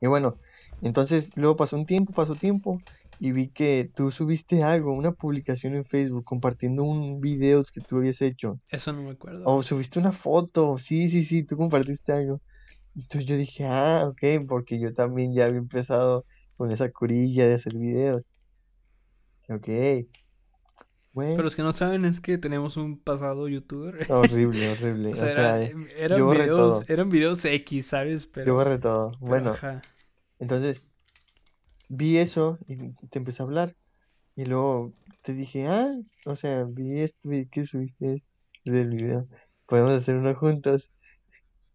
y 0.00 0.06
bueno, 0.06 0.38
entonces 0.80 1.32
luego 1.36 1.56
pasó 1.56 1.76
un 1.76 1.86
tiempo, 1.86 2.12
pasó 2.12 2.36
tiempo, 2.36 2.80
y 3.18 3.32
vi 3.32 3.48
que 3.48 3.90
tú 3.94 4.10
subiste 4.10 4.62
algo, 4.62 4.92
una 4.92 5.12
publicación 5.12 5.74
en 5.74 5.84
Facebook 5.84 6.24
compartiendo 6.24 6.84
un 6.84 7.20
video 7.20 7.62
que 7.72 7.80
tú 7.80 7.98
habías 7.98 8.20
hecho. 8.22 8.60
Eso 8.70 8.92
no 8.92 9.02
me 9.02 9.10
acuerdo. 9.10 9.42
O 9.44 9.62
subiste 9.62 9.98
una 9.98 10.12
foto, 10.12 10.78
sí, 10.78 11.08
sí, 11.08 11.24
sí, 11.24 11.44
tú 11.44 11.56
compartiste 11.56 12.12
algo. 12.12 12.40
Entonces 12.94 13.26
yo 13.28 13.36
dije, 13.36 13.64
ah, 13.66 14.04
ok, 14.06 14.46
porque 14.48 14.78
yo 14.78 14.92
también 14.92 15.34
ya 15.34 15.46
había 15.46 15.58
empezado 15.58 16.22
con 16.56 16.70
esa 16.70 16.90
curilla 16.90 17.46
de 17.46 17.54
hacer 17.54 17.74
videos. 17.76 18.22
Ok, 19.48 19.68
Pero 21.16 21.42
los 21.42 21.56
que 21.56 21.62
no 21.62 21.72
saben 21.72 22.04
es 22.04 22.20
que 22.20 22.38
tenemos 22.38 22.76
un 22.76 22.98
pasado 22.98 23.48
youtuber. 23.48 24.06
horrible, 24.10 24.68
horrible. 24.72 25.08
O 25.10 25.12
O 25.12 25.16
sea, 25.16 25.28
sea, 25.30 25.62
era- 25.62 25.72
eran 25.96 26.18
yo 26.18 26.26
borré 26.26 26.44
videos, 26.44 26.56
todo. 26.56 26.82
eran 26.88 27.10
videos 27.10 27.44
X, 27.44 27.86
¿sabes? 27.86 28.26
yo 28.26 28.32
Pero, 28.32 28.54
borré 28.54 28.78
todo. 28.78 29.12
pero 29.24 29.28
Bueno, 29.28 29.50
ajá. 29.50 29.82
entonces 30.38 30.84
vi 31.88 32.18
eso 32.18 32.58
y 32.66 32.76
te 33.08 33.18
empecé 33.18 33.42
a 33.42 33.46
hablar. 33.46 33.74
Y 34.36 34.46
luego 34.46 34.94
te 35.22 35.34
dije, 35.34 35.66
ah, 35.68 35.88
o 36.26 36.36
sea, 36.36 36.64
vi 36.64 37.00
esto, 37.00 37.28
vi 37.30 37.46
que 37.48 37.64
subiste 37.64 38.14
esto 38.14 38.28
del 38.64 38.90
video. 38.90 39.28
Podemos 39.66 39.92
hacer 39.94 40.16
uno 40.16 40.34
juntos. 40.34 40.92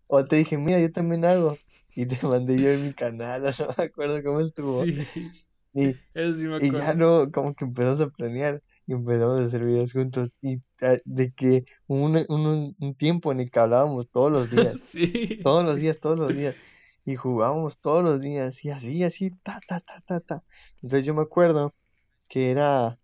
O 0.08 0.26
te 0.26 0.38
dije, 0.38 0.58
mira, 0.58 0.80
yo 0.80 0.92
también 0.92 1.26
hago. 1.26 1.58
Y 1.96 2.06
te 2.06 2.26
mandé 2.28 2.62
yo 2.62 2.70
en 2.72 2.84
mi 2.84 2.94
canal, 2.94 3.46
o 3.46 3.52
no 3.60 3.76
me 3.78 3.84
acuerdo 3.86 4.24
cómo 4.24 4.40
estuvo. 4.42 4.84
Sí, 4.86 5.32
Y, 5.74 5.90
eso 6.14 6.38
sí 6.38 6.46
me 6.48 6.58
y 6.58 6.72
ya 6.72 6.94
acuerdo. 6.94 6.96
no, 6.96 7.32
como 7.32 7.54
que 7.56 7.66
empezamos 7.66 8.02
a 8.02 8.10
planear 8.10 8.62
y 8.88 8.94
empezamos 8.94 9.40
a 9.40 9.46
hacer 9.46 9.64
videos 9.64 9.94
juntos. 9.94 10.38
Y 10.42 10.62
ah, 10.82 10.98
de 11.06 11.32
que 11.32 11.66
un, 11.88 12.26
un, 12.30 12.76
un 12.80 12.96
tiempo 12.96 13.32
en 13.32 13.40
el 13.40 13.52
que 13.52 13.60
hablábamos 13.60 14.10
todos 14.10 14.32
los 14.32 14.50
días, 14.50 14.80
Sí, 14.86 15.40
todos 15.44 15.66
los 15.66 15.78
días, 15.78 16.00
todos 16.00 16.18
los 16.18 16.30
días. 16.36 16.56
Y 17.04 17.16
jugábamos 17.16 17.80
todos 17.80 18.04
los 18.04 18.22
días, 18.22 18.64
y 18.64 18.70
así, 18.70 19.04
así, 19.04 19.32
ta, 19.44 19.60
ta, 19.68 19.80
ta, 19.80 20.02
ta, 20.02 20.20
ta. 20.20 20.44
Entonces 20.84 21.06
yo 21.06 21.16
me 21.16 21.22
acuerdo 21.24 21.74
que 22.30 22.52
era, 22.52 23.00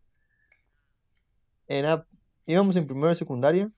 era, 1.68 2.06
íbamos 2.46 2.76
en 2.76 2.86
primero 2.86 3.10
de 3.10 3.16
secundaria 3.16 3.72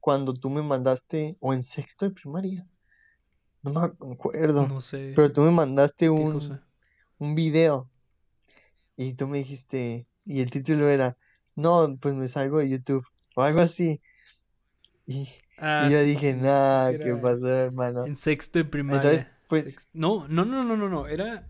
cuando 0.00 0.32
tú 0.32 0.48
me 0.48 0.62
mandaste, 0.62 1.36
o 1.40 1.52
en 1.52 1.62
sexto 1.62 2.06
de 2.06 2.12
primaria, 2.12 2.66
no 3.62 3.72
me 3.72 4.14
acuerdo, 4.14 4.68
No 4.68 4.80
sé 4.80 5.12
pero 5.16 5.32
tú 5.32 5.42
me 5.42 5.50
mandaste 5.50 6.08
un, 6.08 6.60
un 7.18 7.34
video 7.34 7.90
y 8.96 9.14
tú 9.14 9.26
me 9.26 9.38
dijiste, 9.38 10.06
y 10.26 10.42
el 10.42 10.50
título 10.52 10.88
era, 10.90 11.16
no, 11.56 11.96
pues 12.00 12.14
me 12.16 12.28
salgo 12.28 12.58
de 12.60 12.70
YouTube, 12.70 13.06
o 13.36 13.42
algo 13.44 13.60
así. 13.62 14.02
Y, 15.06 15.28
y 15.78 15.88
Ah, 15.88 15.90
yo 15.90 16.02
dije, 16.02 16.34
nah, 16.34 16.92
¿qué 17.00 17.16
pasó, 17.16 17.48
hermano? 17.52 18.08
en 18.08 18.16
sexto 18.16 18.68
Entonces, 18.88 19.26
primaria. 19.26 19.38
pues, 19.48 19.90
No, 19.92 20.26
no, 20.28 20.44
no, 20.44 20.64
no, 20.64 20.76
no, 20.76 20.88
no. 20.88 21.06
Era 21.08 21.48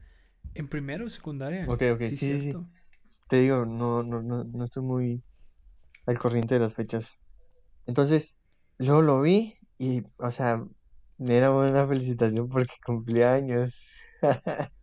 en 0.54 0.68
primero 0.68 1.04
de 1.04 1.10
secundaria. 1.10 1.66
ok, 1.66 1.82
ok, 1.94 2.02
Sí, 2.10 2.38
sí. 2.40 2.58
Te 3.28 3.38
digo, 3.40 3.66
no, 3.66 4.02
no, 4.02 4.22
no, 4.22 4.44
no 4.44 4.64
estoy 4.64 4.82
muy 4.84 5.24
al 6.06 6.18
corriente 6.18 6.54
de 6.56 6.60
las 6.62 6.74
fechas. 6.74 7.18
Entonces, 7.86 8.40
luego 8.78 9.02
lo 9.02 9.22
vi 9.22 9.58
y, 9.78 10.04
o 10.18 10.30
sea, 10.30 10.64
era 11.20 11.52
una 11.52 11.86
felicitación 11.88 12.48
porque 12.50 12.74
cumplía 12.86 13.34
años. 13.34 13.90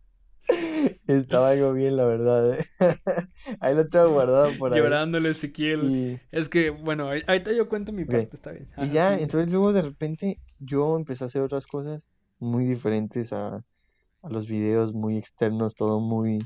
Estaba 1.06 1.50
algo 1.50 1.72
bien, 1.72 1.96
la 1.96 2.04
verdad, 2.04 2.54
¿eh? 2.58 2.66
Ahí 3.60 3.74
lo 3.74 3.88
tengo 3.88 4.10
guardado 4.12 4.56
por 4.58 4.72
ahí. 4.72 4.80
Llorándole 4.80 5.30
Ezequiel. 5.30 5.80
Y, 5.90 6.20
Es 6.30 6.48
que, 6.48 6.70
bueno, 6.70 7.10
ahori- 7.12 7.24
ahorita 7.26 7.52
yo 7.52 7.68
cuento 7.68 7.92
mi 7.92 8.04
parte, 8.04 8.30
está 8.36 8.52
bien. 8.52 8.68
y 8.78 8.90
ya, 8.90 9.14
entonces 9.18 9.50
luego 9.50 9.72
de 9.72 9.82
repente 9.82 10.40
yo 10.58 10.96
empecé 10.96 11.24
a 11.24 11.26
hacer 11.28 11.42
otras 11.42 11.66
cosas 11.66 12.10
muy 12.38 12.64
diferentes 12.66 13.32
a, 13.32 13.56
a 13.56 14.28
los 14.30 14.46
videos, 14.48 14.92
muy 14.94 15.16
externos, 15.16 15.74
todo 15.74 16.00
muy... 16.00 16.40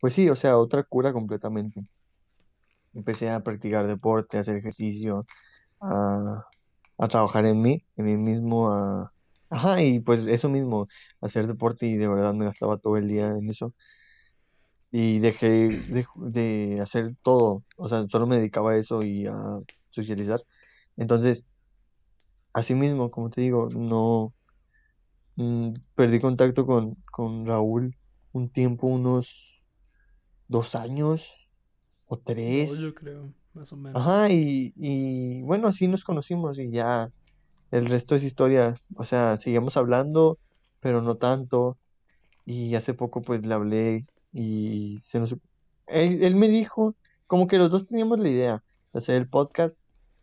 Pues 0.00 0.12
sí, 0.14 0.28
o 0.28 0.36
sea, 0.36 0.58
otra 0.58 0.82
cura 0.82 1.12
completamente. 1.12 1.80
Empecé 2.92 3.30
a 3.30 3.40
practicar 3.42 3.86
deporte, 3.86 4.36
a 4.36 4.40
hacer 4.40 4.56
ejercicio, 4.56 5.24
a, 5.80 6.44
a 6.98 7.08
trabajar 7.08 7.46
en 7.46 7.60
mí, 7.60 7.84
en 7.96 8.04
mí 8.04 8.16
mismo, 8.16 8.70
a... 8.72 9.13
Ajá, 9.50 9.82
y 9.82 10.00
pues 10.00 10.20
eso 10.26 10.48
mismo, 10.50 10.88
hacer 11.20 11.46
deporte 11.46 11.86
y 11.86 11.96
de 11.96 12.08
verdad 12.08 12.34
me 12.34 12.44
gastaba 12.44 12.76
todo 12.78 12.96
el 12.96 13.08
día 13.08 13.30
en 13.36 13.48
eso. 13.48 13.74
Y 14.90 15.18
dejé 15.18 15.70
de, 16.16 16.80
hacer 16.80 17.16
todo, 17.22 17.64
o 17.76 17.88
sea, 17.88 18.06
solo 18.08 18.26
me 18.26 18.36
dedicaba 18.36 18.72
a 18.72 18.76
eso 18.76 19.02
y 19.02 19.26
a 19.26 19.34
socializar. 19.90 20.40
Entonces, 20.96 21.46
así 22.52 22.74
mismo, 22.74 23.10
como 23.10 23.30
te 23.30 23.40
digo, 23.40 23.68
no 23.76 24.32
mm, 25.36 25.72
perdí 25.94 26.20
contacto 26.20 26.64
con, 26.66 26.96
con 27.10 27.44
Raúl 27.46 27.96
un 28.32 28.50
tiempo, 28.50 28.86
unos 28.86 29.66
dos 30.48 30.74
años 30.74 31.50
o 32.06 32.16
Dos, 32.16 32.24
yo 32.24 32.24
tres. 32.24 32.94
creo, 32.94 33.34
más 33.52 33.72
o 33.72 33.76
menos. 33.76 34.00
Ajá, 34.00 34.30
y, 34.30 34.72
y 34.76 35.42
bueno, 35.42 35.68
así 35.68 35.88
nos 35.88 36.04
conocimos 36.04 36.58
y 36.58 36.70
ya 36.70 37.10
el 37.74 37.86
resto 37.86 38.14
es 38.14 38.22
historia. 38.22 38.74
O 38.96 39.04
sea, 39.04 39.36
seguimos 39.36 39.76
hablando, 39.76 40.38
pero 40.80 41.02
no 41.02 41.16
tanto. 41.16 41.76
Y 42.46 42.74
hace 42.76 42.94
poco 42.94 43.22
pues 43.22 43.44
le 43.44 43.54
hablé 43.54 44.06
y 44.32 44.98
se 45.00 45.18
nos... 45.18 45.32
Él, 45.88 46.22
él 46.22 46.36
me 46.36 46.48
dijo, 46.48 46.94
como 47.26 47.46
que 47.46 47.58
los 47.58 47.70
dos 47.70 47.86
teníamos 47.86 48.20
la 48.20 48.28
idea 48.28 48.64
de 48.92 48.98
hacer 48.98 49.16
el 49.16 49.28
podcast, 49.28 49.78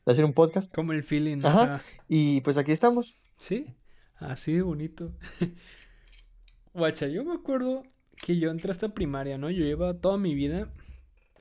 de 0.06 0.12
hacer 0.14 0.26
un 0.26 0.34
podcast. 0.34 0.74
Como 0.74 0.94
el 0.94 1.04
feeling, 1.04 1.40
Ajá, 1.44 1.76
ajá. 1.76 1.84
y 2.08 2.42
pues 2.42 2.58
aquí 2.58 2.72
estamos. 2.72 3.16
Sí, 3.40 3.68
así 4.16 4.54
de 4.54 4.62
bonito. 4.62 5.12
Guacha, 6.74 7.08
yo 7.08 7.26
me 7.26 7.34
acuerdo 7.34 7.84
que 8.16 8.38
yo 8.40 8.50
entré 8.50 8.72
hasta 8.72 8.94
primaria, 8.94 9.38
¿no? 9.38 9.50
Yo 9.50 9.66
llevaba 9.66 9.94
toda 9.94 10.18
mi 10.18 10.36
vida, 10.36 10.72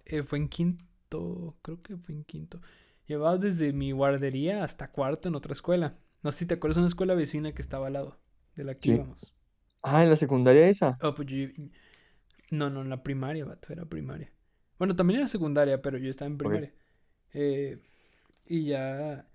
eh, 0.07 0.23
fue 0.23 0.39
en 0.39 0.49
quinto, 0.49 1.57
creo 1.63 1.81
que 1.83 1.97
fue 1.97 2.15
en 2.15 2.25
quinto. 2.25 2.61
Llevaba 3.11 3.39
desde 3.39 3.73
mi 3.73 3.91
guardería 3.91 4.63
hasta 4.63 4.93
cuarto 4.93 5.29
en 5.29 5.35
otra 5.35 5.53
escuela. 5.53 5.99
No 6.23 6.31
sé 6.31 6.39
si 6.39 6.47
te 6.47 6.55
acuerdas 6.55 6.77
de 6.77 6.83
una 6.83 6.89
escuela 6.89 7.15
vecina 7.17 7.51
que 7.51 7.61
estaba 7.61 7.89
al 7.89 7.95
lado 7.95 8.17
de 8.55 8.63
la 8.63 8.75
que 8.75 8.83
Sí. 8.83 8.93
íbamos. 8.93 9.35
Ah, 9.83 10.05
en 10.05 10.11
la 10.11 10.15
secundaria 10.15 10.69
esa. 10.69 10.97
Oh, 11.03 11.13
pues 11.13 11.27
yo... 11.27 11.49
No, 12.53 12.71
no, 12.71 12.83
en 12.83 12.89
la 12.89 13.03
primaria, 13.03 13.45
vato, 13.45 13.73
era 13.73 13.85
primaria. 13.85 14.31
Bueno, 14.79 14.95
también 14.95 15.19
era 15.19 15.27
secundaria, 15.29 15.83
pero 15.83 15.99
yo 15.99 16.09
estaba 16.09 16.31
en 16.31 16.39
primaria. 16.39 16.73
Eh, 17.33 17.81
y 18.47 18.67
ya, 18.67 19.27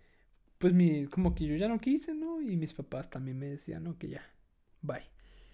pues 0.58 0.72
mi, 0.72 1.08
como 1.08 1.36
que 1.36 1.46
yo 1.46 1.58
ya 1.58 1.68
no 1.68 1.78
quise, 1.78 2.14
¿no? 2.14 2.42
Y 2.42 2.56
mis 2.56 2.74
papás 2.74 3.10
también 3.10 3.38
me 3.38 3.48
decían, 3.48 3.84
¿no? 3.84 3.98
Que 3.98 4.08
ya, 4.08 4.22
bye. 4.84 5.04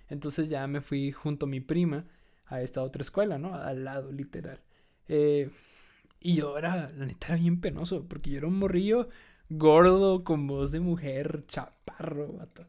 Entonces 0.09 0.47
ya 0.47 0.67
me 0.67 0.81
fui 0.81 1.11
junto 1.11 1.47
a 1.47 1.49
mi 1.49 1.59
prima 1.59 2.05
a 2.45 2.61
esta 2.61 2.83
otra 2.83 3.01
escuela, 3.01 3.39
¿no? 3.39 3.55
Al 3.55 3.83
lado, 3.83 4.11
literal. 4.11 4.61
Eh, 5.07 5.49
y 6.21 6.35
yo 6.35 6.57
era, 6.57 6.91
la 6.91 7.05
neta, 7.05 7.27
era 7.27 7.35
bien 7.37 7.59
penoso, 7.59 8.07
porque 8.07 8.29
yo 8.29 8.37
era 8.37 8.47
un 8.47 8.59
morrillo 8.59 9.09
gordo, 9.49 10.23
con 10.23 10.47
voz 10.47 10.71
de 10.71 10.79
mujer, 10.79 11.45
chaparro, 11.47 12.33
vato. 12.33 12.67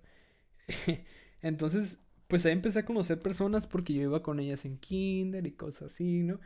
Entonces, 1.43 2.01
pues 2.29 2.47
ahí 2.47 2.53
empecé 2.53 2.81
a 2.81 2.85
conocer 2.87 3.21
personas 3.21 3.67
porque 3.67 3.93
yo 3.95 4.03
iba 4.03 4.23
con 4.23 4.41
ellas 4.41 4.65
en 4.65 4.79
kinder 4.79 5.47
y 5.47 5.53
cosas 5.53 5.93
así, 5.93 6.23
¿no? 6.23 6.41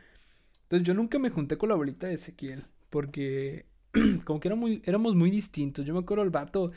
Entonces 0.63 0.85
yo 0.85 0.93
nunca 0.93 1.17
me 1.19 1.29
junté 1.29 1.57
con 1.57 1.69
la 1.69 1.75
abuelita 1.75 2.07
de 2.07 2.15
Ezequiel, 2.15 2.65
porque 2.89 3.67
como 4.25 4.39
que 4.39 4.49
era 4.49 4.55
muy, 4.55 4.81
éramos 4.85 5.15
muy 5.15 5.31
distintos. 5.31 5.85
Yo 5.85 5.93
me 5.93 6.01
acuerdo 6.01 6.23
el 6.23 6.29
vato 6.29 6.71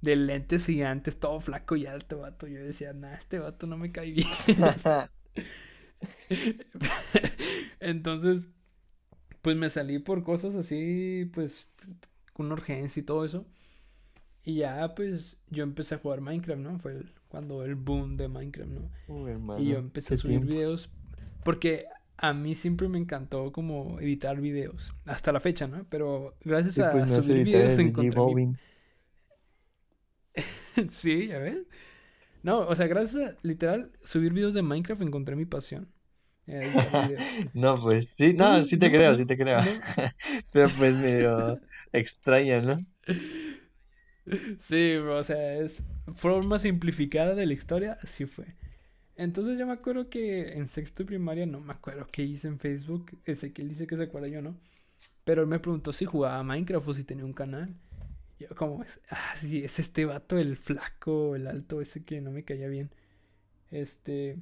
de 0.00 0.16
lentes 0.16 0.66
gigantes, 0.66 1.20
todo 1.20 1.40
flaco 1.40 1.76
y 1.76 1.86
alto, 1.86 2.18
vato. 2.20 2.46
Yo 2.48 2.62
decía, 2.64 2.92
nah, 2.92 3.14
este 3.14 3.38
vato 3.38 3.66
no 3.66 3.76
me 3.78 3.92
cae 3.92 4.10
bien. 4.12 4.26
Entonces, 7.80 8.44
pues 9.42 9.56
me 9.56 9.70
salí 9.70 9.98
por 9.98 10.22
cosas 10.22 10.54
así, 10.54 11.30
pues, 11.32 11.70
con 12.32 12.52
urgencia 12.52 13.00
y 13.00 13.04
todo 13.04 13.24
eso. 13.24 13.46
Y 14.44 14.56
ya, 14.56 14.94
pues, 14.94 15.38
yo 15.48 15.62
empecé 15.62 15.94
a 15.94 15.98
jugar 15.98 16.20
Minecraft, 16.20 16.60
¿no? 16.60 16.78
Fue 16.78 17.04
cuando 17.28 17.64
el 17.64 17.74
boom 17.74 18.16
de 18.16 18.28
Minecraft, 18.28 18.70
¿no? 18.70 19.58
y 19.58 19.66
yo 19.68 19.78
empecé 19.78 20.14
a 20.14 20.16
subir 20.16 20.40
videos. 20.40 20.90
Porque 21.44 21.86
a 22.16 22.32
mí 22.32 22.54
siempre 22.54 22.88
me 22.88 22.98
encantó 22.98 23.52
como 23.52 24.00
editar 24.00 24.40
videos. 24.40 24.92
Hasta 25.04 25.32
la 25.32 25.40
fecha, 25.40 25.68
¿no? 25.68 25.86
Pero 25.88 26.36
gracias 26.44 26.78
a 26.80 26.90
pues, 26.90 27.12
subir 27.24 27.44
videos 27.44 27.78
encontré 27.78 28.20
mi... 28.34 28.54
sí, 30.88 31.28
ya 31.28 31.38
ves. 31.38 31.66
No, 32.42 32.60
o 32.60 32.74
sea, 32.76 32.86
gracias 32.86 33.34
a 33.34 33.36
literal 33.42 33.92
subir 34.04 34.32
videos 34.32 34.54
de 34.54 34.62
Minecraft 34.62 35.02
encontré 35.02 35.36
mi 35.36 35.44
pasión. 35.44 35.88
no, 37.54 37.80
pues 37.80 38.10
sí, 38.10 38.34
no, 38.34 38.62
sí 38.64 38.78
te 38.78 38.90
creo, 38.90 39.16
sí 39.16 39.26
te 39.26 39.36
creo. 39.36 39.60
Pero 40.52 40.68
pues 40.78 40.94
medio 40.96 41.60
extraña, 41.92 42.60
¿no? 42.60 42.84
Sí, 44.60 44.96
bro, 44.98 45.18
o 45.18 45.24
sea, 45.24 45.56
es 45.56 45.82
forma 46.14 46.58
simplificada 46.58 47.34
de 47.34 47.46
la 47.46 47.52
historia, 47.52 47.98
así 48.02 48.26
fue. 48.26 48.46
Entonces 49.16 49.58
yo 49.58 49.66
me 49.66 49.72
acuerdo 49.72 50.08
que 50.08 50.52
en 50.52 50.68
sexto 50.68 51.02
y 51.02 51.06
primaria, 51.06 51.44
no 51.46 51.60
me 51.60 51.72
acuerdo 51.72 52.06
qué 52.10 52.22
hice 52.22 52.48
en 52.48 52.58
Facebook, 52.58 53.18
ese 53.24 53.52
que 53.52 53.62
él 53.62 53.68
dice 53.68 53.86
que 53.86 53.96
se 53.96 54.04
acuerda 54.04 54.28
yo, 54.28 54.42
¿no? 54.42 54.56
Pero 55.24 55.42
él 55.42 55.48
me 55.48 55.58
preguntó 55.58 55.92
si 55.92 56.04
jugaba 56.04 56.42
Minecraft 56.42 56.88
o 56.88 56.94
si 56.94 57.04
tenía 57.04 57.24
un 57.24 57.32
canal. 57.32 57.74
Yo 58.38 58.48
como, 58.54 58.84
ah, 59.10 59.34
sí, 59.36 59.64
es 59.64 59.78
este 59.78 60.04
vato, 60.04 60.38
el 60.38 60.56
flaco, 60.56 61.34
el 61.34 61.46
alto, 61.46 61.80
ese 61.80 62.04
que 62.04 62.20
no 62.20 62.30
me 62.30 62.44
caía 62.44 62.68
bien. 62.68 62.90
Este... 63.70 64.38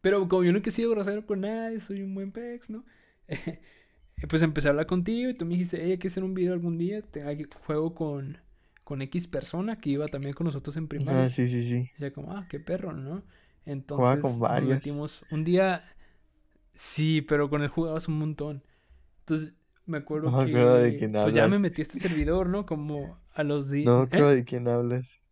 Pero 0.00 0.28
como 0.28 0.44
yo 0.44 0.52
no 0.52 0.60
he 0.64 0.70
sido 0.70 0.90
grosero 0.90 1.26
con 1.26 1.40
nadie, 1.40 1.80
soy 1.80 2.02
un 2.02 2.14
buen 2.14 2.32
pex, 2.32 2.70
¿no? 2.70 2.84
pues 4.28 4.42
empecé 4.42 4.68
a 4.68 4.70
hablar 4.70 4.86
contigo 4.86 5.30
y 5.30 5.34
tú 5.34 5.44
me 5.44 5.52
dijiste, 5.52 5.78
hey, 5.82 5.92
hay 5.92 5.98
que 5.98 6.08
hacer 6.08 6.24
un 6.24 6.34
video 6.34 6.52
algún 6.52 6.78
día. 6.78 7.02
Te, 7.02 7.22
juego 7.66 7.94
con, 7.94 8.38
con 8.84 9.02
X 9.02 9.26
persona 9.26 9.80
que 9.80 9.90
iba 9.90 10.06
también 10.08 10.34
con 10.34 10.46
nosotros 10.46 10.76
en 10.76 10.88
primaria. 10.88 11.24
Ah, 11.24 11.28
sí, 11.28 11.48
sí, 11.48 11.64
sí. 11.64 11.90
Y 11.98 12.10
como, 12.10 12.32
ah, 12.32 12.46
qué 12.48 12.60
perro, 12.60 12.92
¿no? 12.92 13.22
Entonces, 13.66 14.20
con 14.20 14.40
varios. 14.40 14.70
metimos 14.70 15.22
un 15.30 15.44
día. 15.44 15.82
Sí, 16.74 17.22
pero 17.22 17.50
con 17.50 17.62
él 17.62 17.68
jugabas 17.68 18.08
un 18.08 18.18
montón. 18.18 18.62
Entonces, 19.20 19.54
me 19.84 19.98
acuerdo 19.98 20.30
no, 20.30 20.44
que. 20.44 20.52
Creo 20.52 20.74
de 20.74 20.96
quién 20.96 21.16
hablas. 21.16 21.32
Pues 21.32 21.34
ya 21.34 21.48
me 21.48 21.58
metí 21.58 21.82
a 21.82 21.84
este 21.84 21.98
servidor, 21.98 22.48
¿no? 22.48 22.64
Como 22.64 23.18
a 23.34 23.42
los 23.42 23.70
días. 23.70 23.86
No 23.86 24.04
¿eh? 24.04 24.08
creo 24.08 24.30
de 24.30 24.44
quién 24.44 24.68
hablas. 24.68 25.22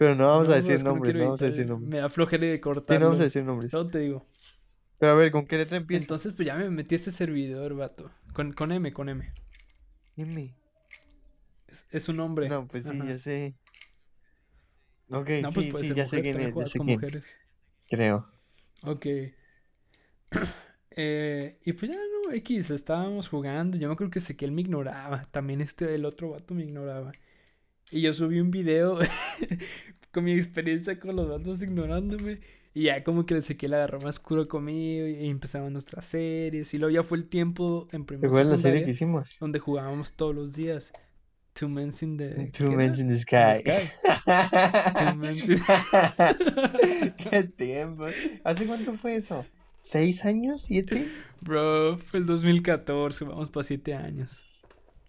Pero 0.00 0.14
no 0.14 0.28
vamos 0.28 0.48
a 0.48 0.54
decir 0.54 0.82
nombres, 0.82 1.14
no, 1.14 1.24
vamos 1.24 1.42
a 1.42 1.44
decir 1.44 1.66
nombres. 1.66 1.90
Me 1.90 1.98
da 1.98 2.08
flojera 2.08 2.46
de 2.46 2.58
cortar. 2.58 2.96
Sí, 2.96 2.98
no 2.98 3.08
vamos 3.08 3.20
a 3.20 3.24
decir 3.24 3.44
nombres. 3.44 3.70
No 3.70 3.86
te 3.86 3.98
digo. 3.98 4.26
Pero 4.98 5.12
a 5.12 5.14
ver, 5.14 5.30
¿con 5.30 5.44
qué 5.46 5.58
letra 5.58 5.76
empieza? 5.76 6.04
Entonces, 6.04 6.32
pues 6.32 6.46
ya 6.46 6.54
me 6.54 6.70
metí 6.70 6.94
a 6.94 6.96
este 6.96 7.12
servidor, 7.12 7.74
vato. 7.74 8.10
Con, 8.32 8.54
con 8.54 8.72
M, 8.72 8.90
con 8.94 9.10
M. 9.10 9.30
M. 10.16 10.54
Es, 11.90 12.08
un 12.08 12.16
nombre. 12.16 12.48
No, 12.48 12.66
pues 12.66 12.84
sí, 12.84 12.96
ya 12.96 13.18
sé. 13.18 13.56
Ok, 15.10 15.28
no, 15.42 15.52
pues 15.52 15.66
sí, 15.66 15.88
sí, 15.88 15.94
ya 15.94 16.06
sé 16.06 16.22
quién 16.22 16.40
es, 16.40 16.54
ya 16.54 16.64
sé 16.64 16.78
quién. 16.78 16.98
Mujeres. 16.98 17.36
Creo. 17.90 18.26
Ok. 18.84 19.04
eh, 20.92 21.58
y 21.62 21.72
pues 21.74 21.92
ya 21.92 21.98
no, 21.98 22.32
X, 22.32 22.70
estábamos 22.70 23.28
jugando. 23.28 23.76
Yo 23.76 23.86
me 23.88 23.92
acuerdo 23.92 24.12
que 24.12 24.20
Ezequiel 24.20 24.52
me 24.52 24.62
ignoraba. 24.62 25.24
También 25.30 25.60
este, 25.60 25.94
el 25.94 26.06
otro 26.06 26.30
vato 26.30 26.54
me 26.54 26.62
ignoraba. 26.62 27.12
Y 27.90 28.02
yo 28.02 28.12
subí 28.12 28.40
un 28.40 28.50
video 28.50 28.98
con 30.12 30.24
mi 30.24 30.32
experiencia 30.32 30.98
con 30.98 31.16
los 31.16 31.28
vatos 31.28 31.62
ignorándome. 31.62 32.40
Y 32.72 32.84
ya 32.84 33.02
como 33.02 33.26
que 33.26 33.36
Ezequiel 33.36 33.74
agarró 33.74 34.00
más 34.00 34.16
oscuro 34.16 34.46
conmigo 34.46 35.06
y 35.08 35.28
empezamos 35.28 35.72
nuestras 35.72 36.06
series. 36.06 36.72
Y 36.72 36.78
luego 36.78 36.94
ya 36.94 37.02
fue 37.02 37.18
el 37.18 37.26
tiempo 37.26 37.88
en 37.90 38.04
primera 38.04 38.44
la 38.44 38.56
serie 38.56 38.84
que 38.84 38.92
hicimos? 38.92 39.38
Donde 39.40 39.58
jugábamos 39.58 40.12
todos 40.14 40.34
los 40.34 40.54
días. 40.54 40.92
Two 41.52 41.68
Men 41.68 41.92
in 42.00 42.16
the... 42.16 42.50
Two 42.56 42.70
Men 42.70 42.94
in 42.96 43.08
the 43.08 43.16
Sky. 43.16 43.64
Two 43.64 45.14
Men 45.16 45.36
in... 45.36 45.60
Qué 47.16 47.42
tiempo. 47.56 48.06
¿Hace 48.44 48.66
cuánto 48.66 48.94
fue 48.94 49.16
eso? 49.16 49.44
¿Seis 49.76 50.24
años? 50.24 50.62
¿Siete? 50.62 51.08
Bro, 51.40 51.98
fue 51.98 52.20
el 52.20 52.26
2014. 52.26 53.24
Vamos 53.24 53.50
para 53.50 53.64
siete 53.64 53.94
años. 53.94 54.44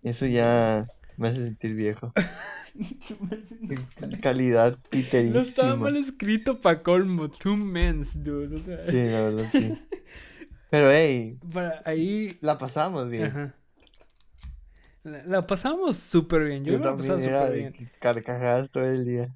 Eso 0.02 0.26
ya 0.26 0.88
me 1.18 1.28
hace 1.28 1.44
sentir 1.44 1.76
viejo. 1.76 2.14
Calidad 4.22 4.78
piterísima. 4.90 5.40
No 5.40 5.46
estaba 5.46 5.76
mal 5.76 5.98
escrito 5.98 6.60
para 6.60 6.84
colmo. 6.84 7.30
Two 7.30 7.58
men's, 7.58 8.24
dude. 8.24 8.60
Sí, 8.84 8.94
la 8.94 9.22
verdad, 9.22 9.46
sí. 9.52 9.78
Pero, 10.70 10.90
hey. 10.90 11.38
Para 11.52 11.82
ahí. 11.86 12.38
La 12.42 12.58
pasamos 12.58 13.10
bien. 13.10 13.26
Ajá. 13.26 13.56
La, 15.04 15.48
pasamos 15.48 15.98
súper 15.98 16.46
bien. 16.46 16.64
Yo, 16.64 16.78
la 16.78 16.96
pasaba 16.96 17.20
súper 17.20 17.54
bien. 17.54 17.92
Carcajadas 18.00 18.70
todo 18.70 18.86
el 18.86 19.06
día. 19.06 19.36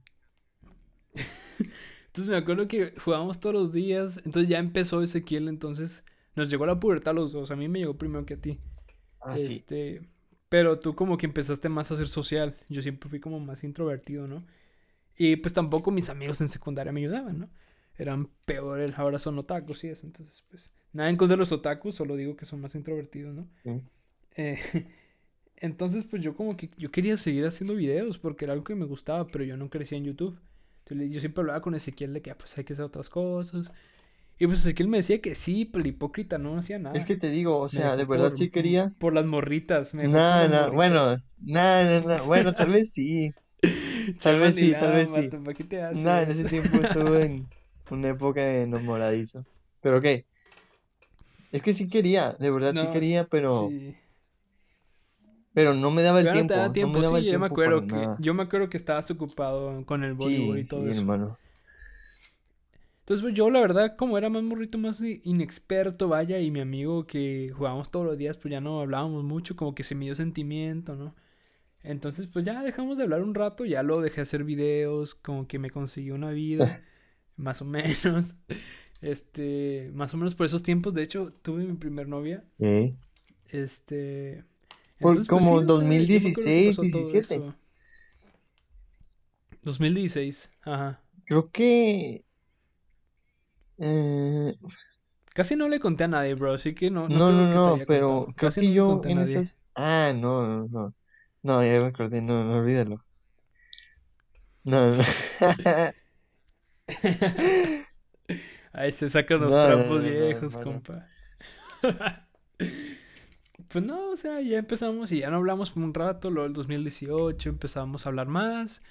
entonces 2.07 2.32
me 2.32 2.38
acuerdo 2.38 2.67
que 2.67 2.93
jugábamos 2.97 3.39
todos 3.39 3.55
los 3.55 3.73
días. 3.73 4.21
Entonces 4.26 4.49
ya 4.49 4.59
empezó 4.59 5.01
Ezequiel. 5.01 5.47
Entonces 5.47 6.03
nos 6.36 6.49
llegó 6.49 6.65
la 6.65 6.80
pubertad 6.80 7.11
a 7.11 7.15
los 7.15 7.32
dos. 7.32 7.51
A 7.51 7.55
mí 7.55 7.67
me 7.67 7.80
llegó 7.80 7.97
primero 7.97 8.26
que 8.26 8.36
a 8.36 8.41
ti. 8.41 8.59
Ah, 9.21 9.34
este, 9.34 10.07
Pero 10.49 10.79
tú 10.79 10.95
como 10.95 11.17
que 11.17 11.25
empezaste 11.25 11.69
más 11.69 11.91
a 11.91 11.97
ser 11.97 12.07
social. 12.07 12.55
Yo 12.69 12.81
siempre 12.81 13.09
fui 13.09 13.19
como 13.19 13.39
más 13.39 13.63
introvertido, 13.63 14.27
¿no? 14.27 14.45
Y 15.17 15.37
pues 15.37 15.53
tampoco 15.53 15.91
mis 15.91 16.09
amigos 16.09 16.41
en 16.41 16.49
secundaria 16.49 16.91
me 16.91 16.99
ayudaban, 17.01 17.39
¿no? 17.39 17.49
Eran 17.97 18.29
peores, 18.45 18.97
ahora 18.97 19.19
son 19.19 19.39
otakus 19.39 19.83
y 19.83 19.87
eso. 19.87 20.05
Entonces, 20.05 20.43
pues, 20.49 20.69
nada 20.91 21.09
en 21.09 21.15
contra 21.17 21.35
de 21.35 21.39
los 21.39 21.51
otakus, 21.51 21.95
solo 21.95 22.15
digo 22.15 22.35
que 22.35 22.45
son 22.45 22.61
más 22.61 22.75
introvertidos, 22.75 23.33
¿no? 23.33 23.47
Eh, 24.35 24.57
entonces, 25.57 26.03
pues 26.03 26.21
yo 26.21 26.35
como 26.35 26.57
que 26.57 26.69
yo 26.77 26.91
quería 26.91 27.17
seguir 27.17 27.45
haciendo 27.45 27.75
videos 27.75 28.19
porque 28.19 28.45
era 28.45 28.53
algo 28.53 28.65
que 28.65 28.75
me 28.75 28.85
gustaba, 28.85 29.27
pero 29.27 29.45
yo 29.45 29.57
no 29.57 29.69
crecía 29.69 29.97
en 29.97 30.05
YouTube. 30.05 30.37
Entonces 30.79 31.13
yo 31.13 31.19
siempre 31.19 31.41
hablaba 31.41 31.61
con 31.61 31.73
Ezequiel 31.73 32.13
de 32.13 32.21
que 32.21 32.31
ah, 32.31 32.37
pues 32.37 32.57
hay 32.57 32.63
que 32.63 32.73
hacer 32.73 32.85
otras 32.85 33.09
cosas. 33.09 33.71
Y 34.38 34.47
pues 34.47 34.59
Ezequiel 34.59 34.89
me 34.89 34.97
decía 34.97 35.21
que 35.21 35.33
sí, 35.33 35.65
pero 35.65 35.83
el 35.83 35.91
hipócrita 35.91 36.38
no 36.38 36.57
hacía 36.57 36.77
nada. 36.77 36.97
Es 36.97 37.05
que 37.05 37.15
te 37.15 37.29
digo, 37.29 37.57
o 37.57 37.69
sea, 37.69 37.95
de 37.95 38.03
verdad 38.05 38.33
sí 38.33 38.49
quería. 38.49 38.93
Por 38.99 39.13
las 39.13 39.25
morritas. 39.25 39.93
No, 39.93 40.47
no, 40.47 40.73
bueno, 40.73 41.17
no, 41.38 41.83
no, 41.83 42.01
no, 42.01 42.25
bueno, 42.25 42.53
tal 42.55 42.71
vez 42.71 42.91
sí. 42.91 43.31
Tal 44.21 44.39
vez 44.39 44.55
sí, 44.55 44.73
tal 44.73 44.93
vez 44.93 45.09
sí. 45.09 45.29
No, 45.93 46.17
en 46.19 46.31
ese 46.31 46.43
tiempo 46.43 46.77
estuve 46.81 47.23
en 47.23 47.47
una 47.89 48.09
época 48.09 48.43
de 48.43 48.63
enamoradizo. 48.63 49.45
Pero 49.81 49.99
ok. 49.99 50.05
Es 51.51 51.61
que 51.61 51.73
sí 51.73 51.88
quería, 51.88 52.33
de 52.33 52.51
verdad 52.51 52.73
sí 52.75 52.89
quería, 52.91 53.23
pero. 53.25 53.69
Pero 55.53 55.73
no 55.73 55.89
me 55.91 56.01
daba 56.01 56.19
el 56.19 56.29
tiempo. 56.31 56.53
No 56.55 56.89
me 56.89 56.99
daba 56.99 57.19
sí, 57.21 57.27
el 57.27 57.33
yo 57.33 57.39
me 57.39 57.45
acuerdo 57.45 57.88
que 57.88 58.07
yo 58.19 58.33
me 58.33 58.43
acuerdo 58.43 58.69
que 58.69 58.75
estabas 58.77 59.09
ocupado 59.11 59.86
con 59.86 60.03
el 60.03 60.13
voleibol 60.13 60.59
y 60.59 60.65
todo 60.65 60.83
sí, 60.83 60.91
eso. 60.91 60.99
hermano. 60.99 61.38
Entonces, 63.05 63.21
pues 63.21 63.35
yo 63.35 63.51
la 63.51 63.59
verdad, 63.59 63.95
como 63.95 64.17
era 64.17 64.31
más 64.31 64.41
morrito, 64.41 64.79
más 64.79 64.99
inexperto, 64.99 66.07
vaya, 66.07 66.39
y 66.39 66.49
mi 66.49 66.59
amigo 66.59 67.05
que 67.05 67.51
jugábamos 67.55 67.91
todos 67.91 68.03
los 68.03 68.17
días, 68.17 68.35
pues 68.35 68.51
ya 68.51 68.61
no 68.61 68.81
hablábamos 68.81 69.23
mucho, 69.23 69.55
como 69.55 69.75
que 69.75 69.83
se 69.83 69.93
me 69.93 70.05
dio 70.05 70.15
sentimiento, 70.15 70.95
¿no? 70.95 71.13
Entonces, 71.83 72.25
pues 72.25 72.43
ya 72.43 72.63
dejamos 72.63 72.97
de 72.97 73.03
hablar 73.03 73.21
un 73.21 73.35
rato, 73.35 73.63
ya 73.63 73.83
lo 73.83 74.01
dejé 74.01 74.21
hacer 74.21 74.43
videos, 74.43 75.13
como 75.13 75.47
que 75.47 75.59
me 75.59 75.69
consiguió 75.69 76.15
una 76.15 76.31
vida, 76.31 76.81
más 77.37 77.61
o 77.61 77.65
menos. 77.65 78.33
Este, 79.01 79.91
más 79.93 80.11
o 80.15 80.17
menos 80.17 80.33
por 80.33 80.47
esos 80.47 80.63
tiempos, 80.63 80.95
de 80.95 81.03
hecho, 81.03 81.31
tuve 81.43 81.63
mi 81.63 81.75
primer 81.75 82.07
novia. 82.07 82.43
¿Eh? 82.57 82.95
Este, 83.49 84.45
pues, 84.99 85.27
como 85.27 85.61
2016, 85.61 86.81
17. 86.81 87.53
2016, 89.61 90.51
ajá. 90.63 91.03
Creo 91.25 91.51
que... 91.51 92.24
Eh... 93.78 94.53
Casi 95.34 95.57
no 95.57 95.67
le 95.67 95.82
conté 95.82 96.05
a 96.05 96.07
nadie, 96.07 96.34
bro, 96.34 96.53
así 96.53 96.73
que 96.73 96.89
no. 96.89 97.09
No, 97.09 97.32
no, 97.32 97.53
no, 97.53 97.78
pero 97.86 98.28
creo 98.38 98.51
que 98.51 98.71
yo 98.71 99.01
en 99.03 99.19
esas. 99.19 99.59
Ah, 99.76 100.13
no, 100.15 100.47
no, 100.47 100.67
no. 100.69 100.93
No, 101.43 101.63
ya 101.63 101.82
recordé, 101.82 102.21
no, 102.21 102.45
no, 102.45 102.53
olvídalo. 102.53 103.03
No, 104.63 104.91
no. 104.91 105.03
Ahí 108.71 108.91
se 108.93 109.09
sacan 109.09 109.41
los 109.41 109.51
trapos 109.51 110.01
viejos, 110.01 110.57
compa. 110.57 111.07
Pues 113.67 113.84
no, 113.86 114.11
o 114.11 114.17
sea, 114.17 114.39
ya 114.41 114.59
empezamos 114.59 115.11
y 115.11 115.19
ya 115.19 115.30
no 115.30 115.38
hablamos 115.38 115.71
por 115.71 115.84
un 115.84 115.93
rato. 115.93 116.30
Luego 116.30 116.47
el 116.47 116.53
2018 116.53 117.49
empezamos 117.49 118.05
a 118.05 118.09
hablar 118.09 118.28
más. 118.28 118.82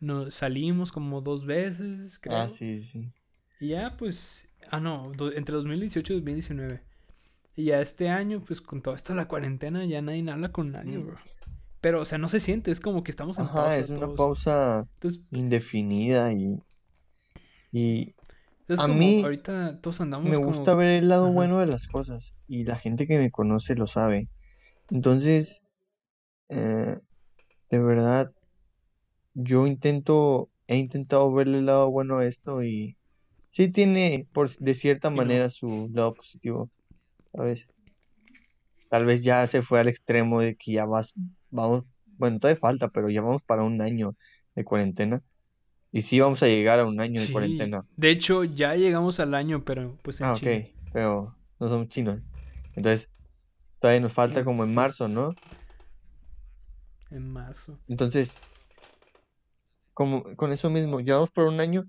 Nos 0.00 0.34
salimos 0.34 0.90
como 0.90 1.20
dos 1.20 1.44
veces, 1.44 2.18
creo. 2.18 2.36
Ah, 2.36 2.48
sí, 2.48 2.82
sí. 2.82 3.12
Y 3.62 3.68
ya, 3.68 3.96
pues. 3.96 4.48
Ah, 4.72 4.80
no, 4.80 5.12
entre 5.36 5.54
2018 5.54 6.14
y 6.14 6.16
2019. 6.16 6.82
Y 7.54 7.64
ya 7.66 7.80
este 7.80 8.08
año, 8.08 8.42
pues 8.44 8.60
con 8.60 8.82
todo 8.82 8.96
esto 8.96 9.12
de 9.12 9.18
la 9.18 9.28
cuarentena, 9.28 9.84
ya 9.84 10.02
nadie 10.02 10.28
habla 10.28 10.50
con 10.50 10.72
nadie, 10.72 10.98
mm. 10.98 11.06
bro. 11.06 11.18
Pero, 11.80 12.00
o 12.00 12.04
sea, 12.04 12.18
no 12.18 12.28
se 12.28 12.40
siente, 12.40 12.72
es 12.72 12.80
como 12.80 13.04
que 13.04 13.12
estamos 13.12 13.38
en 13.38 13.44
Ajá, 13.44 13.54
pausa 13.54 13.76
es 13.76 13.90
una 13.90 14.00
todos. 14.00 14.16
pausa 14.16 14.88
Entonces, 14.94 15.22
indefinida 15.30 16.32
y, 16.32 16.60
y 17.70 18.12
a 18.78 18.88
mí 18.88 19.22
ahorita 19.22 19.80
todos 19.80 20.00
me 20.00 20.04
andamos 20.04 20.38
gusta 20.38 20.72
como... 20.72 20.78
ver 20.78 21.02
el 21.02 21.08
lado 21.08 21.26
Ajá. 21.26 21.32
bueno 21.32 21.58
de 21.60 21.66
las 21.66 21.86
cosas 21.86 22.34
y 22.48 22.64
la 22.64 22.76
gente 22.76 23.06
que 23.06 23.18
me 23.18 23.30
conoce 23.30 23.76
lo 23.76 23.86
sabe. 23.86 24.28
Entonces, 24.90 25.68
eh, 26.48 26.98
de 27.70 27.82
verdad, 27.82 28.32
yo 29.34 29.68
intento, 29.68 30.50
he 30.66 30.78
intentado 30.78 31.32
verle 31.32 31.58
el 31.58 31.66
lado 31.66 31.90
bueno 31.90 32.18
a 32.18 32.26
esto 32.26 32.64
y 32.64 32.96
sí 33.52 33.68
tiene, 33.68 34.26
por, 34.32 34.48
de 34.48 34.74
cierta 34.74 35.10
manera, 35.10 35.50
su 35.50 35.90
lado 35.92 36.14
positivo. 36.14 36.70
Tal 38.88 39.04
vez 39.04 39.22
ya 39.22 39.46
se 39.46 39.60
fue 39.60 39.78
al 39.78 39.88
extremo 39.88 40.40
de 40.40 40.56
que 40.56 40.72
ya 40.72 40.86
vas, 40.86 41.12
vamos, 41.50 41.84
bueno, 42.16 42.38
todavía 42.38 42.58
falta, 42.58 42.88
pero 42.88 43.10
ya 43.10 43.20
vamos 43.20 43.42
para 43.42 43.62
un 43.62 43.82
año 43.82 44.16
de 44.54 44.64
cuarentena. 44.64 45.22
Y 45.90 46.00
sí 46.00 46.18
vamos 46.18 46.42
a 46.42 46.46
llegar 46.46 46.80
a 46.80 46.86
un 46.86 46.98
año 46.98 47.20
de 47.20 47.30
cuarentena. 47.30 47.84
De 47.94 48.08
hecho, 48.08 48.42
ya 48.44 48.74
llegamos 48.74 49.20
al 49.20 49.34
año, 49.34 49.62
pero 49.66 49.98
pues 50.00 50.22
en 50.22 50.28
Ah, 50.28 50.34
China. 50.34 50.52
ok, 50.52 50.90
pero 50.94 51.36
no 51.60 51.68
somos 51.68 51.88
chinos. 51.88 52.22
Entonces, 52.74 53.10
todavía 53.80 54.00
nos 54.00 54.14
falta 54.14 54.44
como 54.44 54.64
en 54.64 54.74
marzo, 54.74 55.08
¿no? 55.08 55.34
en 57.10 57.30
marzo. 57.30 57.78
Entonces, 57.86 58.34
como 59.92 60.22
con 60.36 60.52
eso 60.52 60.70
mismo, 60.70 61.00
llevamos 61.00 61.30
por 61.30 61.44
un 61.44 61.60
año, 61.60 61.84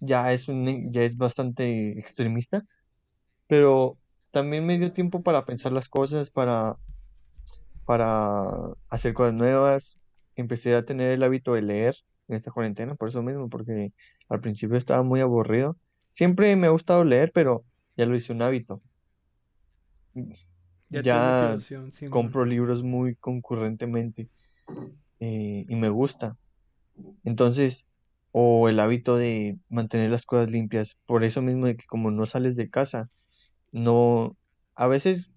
ya 0.00 0.32
es 0.32 0.48
un, 0.48 0.92
ya 0.92 1.02
es 1.02 1.16
bastante 1.16 1.98
extremista, 1.98 2.64
pero 3.48 3.98
también 4.32 4.66
me 4.66 4.78
dio 4.78 4.92
tiempo 4.92 5.22
para 5.22 5.44
pensar 5.46 5.72
las 5.72 5.88
cosas, 5.88 6.30
para, 6.30 6.78
para 7.84 8.46
hacer 8.90 9.14
cosas 9.14 9.34
nuevas. 9.34 9.98
Empecé 10.36 10.74
a 10.76 10.84
tener 10.84 11.10
el 11.10 11.22
hábito 11.22 11.54
de 11.54 11.62
leer 11.62 11.96
en 12.28 12.36
esta 12.36 12.50
cuarentena, 12.50 12.94
por 12.94 13.08
eso 13.08 13.22
mismo, 13.22 13.48
porque 13.48 13.92
al 14.28 14.40
principio 14.40 14.76
estaba 14.76 15.02
muy 15.02 15.20
aburrido. 15.20 15.76
Siempre 16.10 16.54
me 16.56 16.66
ha 16.66 16.70
gustado 16.70 17.04
leer, 17.04 17.32
pero 17.34 17.64
ya 17.96 18.06
lo 18.06 18.16
hice 18.16 18.32
un 18.32 18.42
hábito. 18.42 18.82
Ya 20.90 21.02
Ya 21.02 21.58
compro 22.10 22.44
libros 22.44 22.82
muy 22.82 23.14
concurrentemente 23.16 24.30
eh, 25.20 25.64
y 25.68 25.76
me 25.76 25.88
gusta. 25.90 26.36
Entonces, 27.24 27.88
o 28.40 28.68
el 28.68 28.78
hábito 28.80 29.16
de 29.16 29.58
mantener 29.68 30.10
las 30.10 30.24
cosas 30.26 30.50
limpias, 30.50 30.98
por 31.06 31.24
eso 31.24 31.42
mismo 31.42 31.66
de 31.66 31.76
que 31.76 31.86
como 31.86 32.10
no 32.12 32.26
sales 32.26 32.56
de 32.56 32.70
casa, 32.70 33.10
no, 33.72 34.36
a 34.76 34.86
veces, 34.88 35.30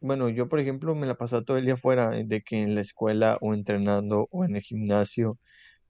bueno, 0.00 0.28
yo 0.28 0.48
por 0.48 0.60
ejemplo 0.60 0.94
me 0.94 1.06
la 1.06 1.16
pasaba 1.16 1.42
todo 1.44 1.58
el 1.58 1.64
día 1.66 1.74
afuera, 1.74 2.16
eh, 2.18 2.24
de 2.26 2.42
que 2.42 2.58
en 2.62 2.74
la 2.74 2.80
escuela 2.82 3.38
o 3.40 3.54
entrenando 3.54 4.28
o 4.30 4.44
en 4.44 4.56
el 4.56 4.62
gimnasio 4.62 5.38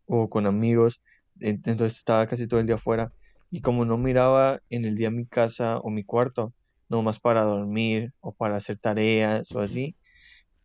o 0.07 0.31
con 0.31 0.47
amigos, 0.47 1.03
en- 1.41 1.63
entonces 1.67 1.99
estaba 1.99 2.27
casi 2.27 2.49
todo 2.49 2.61
el 2.61 2.67
día 2.67 2.77
afuera 2.77 3.13
y 3.51 3.61
como 3.63 3.85
no 3.85 3.99
miraba 3.99 4.61
en 4.71 4.85
el 4.87 4.97
día 4.97 5.11
mi 5.11 5.27
casa 5.27 5.79
o 5.81 5.91
mi 5.91 6.05
cuarto, 6.05 6.55
nomás 6.89 7.21
para 7.21 7.43
dormir 7.45 8.13
o 8.21 8.35
para 8.35 8.57
hacer 8.57 8.79
tareas 8.79 9.53
o 9.55 9.61
así, 9.61 9.97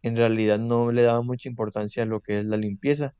en 0.03 0.17
realidad 0.17 0.59
no 0.59 0.91
le 0.91 1.03
daba 1.03 1.21
mucha 1.23 1.49
importancia 1.49 2.03
a 2.03 2.05
lo 2.05 2.21
que 2.21 2.39
es 2.39 2.45
la 2.45 2.57
limpieza. 2.57 3.13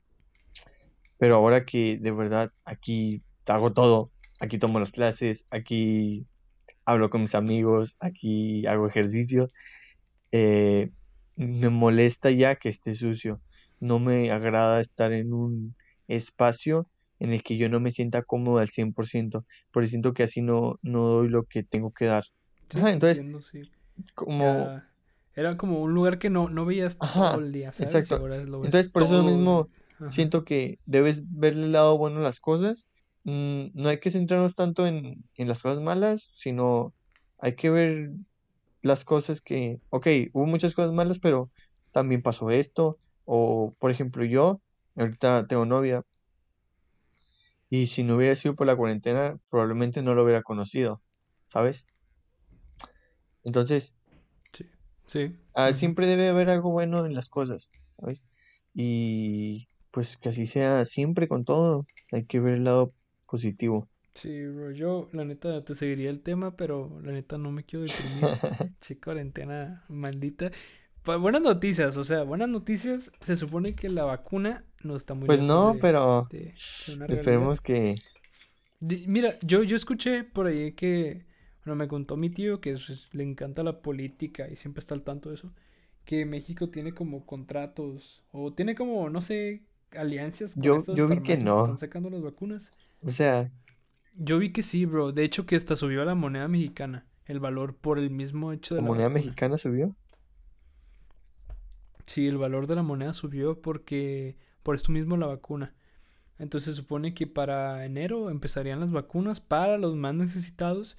Pero 1.18 1.36
ahora 1.36 1.64
que 1.64 1.98
de 1.98 2.10
verdad 2.10 2.50
aquí 2.64 3.22
hago 3.46 3.72
todo, 3.72 4.10
aquí 4.40 4.58
tomo 4.58 4.80
las 4.80 4.92
clases, 4.92 5.46
aquí 5.50 6.26
hablo 6.84 7.10
con 7.10 7.22
mis 7.22 7.34
amigos, 7.34 7.96
aquí 8.00 8.66
hago 8.66 8.86
ejercicio, 8.86 9.48
eh, 10.32 10.90
me 11.36 11.68
molesta 11.68 12.30
ya 12.30 12.56
que 12.56 12.68
esté 12.68 12.94
sucio. 12.94 13.40
No 13.80 13.98
me 13.98 14.30
agrada 14.30 14.80
estar 14.80 15.12
en 15.12 15.32
un 15.32 15.74
espacio 16.08 16.88
en 17.20 17.32
el 17.32 17.42
que 17.42 17.56
yo 17.56 17.68
no 17.68 17.80
me 17.80 17.92
sienta 17.92 18.22
cómodo 18.22 18.58
al 18.58 18.68
100%, 18.68 19.44
porque 19.70 19.88
siento 19.88 20.12
que 20.12 20.24
así 20.24 20.42
no, 20.42 20.78
no 20.82 21.06
doy 21.06 21.28
lo 21.28 21.44
que 21.44 21.62
tengo 21.62 21.90
que 21.92 22.06
dar. 22.06 22.24
Ajá, 22.74 22.92
entonces, 22.92 23.18
entiendo, 23.18 23.42
sí. 23.42 23.62
como, 24.14 24.40
Ya 24.40 24.90
era 25.36 25.56
como 25.56 25.80
un 25.80 25.94
lugar 25.94 26.18
que 26.18 26.30
no, 26.30 26.48
no 26.48 26.64
veías 26.64 26.96
todo 26.98 27.40
el 27.40 27.52
día, 27.52 27.68
exacto. 27.68 28.16
ahora 28.16 28.38
lo 28.44 28.60
ves 28.60 28.68
Entonces, 28.68 28.90
por 28.90 29.02
eso 29.02 29.24
mismo 29.24 29.68
Ajá. 29.98 30.30
siento 30.30 30.44
que 30.44 30.78
debes 30.86 31.24
verle 31.30 31.64
el 31.66 31.72
lado 31.72 31.98
bueno 31.98 32.20
a 32.20 32.22
las 32.22 32.40
cosas. 32.40 32.88
Mm, 33.24 33.66
no 33.74 33.88
hay 33.88 34.00
que 34.00 34.10
centrarnos 34.10 34.54
tanto 34.54 34.86
en, 34.86 35.24
en 35.36 35.48
las 35.48 35.62
cosas 35.62 35.80
malas, 35.80 36.22
sino 36.34 36.94
hay 37.38 37.54
que 37.56 37.70
ver 37.70 38.10
las 38.82 39.04
cosas 39.04 39.40
que, 39.40 39.78
ok, 39.90 40.06
hubo 40.34 40.46
muchas 40.46 40.74
cosas 40.74 40.92
malas, 40.92 41.18
pero 41.20 41.50
también 41.92 42.22
pasó 42.22 42.50
esto. 42.50 43.00
O, 43.24 43.74
por 43.78 43.90
ejemplo, 43.90 44.24
yo 44.24 44.60
ahorita 44.96 45.46
tengo 45.48 45.64
novia 45.66 46.02
y 47.68 47.88
si 47.88 48.04
no 48.04 48.16
hubiera 48.16 48.34
sido 48.36 48.54
por 48.56 48.66
la 48.66 48.76
cuarentena, 48.76 49.36
probablemente 49.50 50.02
no 50.02 50.14
lo 50.14 50.24
hubiera 50.24 50.42
conocido, 50.42 51.02
¿sabes? 51.44 51.86
Entonces, 53.44 53.96
Sí, 54.52 54.64
sí. 55.06 55.36
ah, 55.54 55.72
siempre 55.72 56.06
debe 56.06 56.28
haber 56.28 56.50
algo 56.50 56.70
bueno 56.70 57.04
en 57.06 57.14
las 57.14 57.28
cosas, 57.28 57.70
¿sabes? 57.88 58.26
Y 58.74 59.68
pues 59.94 60.18
que 60.18 60.30
así 60.30 60.46
sea 60.46 60.84
siempre 60.86 61.28
con 61.28 61.44
todo, 61.46 61.86
hay 62.12 62.26
que 62.26 62.40
ver 62.40 62.54
el 62.56 62.64
lado 62.64 62.94
positivo. 63.26 63.88
Sí, 64.14 64.46
bro, 64.46 64.70
yo 64.70 65.08
la 65.12 65.24
neta 65.24 65.64
te 65.64 65.74
seguiría 65.74 66.10
el 66.10 66.20
tema, 66.22 66.56
pero 66.56 67.00
la 67.02 67.12
neta 67.12 67.36
no 67.38 67.50
me 67.50 67.64
quiero 67.64 67.82
deprimir. 67.84 68.36
Che, 68.80 69.00
cuarentena 69.00 69.84
maldita. 69.88 70.50
Pa- 71.02 71.16
buenas 71.16 71.42
noticias, 71.42 71.96
o 71.96 72.04
sea, 72.04 72.22
buenas 72.24 72.48
noticias. 72.48 73.10
Se 73.20 73.36
supone 73.36 73.74
que 73.74 73.90
la 73.90 74.04
vacuna 74.04 74.64
no 74.82 74.96
está 74.96 75.14
muy 75.14 75.28
Pues 75.28 75.40
no, 75.40 75.76
de, 75.78 75.80
pero 75.80 76.30
de 76.30 76.54
realidad. 77.06 77.08
esperemos 77.08 77.60
que... 77.60 77.94
Mira, 78.80 79.38
yo, 79.42 79.62
yo 79.62 79.76
escuché 79.76 80.24
por 80.24 80.46
ahí 80.46 80.72
que, 80.72 81.24
bueno, 81.64 81.76
me 81.76 81.88
contó 81.88 82.16
mi 82.16 82.28
tío 82.30 82.60
que 82.60 82.72
es- 82.72 83.08
le 83.14 83.22
encanta 83.24 83.62
la 83.62 83.80
política 83.82 84.48
y 84.48 84.56
siempre 84.56 84.80
está 84.80 84.94
al 84.94 85.02
tanto 85.02 85.30
de 85.30 85.36
eso, 85.36 85.52
que 86.04 86.26
México 86.26 86.68
tiene 86.70 86.92
como 86.94 87.24
contratos 87.26 88.22
o 88.32 88.52
tiene 88.52 88.74
como, 88.74 89.08
no 89.10 89.22
sé, 89.22 89.62
alianzas 89.96 90.54
con 90.54 90.62
Yo, 90.62 91.08
vi 91.08 91.20
que 91.20 91.22
que 91.22 91.32
están 91.34 91.44
no. 91.44 91.76
sacando 91.76 92.10
las 92.10 92.22
vacunas. 92.22 92.72
O 93.02 93.10
sea, 93.10 93.50
Yo 94.16 94.38
vi 94.38 94.52
que 94.52 94.62
sí, 94.62 94.86
bro. 94.86 95.12
De 95.12 95.24
hecho, 95.24 95.46
que 95.46 95.56
hasta 95.56 95.76
subió 95.76 96.02
a 96.02 96.04
la 96.04 96.14
moneda 96.14 96.48
mexicana 96.48 97.06
el 97.26 97.40
valor 97.40 97.76
por 97.76 97.98
el 97.98 98.10
mismo 98.10 98.52
hecho 98.52 98.74
de 98.74 98.80
¿la 98.80 98.82
la 98.82 98.88
moneda 98.88 99.08
vacuna. 99.08 99.14
mexicana 99.14 99.58
subió? 99.58 99.96
Sí, 102.04 102.26
el 102.26 102.36
valor 102.38 102.66
de 102.66 102.74
la 102.74 102.82
moneda 102.82 103.14
subió 103.14 103.60
porque 103.60 104.36
por 104.62 104.74
esto 104.76 104.92
mismo 104.92 105.16
la 105.16 105.26
vacuna. 105.26 105.74
Entonces 106.38 106.74
se 106.74 106.82
supone 106.82 107.14
que 107.14 107.26
para 107.26 107.84
enero 107.84 108.30
empezarían 108.30 108.80
las 108.80 108.90
vacunas 108.92 109.40
para 109.40 109.78
los 109.78 109.94
más 109.96 110.14
necesitados 110.14 110.98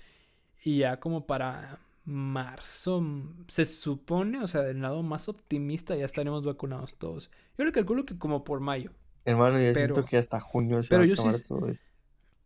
y 0.63 0.79
ya 0.79 0.99
como 0.99 1.27
para 1.27 1.79
marzo 2.05 3.01
mm, 3.01 3.45
se 3.47 3.65
supone, 3.65 4.41
o 4.41 4.47
sea, 4.47 4.61
del 4.61 4.81
lado 4.81 5.03
más 5.03 5.27
optimista 5.27 5.95
ya 5.95 6.05
estaremos 6.05 6.45
vacunados 6.45 6.95
todos. 6.95 7.31
Yo 7.57 7.65
le 7.65 7.71
calculo 7.71 8.05
que 8.05 8.17
como 8.17 8.43
por 8.43 8.59
mayo, 8.59 8.91
Hermano, 9.25 9.59
yo 9.59 9.73
siento 9.73 10.05
que 10.05 10.17
hasta 10.17 10.39
junio 10.39 10.83
se 10.83 10.89
pero 10.89 11.01
va 11.01 11.05
a 11.05 11.07
yo 11.07 11.15
sí 11.15 11.21
acabar 11.23 11.41
todo 11.41 11.67
esto. 11.69 11.87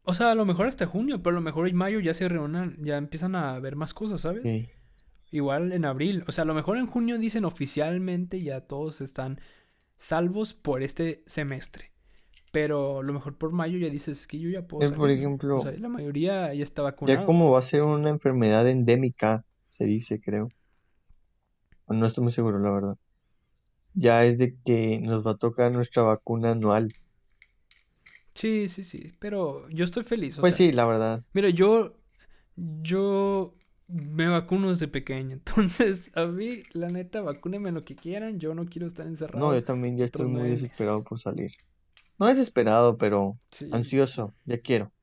o 0.04 0.14
sea, 0.14 0.32
a 0.32 0.36
lo 0.36 0.46
mejor 0.46 0.68
hasta 0.68 0.86
junio, 0.86 1.22
pero 1.22 1.36
a 1.36 1.40
lo 1.40 1.44
mejor 1.44 1.68
en 1.68 1.76
mayo 1.76 2.00
ya 2.00 2.14
se 2.14 2.30
reúnan, 2.30 2.78
ya 2.82 2.98
empiezan 2.98 3.36
a 3.36 3.60
ver 3.60 3.76
más 3.76 3.94
cosas, 3.94 4.22
¿sabes? 4.22 4.44
Sí. 4.44 4.70
Igual 5.32 5.74
en 5.74 5.86
abril, 5.86 6.24
o 6.28 6.32
sea, 6.32 6.44
a 6.44 6.48
lo 6.48 6.54
mejor 6.56 6.78
en 6.78 6.88
junio 6.88 7.18
dicen 7.20 7.44
oficialmente 7.46 8.42
ya 8.42 8.62
todos 8.62 9.02
están 9.02 9.40
salvos 9.98 10.54
por 10.54 10.82
este 10.82 11.22
semestre. 11.28 11.92
Pero 12.52 13.00
a 13.00 13.04
lo 13.04 13.14
mejor 13.14 13.38
por 13.38 13.52
mayo 13.52 13.78
ya 13.78 13.90
dices 13.90 14.26
que 14.26 14.40
yo 14.40 14.50
ya 14.50 14.66
puedo 14.66 14.88
Eh, 14.88 14.92
por 14.92 15.10
salir, 15.10 15.30
¿no? 15.46 15.58
O 15.58 15.62
ejemplo, 15.62 15.62
sea, 15.62 15.72
la 15.74 15.90
mayoría 15.90 16.52
ya 16.54 16.64
está 16.64 16.82
ya 16.82 16.86
vacunado. 16.86 17.26
como 17.26 17.52
va 17.52 17.60
a 17.60 17.62
ser 17.62 17.84
una 17.84 18.10
enfermedad 18.10 18.68
endémica, 18.68 19.46
se 19.70 19.86
dice, 19.86 20.20
creo. 20.22 20.50
No 21.90 22.06
estoy 22.06 22.24
muy 22.24 22.32
seguro, 22.32 22.58
la 22.60 22.72
verdad. 22.72 22.96
Ya 23.94 24.26
es 24.26 24.38
de 24.40 24.58
que 24.66 25.00
nos 25.02 25.26
va 25.28 25.32
a 25.32 25.38
tocar 25.38 25.72
nuestra 25.72 26.04
vacuna 26.04 26.52
anual. 26.54 26.94
Sí, 28.34 28.68
sí, 28.70 28.84
sí, 28.84 29.14
pero 29.20 29.68
yo 29.70 29.84
estoy 29.86 30.04
feliz, 30.04 30.38
o 30.40 30.44
Pues 30.44 30.56
sea, 30.56 30.58
sí, 30.58 30.72
la 30.74 30.86
verdad. 30.86 31.24
mira, 31.34 31.50
yo, 31.50 31.98
yo 32.58 33.56
me 33.88 34.28
vacuno 34.28 34.70
desde 34.72 34.88
pequeño, 34.88 35.34
entonces 35.36 36.16
a 36.18 36.26
mí, 36.28 36.64
la 36.74 36.90
neta, 36.90 37.22
vacúnenme 37.22 37.72
lo 37.72 37.86
que 37.86 37.96
quieran, 37.96 38.40
yo 38.40 38.56
no 38.56 38.66
quiero 38.68 38.88
estar 38.88 39.08
No, 39.32 39.54
encerrado 39.54 39.56
yo 39.56 39.64
también 39.64 39.98
ya 39.98 40.06
estoy 40.06 40.28
muy 40.28 40.50
desesperado 40.50 41.04
por 41.04 41.20
salir. 41.20 41.52
No 42.20 42.28
desesperado, 42.28 42.98
pero 42.98 43.40
Sí, 43.52 43.68
ansioso. 43.72 44.36
Ya 44.46 44.60
quiero. 44.62 44.94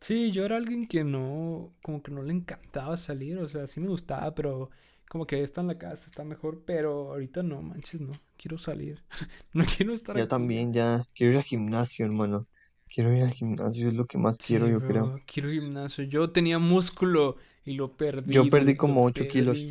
Sí, 0.00 0.32
yo 0.32 0.44
era 0.44 0.56
alguien 0.56 0.86
que 0.86 1.04
no, 1.04 1.74
como 1.82 2.02
que 2.02 2.10
no 2.10 2.22
le 2.22 2.32
encantaba 2.32 2.96
salir, 2.96 3.38
o 3.38 3.48
sea, 3.48 3.66
sí 3.66 3.80
me 3.80 3.88
gustaba, 3.88 4.34
pero 4.34 4.70
como 5.08 5.26
que 5.26 5.42
está 5.42 5.60
en 5.60 5.66
la 5.66 5.78
casa, 5.78 6.06
está 6.06 6.24
mejor, 6.24 6.62
pero 6.64 7.10
ahorita 7.10 7.42
no, 7.42 7.60
manches, 7.62 8.00
no, 8.00 8.12
quiero 8.38 8.56
salir, 8.58 9.02
no 9.52 9.64
quiero 9.64 9.92
estar 9.92 10.16
Ya 10.16 10.22
aquí. 10.22 10.30
también, 10.30 10.72
ya 10.72 11.04
quiero 11.14 11.32
ir 11.32 11.36
al 11.38 11.44
gimnasio, 11.44 12.04
hermano. 12.06 12.46
Quiero 12.92 13.14
ir 13.14 13.22
al 13.22 13.30
gimnasio, 13.30 13.88
es 13.88 13.94
lo 13.94 14.06
que 14.06 14.18
más 14.18 14.38
quiero, 14.38 14.66
Sí, 14.66 14.72
yo 14.72 14.80
creo. 14.80 15.06
bro, 15.06 15.20
quiero 15.26 15.50
gimnasio. 15.50 16.02
Yo 16.04 16.30
tenía 16.30 16.58
músculo 16.58 17.36
y 17.64 17.74
lo 17.74 17.96
perdí, 17.96 18.32
Yo 18.34 18.50
perdí 18.50 18.74
como 18.76 19.02
lo 19.02 19.06
8 19.06 19.28
kilos 19.28 19.68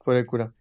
fuera 0.00 0.20
de 0.20 0.26
cura. 0.26 0.54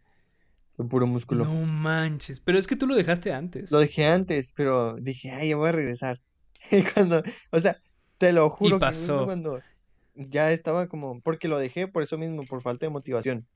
de 0.77 0.83
puro 0.83 1.07
músculo. 1.07 1.45
No 1.45 1.53
manches. 1.65 2.41
Pero 2.41 2.57
es 2.57 2.67
que 2.67 2.75
tú 2.75 2.85
lo 2.87 2.95
dejaste 2.95 3.31
antes. 3.33 3.71
Lo 3.71 3.79
dejé 3.79 4.07
antes, 4.07 4.51
pero 4.53 4.95
dije, 4.97 5.31
ay, 5.31 5.49
ya 5.49 5.55
voy 5.55 5.69
a 5.69 5.71
regresar. 5.71 6.19
Y 6.71 6.83
cuando, 6.83 7.23
o 7.51 7.59
sea, 7.61 7.77
te 8.21 8.33
lo 8.33 8.51
juro 8.51 8.77
que 8.77 8.85
justo 8.85 9.15
pasó. 9.15 9.25
cuando 9.25 9.59
ya 10.13 10.51
estaba 10.51 10.87
como, 10.87 11.19
porque 11.21 11.47
lo 11.47 11.57
dejé 11.57 11.87
por 11.87 12.03
eso 12.03 12.19
mismo, 12.19 12.43
por 12.43 12.61
falta 12.61 12.85
de 12.85 12.91
motivación. 12.91 13.47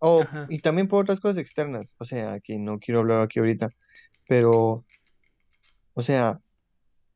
Oh, 0.00 0.22
y 0.50 0.58
también 0.58 0.86
por 0.86 1.00
otras 1.00 1.18
cosas 1.18 1.38
externas, 1.38 1.96
o 1.98 2.04
sea, 2.04 2.40
que 2.40 2.58
no 2.58 2.78
quiero 2.78 3.00
hablar 3.00 3.22
aquí 3.22 3.38
ahorita, 3.38 3.70
pero, 4.28 4.84
o 5.94 6.02
sea, 6.02 6.42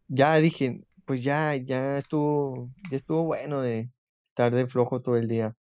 ya 0.07 0.37
dije, 0.37 0.81
pues 1.05 1.23
ya, 1.23 1.55
ya 1.57 1.99
estuvo, 1.99 2.71
ya 2.91 2.97
estuvo 2.97 3.25
bueno 3.25 3.61
de 3.61 3.91
estar 4.25 4.55
de 4.55 4.67
flojo 4.67 5.01
todo 5.01 5.19
el 5.19 5.29
día, 5.29 5.55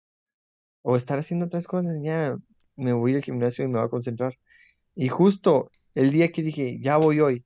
o 0.83 0.95
estar 0.95 1.19
haciendo 1.19 1.47
otras 1.47 1.67
cosas, 1.67 1.99
ya 2.01 2.37
me 2.77 2.93
voy 2.93 3.13
al 3.15 3.23
gimnasio 3.23 3.65
y 3.65 3.67
me 3.67 3.79
voy 3.79 3.87
a 3.87 3.89
concentrar. 3.89 4.37
Y 4.95 5.09
justo 5.09 5.69
el 5.95 6.11
día 6.11 6.31
que 6.31 6.43
dije, 6.43 6.79
ya 6.79 6.95
voy 6.95 7.19
hoy, 7.19 7.43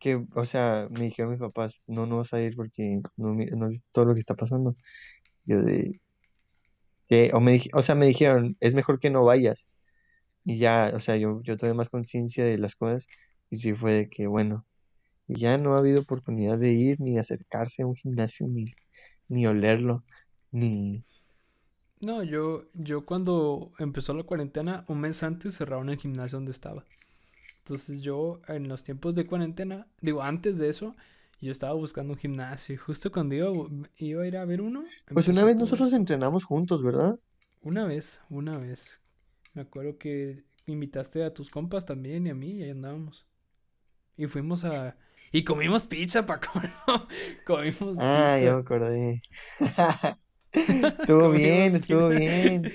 que, 0.00 0.24
o 0.34 0.44
sea, 0.46 0.88
me 0.90 1.04
dijeron 1.04 1.32
mis 1.32 1.40
papás, 1.40 1.80
no, 1.86 2.06
no 2.06 2.18
vas 2.18 2.32
a 2.34 2.40
ir 2.42 2.56
porque 2.56 3.00
no, 3.16 3.34
no 3.34 3.70
todo 3.92 4.06
lo 4.06 4.14
que 4.14 4.20
está 4.20 4.34
pasando. 4.34 4.76
Yo 5.44 5.62
de, 5.62 6.00
que, 7.08 7.30
o, 7.34 7.40
me, 7.40 7.60
o 7.74 7.82
sea, 7.82 7.94
me 7.96 8.06
dijeron, 8.06 8.56
es 8.60 8.74
mejor 8.74 9.00
que 9.00 9.10
no 9.10 9.24
vayas. 9.24 9.68
Y 10.44 10.58
ya, 10.58 10.92
o 10.94 11.00
sea, 11.00 11.16
yo, 11.16 11.42
yo 11.42 11.56
tuve 11.56 11.74
más 11.74 11.90
conciencia 11.90 12.44
de 12.44 12.58
las 12.58 12.76
cosas 12.76 13.08
y 13.50 13.58
sí 13.58 13.74
fue 13.74 13.92
de 13.92 14.08
que, 14.10 14.26
bueno, 14.28 14.66
ya 15.28 15.58
no 15.58 15.74
ha 15.74 15.78
habido 15.78 16.00
oportunidad 16.00 16.58
de 16.58 16.72
ir 16.72 17.00
ni 17.00 17.18
acercarse 17.18 17.82
a 17.82 17.86
un 17.86 17.96
gimnasio, 17.96 18.46
ni, 18.48 18.72
ni 19.28 19.46
olerlo, 19.46 20.04
ni... 20.52 21.04
No, 22.00 22.22
yo, 22.22 22.64
yo 22.74 23.04
cuando 23.04 23.72
empezó 23.78 24.14
la 24.14 24.22
cuarentena, 24.24 24.84
un 24.88 25.00
mes 25.00 25.22
antes 25.22 25.56
cerraron 25.56 25.90
el 25.90 25.98
gimnasio 25.98 26.38
donde 26.38 26.52
estaba. 26.52 26.86
Entonces 27.70 28.02
yo 28.02 28.40
en 28.48 28.68
los 28.68 28.82
tiempos 28.84 29.14
de 29.14 29.26
cuarentena, 29.26 29.86
digo, 30.00 30.22
antes 30.22 30.58
de 30.58 30.68
eso, 30.70 30.96
yo 31.40 31.52
estaba 31.52 31.74
buscando 31.74 32.12
un 32.14 32.18
gimnasio 32.18 32.74
y 32.74 32.78
justo 32.78 33.12
cuando 33.12 33.34
iba, 33.34 33.50
iba 33.96 34.22
a 34.22 34.26
ir 34.26 34.36
a 34.36 34.44
ver 34.44 34.60
uno, 34.60 34.84
Pues 35.12 35.28
una 35.28 35.44
vez 35.44 35.54
nosotros 35.56 35.92
entrenamos 35.92 36.44
juntos, 36.44 36.82
¿verdad? 36.82 37.16
Una 37.62 37.84
vez, 37.86 38.20
una 38.30 38.58
vez. 38.58 39.00
Me 39.54 39.62
acuerdo 39.62 39.98
que 39.98 40.44
invitaste 40.66 41.24
a 41.24 41.34
tus 41.34 41.50
compas 41.50 41.84
también 41.86 42.26
y 42.26 42.30
a 42.30 42.34
mí 42.34 42.52
y 42.52 42.62
ahí 42.62 42.70
andábamos. 42.70 43.26
Y 44.16 44.26
fuimos 44.26 44.64
a... 44.64 44.96
Y 45.32 45.44
comimos 45.44 45.86
pizza, 45.86 46.26
Paco. 46.26 46.50
Comimos 47.46 47.98
Ah, 47.98 48.38
ya 48.38 48.52
me 48.54 48.58
pizza. 48.58 48.60
acordé. 48.60 49.22
Estuvo 50.98 51.30
bien, 51.32 51.76
estuvo 51.76 52.08
pizza. 52.08 52.10
bien. 52.10 52.72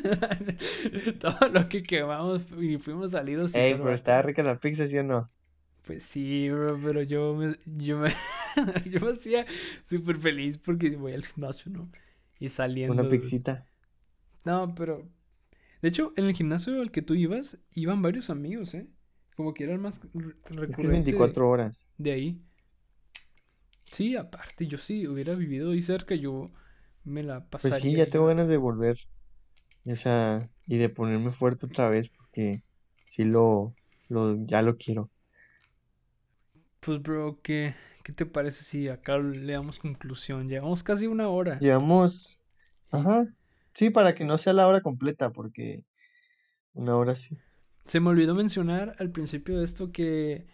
Todo 1.20 1.48
lo 1.48 1.68
que 1.68 1.82
quemamos 1.82 2.42
y 2.60 2.78
fuimos 2.78 3.12
salidos 3.12 3.54
Ey, 3.54 3.74
pero 3.80 3.94
estaba 3.94 4.20
rica 4.22 4.42
la 4.42 4.58
pizza, 4.60 4.86
¿sí 4.86 4.98
o 4.98 5.04
no? 5.04 5.30
Pues 5.84 6.04
sí, 6.04 6.48
bro, 6.50 6.78
pero 6.82 7.02
yo 7.02 7.34
me, 7.34 7.56
yo 7.66 7.98
me, 7.98 8.12
yo 8.90 9.00
me 9.00 9.12
hacía 9.12 9.44
súper 9.84 10.16
feliz 10.18 10.58
porque 10.58 10.90
voy 10.96 11.12
al 11.14 11.24
gimnasio, 11.24 11.72
¿no? 11.72 11.90
Y 12.38 12.48
Una 12.94 13.04
saliendo. 13.04 13.08
de- 13.08 13.14
pixita. 13.14 13.56
No, 14.44 14.74
pero. 14.74 15.08
De 15.82 15.88
hecho, 15.90 16.12
en 16.16 16.26
el 16.26 16.34
gimnasio 16.34 16.80
al 16.82 16.90
que 16.92 17.02
tú 17.02 17.14
ibas, 17.14 17.58
iban 17.74 18.02
varios 18.02 18.30
amigos, 18.30 18.74
¿eh? 18.74 18.88
Como 19.36 19.54
que 19.54 19.64
era 19.64 19.74
el 19.74 19.80
más 19.80 20.00
re- 20.14 20.36
Es 20.66 20.76
que 20.76 20.86
es 20.86 20.90
recurrente 20.90 21.16
de, 21.16 21.36
24 21.36 21.48
horas. 21.48 21.94
de 21.98 22.12
ahí. 22.12 22.42
Sí, 23.92 24.16
aparte, 24.16 24.66
yo 24.66 24.76
sí 24.78 25.06
hubiera 25.06 25.34
vivido 25.34 25.70
ahí 25.72 25.82
cerca, 25.82 26.14
yo 26.16 26.50
me 27.04 27.22
la 27.22 27.48
Pues 27.60 27.76
sí, 27.78 27.94
pasaría 27.94 27.96
ya 27.96 28.10
tengo 28.10 28.26
ganas 28.26 28.46
de 28.48 28.56
volver. 28.58 28.98
O 29.84 29.96
sea, 29.96 30.48
y 30.66 30.78
de 30.78 30.88
ponerme 30.88 31.30
fuerte 31.30 31.66
otra 31.66 31.88
vez 31.88 32.08
porque 32.08 32.62
sí 33.04 33.24
lo, 33.24 33.74
lo, 34.08 34.44
ya 34.46 34.62
lo 34.62 34.76
quiero. 34.76 35.10
Pues, 36.80 37.02
bro, 37.02 37.40
¿qué, 37.42 37.74
qué 38.04 38.12
te 38.12 38.26
parece 38.26 38.64
si 38.64 38.88
acá 38.88 39.18
le 39.18 39.52
damos 39.52 39.78
conclusión? 39.78 40.48
Llevamos 40.48 40.82
casi 40.82 41.06
una 41.06 41.28
hora. 41.28 41.58
Llevamos, 41.58 42.44
ajá, 42.90 43.26
sí, 43.74 43.90
para 43.90 44.14
que 44.14 44.24
no 44.24 44.38
sea 44.38 44.52
la 44.52 44.66
hora 44.66 44.80
completa, 44.80 45.30
porque 45.32 45.84
una 46.74 46.96
hora 46.96 47.16
sí. 47.16 47.38
se 47.84 48.00
me 48.00 48.10
olvidó 48.10 48.34
mencionar 48.34 48.94
al 48.98 49.10
principio 49.10 49.58
de 49.58 49.64
esto 49.64 49.92
que 49.92 50.46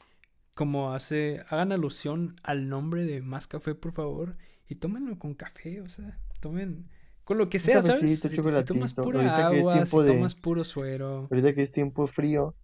como 0.59 0.93
hace, 0.93 1.45
hagan 1.51 1.71
alusión 1.71 2.35
al 2.43 2.69
nombre 2.69 3.05
de 3.05 3.23
Más 3.23 3.47
Café, 3.47 3.77
por 3.77 3.93
favor, 3.93 4.37
y 4.67 4.75
tómenlo 4.75 5.17
con 5.17 5.35
café, 5.35 5.81
o 5.81 5.89
sea, 5.89 6.19
tomen 6.41 6.91
con 7.29 7.39
lo 7.39 7.51
que 7.51 7.59
sea, 7.59 7.83
¿sabes? 7.83 8.21
Si, 8.23 8.29
si 8.29 8.65
tomas 8.65 8.95
pura 8.95 9.21
Ahorita 9.21 9.45
que 9.45 9.61
es 9.61 9.69
agua, 9.69 9.87
si 9.87 9.99
tiempo 9.99 10.03
de, 10.03 10.13
tomas 10.15 10.35
puro 10.35 10.65
suero, 10.65 11.29
ahorita 11.31 11.55
que 11.55 11.63
es 11.63 11.73
tiempo 11.73 12.07
frío, 12.07 12.57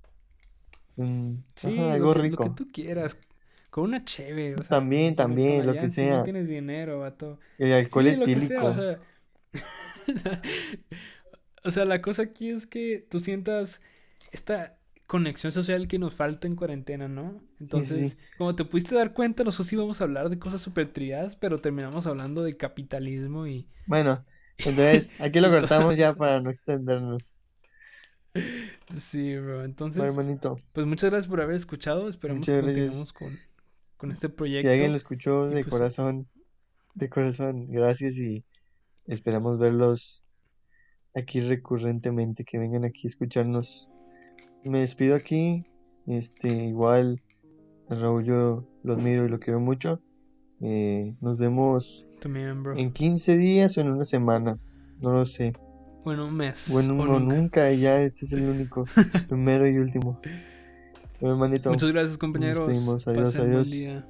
mm, 0.97 1.35
ajá, 1.63 1.71
sí, 1.71 1.75
lo 1.93 1.93
algo 1.93 2.13
que, 2.13 2.23
lo 2.29 2.39
que 2.39 2.49
rico. 2.49 2.51
tú 2.51 2.71
quieras, 2.73 3.19
con 3.71 3.85
una 3.85 4.05
cheve, 4.05 4.57
o 4.57 4.63
sea, 4.65 4.81
También, 4.81 5.15
también, 5.17 5.67
lo 5.67 5.79
que 5.79 5.91
si 5.91 6.05
no 6.07 6.21
sea. 6.21 6.23
tienes 6.23 6.49
dinero, 6.49 7.01
vato. 7.01 7.41
El 7.59 7.73
alcohol 7.73 8.07
Sí, 8.07 8.17
lo 8.17 8.29
que 8.31 8.43
sea, 8.43 8.65
o 8.65 8.71
etílico. 8.71 8.73
sea. 8.73 9.01
O 11.65 11.71
sea, 11.71 11.85
la 11.85 12.03
cosa 12.03 12.23
aquí 12.23 12.51
es 12.51 12.67
que 12.67 13.07
tú 13.11 13.21
sientas 13.21 13.81
esta 14.33 14.79
conexión 15.07 15.53
social 15.53 15.89
que 15.89 15.99
nos 15.99 16.15
falta 16.15 16.47
en 16.47 16.57
cuarentena, 16.57 17.09
¿no? 17.09 17.43
Sí, 17.65 17.65
Entonces, 17.65 17.99
sí. 18.01 18.17
como 18.37 18.55
te 18.55 18.65
pudiste 18.65 18.95
dar 18.95 19.15
cuenta, 19.15 19.45
nosotros 19.45 19.73
íbamos 19.73 20.01
a 20.01 20.05
hablar 20.05 20.29
de 20.31 20.39
cosas 20.39 20.61
súper 20.63 20.93
triadas, 20.93 21.37
pero 21.37 21.61
terminamos 21.61 22.07
hablando 22.07 22.43
de 22.43 22.57
capitalismo 22.57 23.47
y, 23.47 23.69
Bueno, 23.87 24.25
entonces 24.59 25.13
aquí 25.21 25.41
lo 25.41 25.51
cortamos 25.51 25.97
ya 25.97 26.15
para 26.15 26.41
no 26.41 26.51
extendernos. 26.51 27.37
Sí, 28.93 29.37
bro. 29.37 29.65
Entonces, 29.65 30.03
hermanito, 30.03 30.59
pues 30.73 30.87
muchas 30.87 31.11
gracias 31.11 31.29
por 31.29 31.41
haber 31.41 31.57
escuchado. 31.57 32.09
Esperamos 32.09 32.47
que 32.47 32.61
continuemos 32.61 33.13
con, 33.13 33.39
con 33.97 34.11
este 34.11 34.27
Si 34.27 34.33
alguien 34.33 34.37
proyecto. 34.37 34.89
lo 34.89 34.97
escuchó 34.97 35.47
de 35.47 35.63
pues, 35.63 35.69
corazón, 35.69 36.29
de 36.95 37.09
corazón, 37.09 37.71
gracias 37.71 38.17
y 38.17 38.45
esperamos 39.07 39.59
verlos 39.59 40.25
aquí 41.15 41.41
recurrentemente, 41.41 42.45
que 42.45 42.59
vengan 42.59 42.85
aquí 42.85 43.07
a 43.07 43.11
escucharnos. 43.11 43.89
Me 44.65 44.81
despido 44.81 45.15
aquí, 45.15 45.67
este, 46.07 46.49
igual 46.49 47.23
Raúl 47.89 48.25
yo 48.25 48.67
lo 48.83 48.95
admiro 48.95 49.27
y 49.27 49.29
lo 49.29 49.39
quiero 49.39 49.61
mucho. 49.61 50.01
Eh, 50.61 51.15
nos 51.21 51.37
vemos 51.39 52.07
también, 52.21 52.63
bro. 52.63 52.77
en 52.77 52.93
15 52.93 53.37
días 53.37 53.77
o 53.77 53.81
en 53.81 53.91
una 53.91 54.05
semana, 54.05 54.57
no 55.01 55.11
lo 55.13 55.27
sé. 55.27 55.53
Bueno, 56.05 56.27
un 56.27 56.35
mes 56.37 56.69
Bueno, 56.71 56.95
o 56.99 57.03
o 57.03 57.19
nunca. 57.19 57.35
nunca, 57.35 57.73
ya 57.73 58.01
este 58.01 58.25
es 58.27 58.33
el 58.33 58.45
único, 58.51 58.87
primero 59.29 59.69
y 59.69 59.79
último. 59.79 60.21
Pero 61.21 61.33
hermanito, 61.33 61.71
Muchas 61.71 61.91
gracias, 61.91 62.13
nos 62.13 62.19
compañeros. 62.19 62.67
despedimos, 62.69 63.09
adiós, 63.09 63.25
Pasen 63.27 63.41
buen 63.43 63.53
adiós. 63.55 63.71
día. 63.71 64.07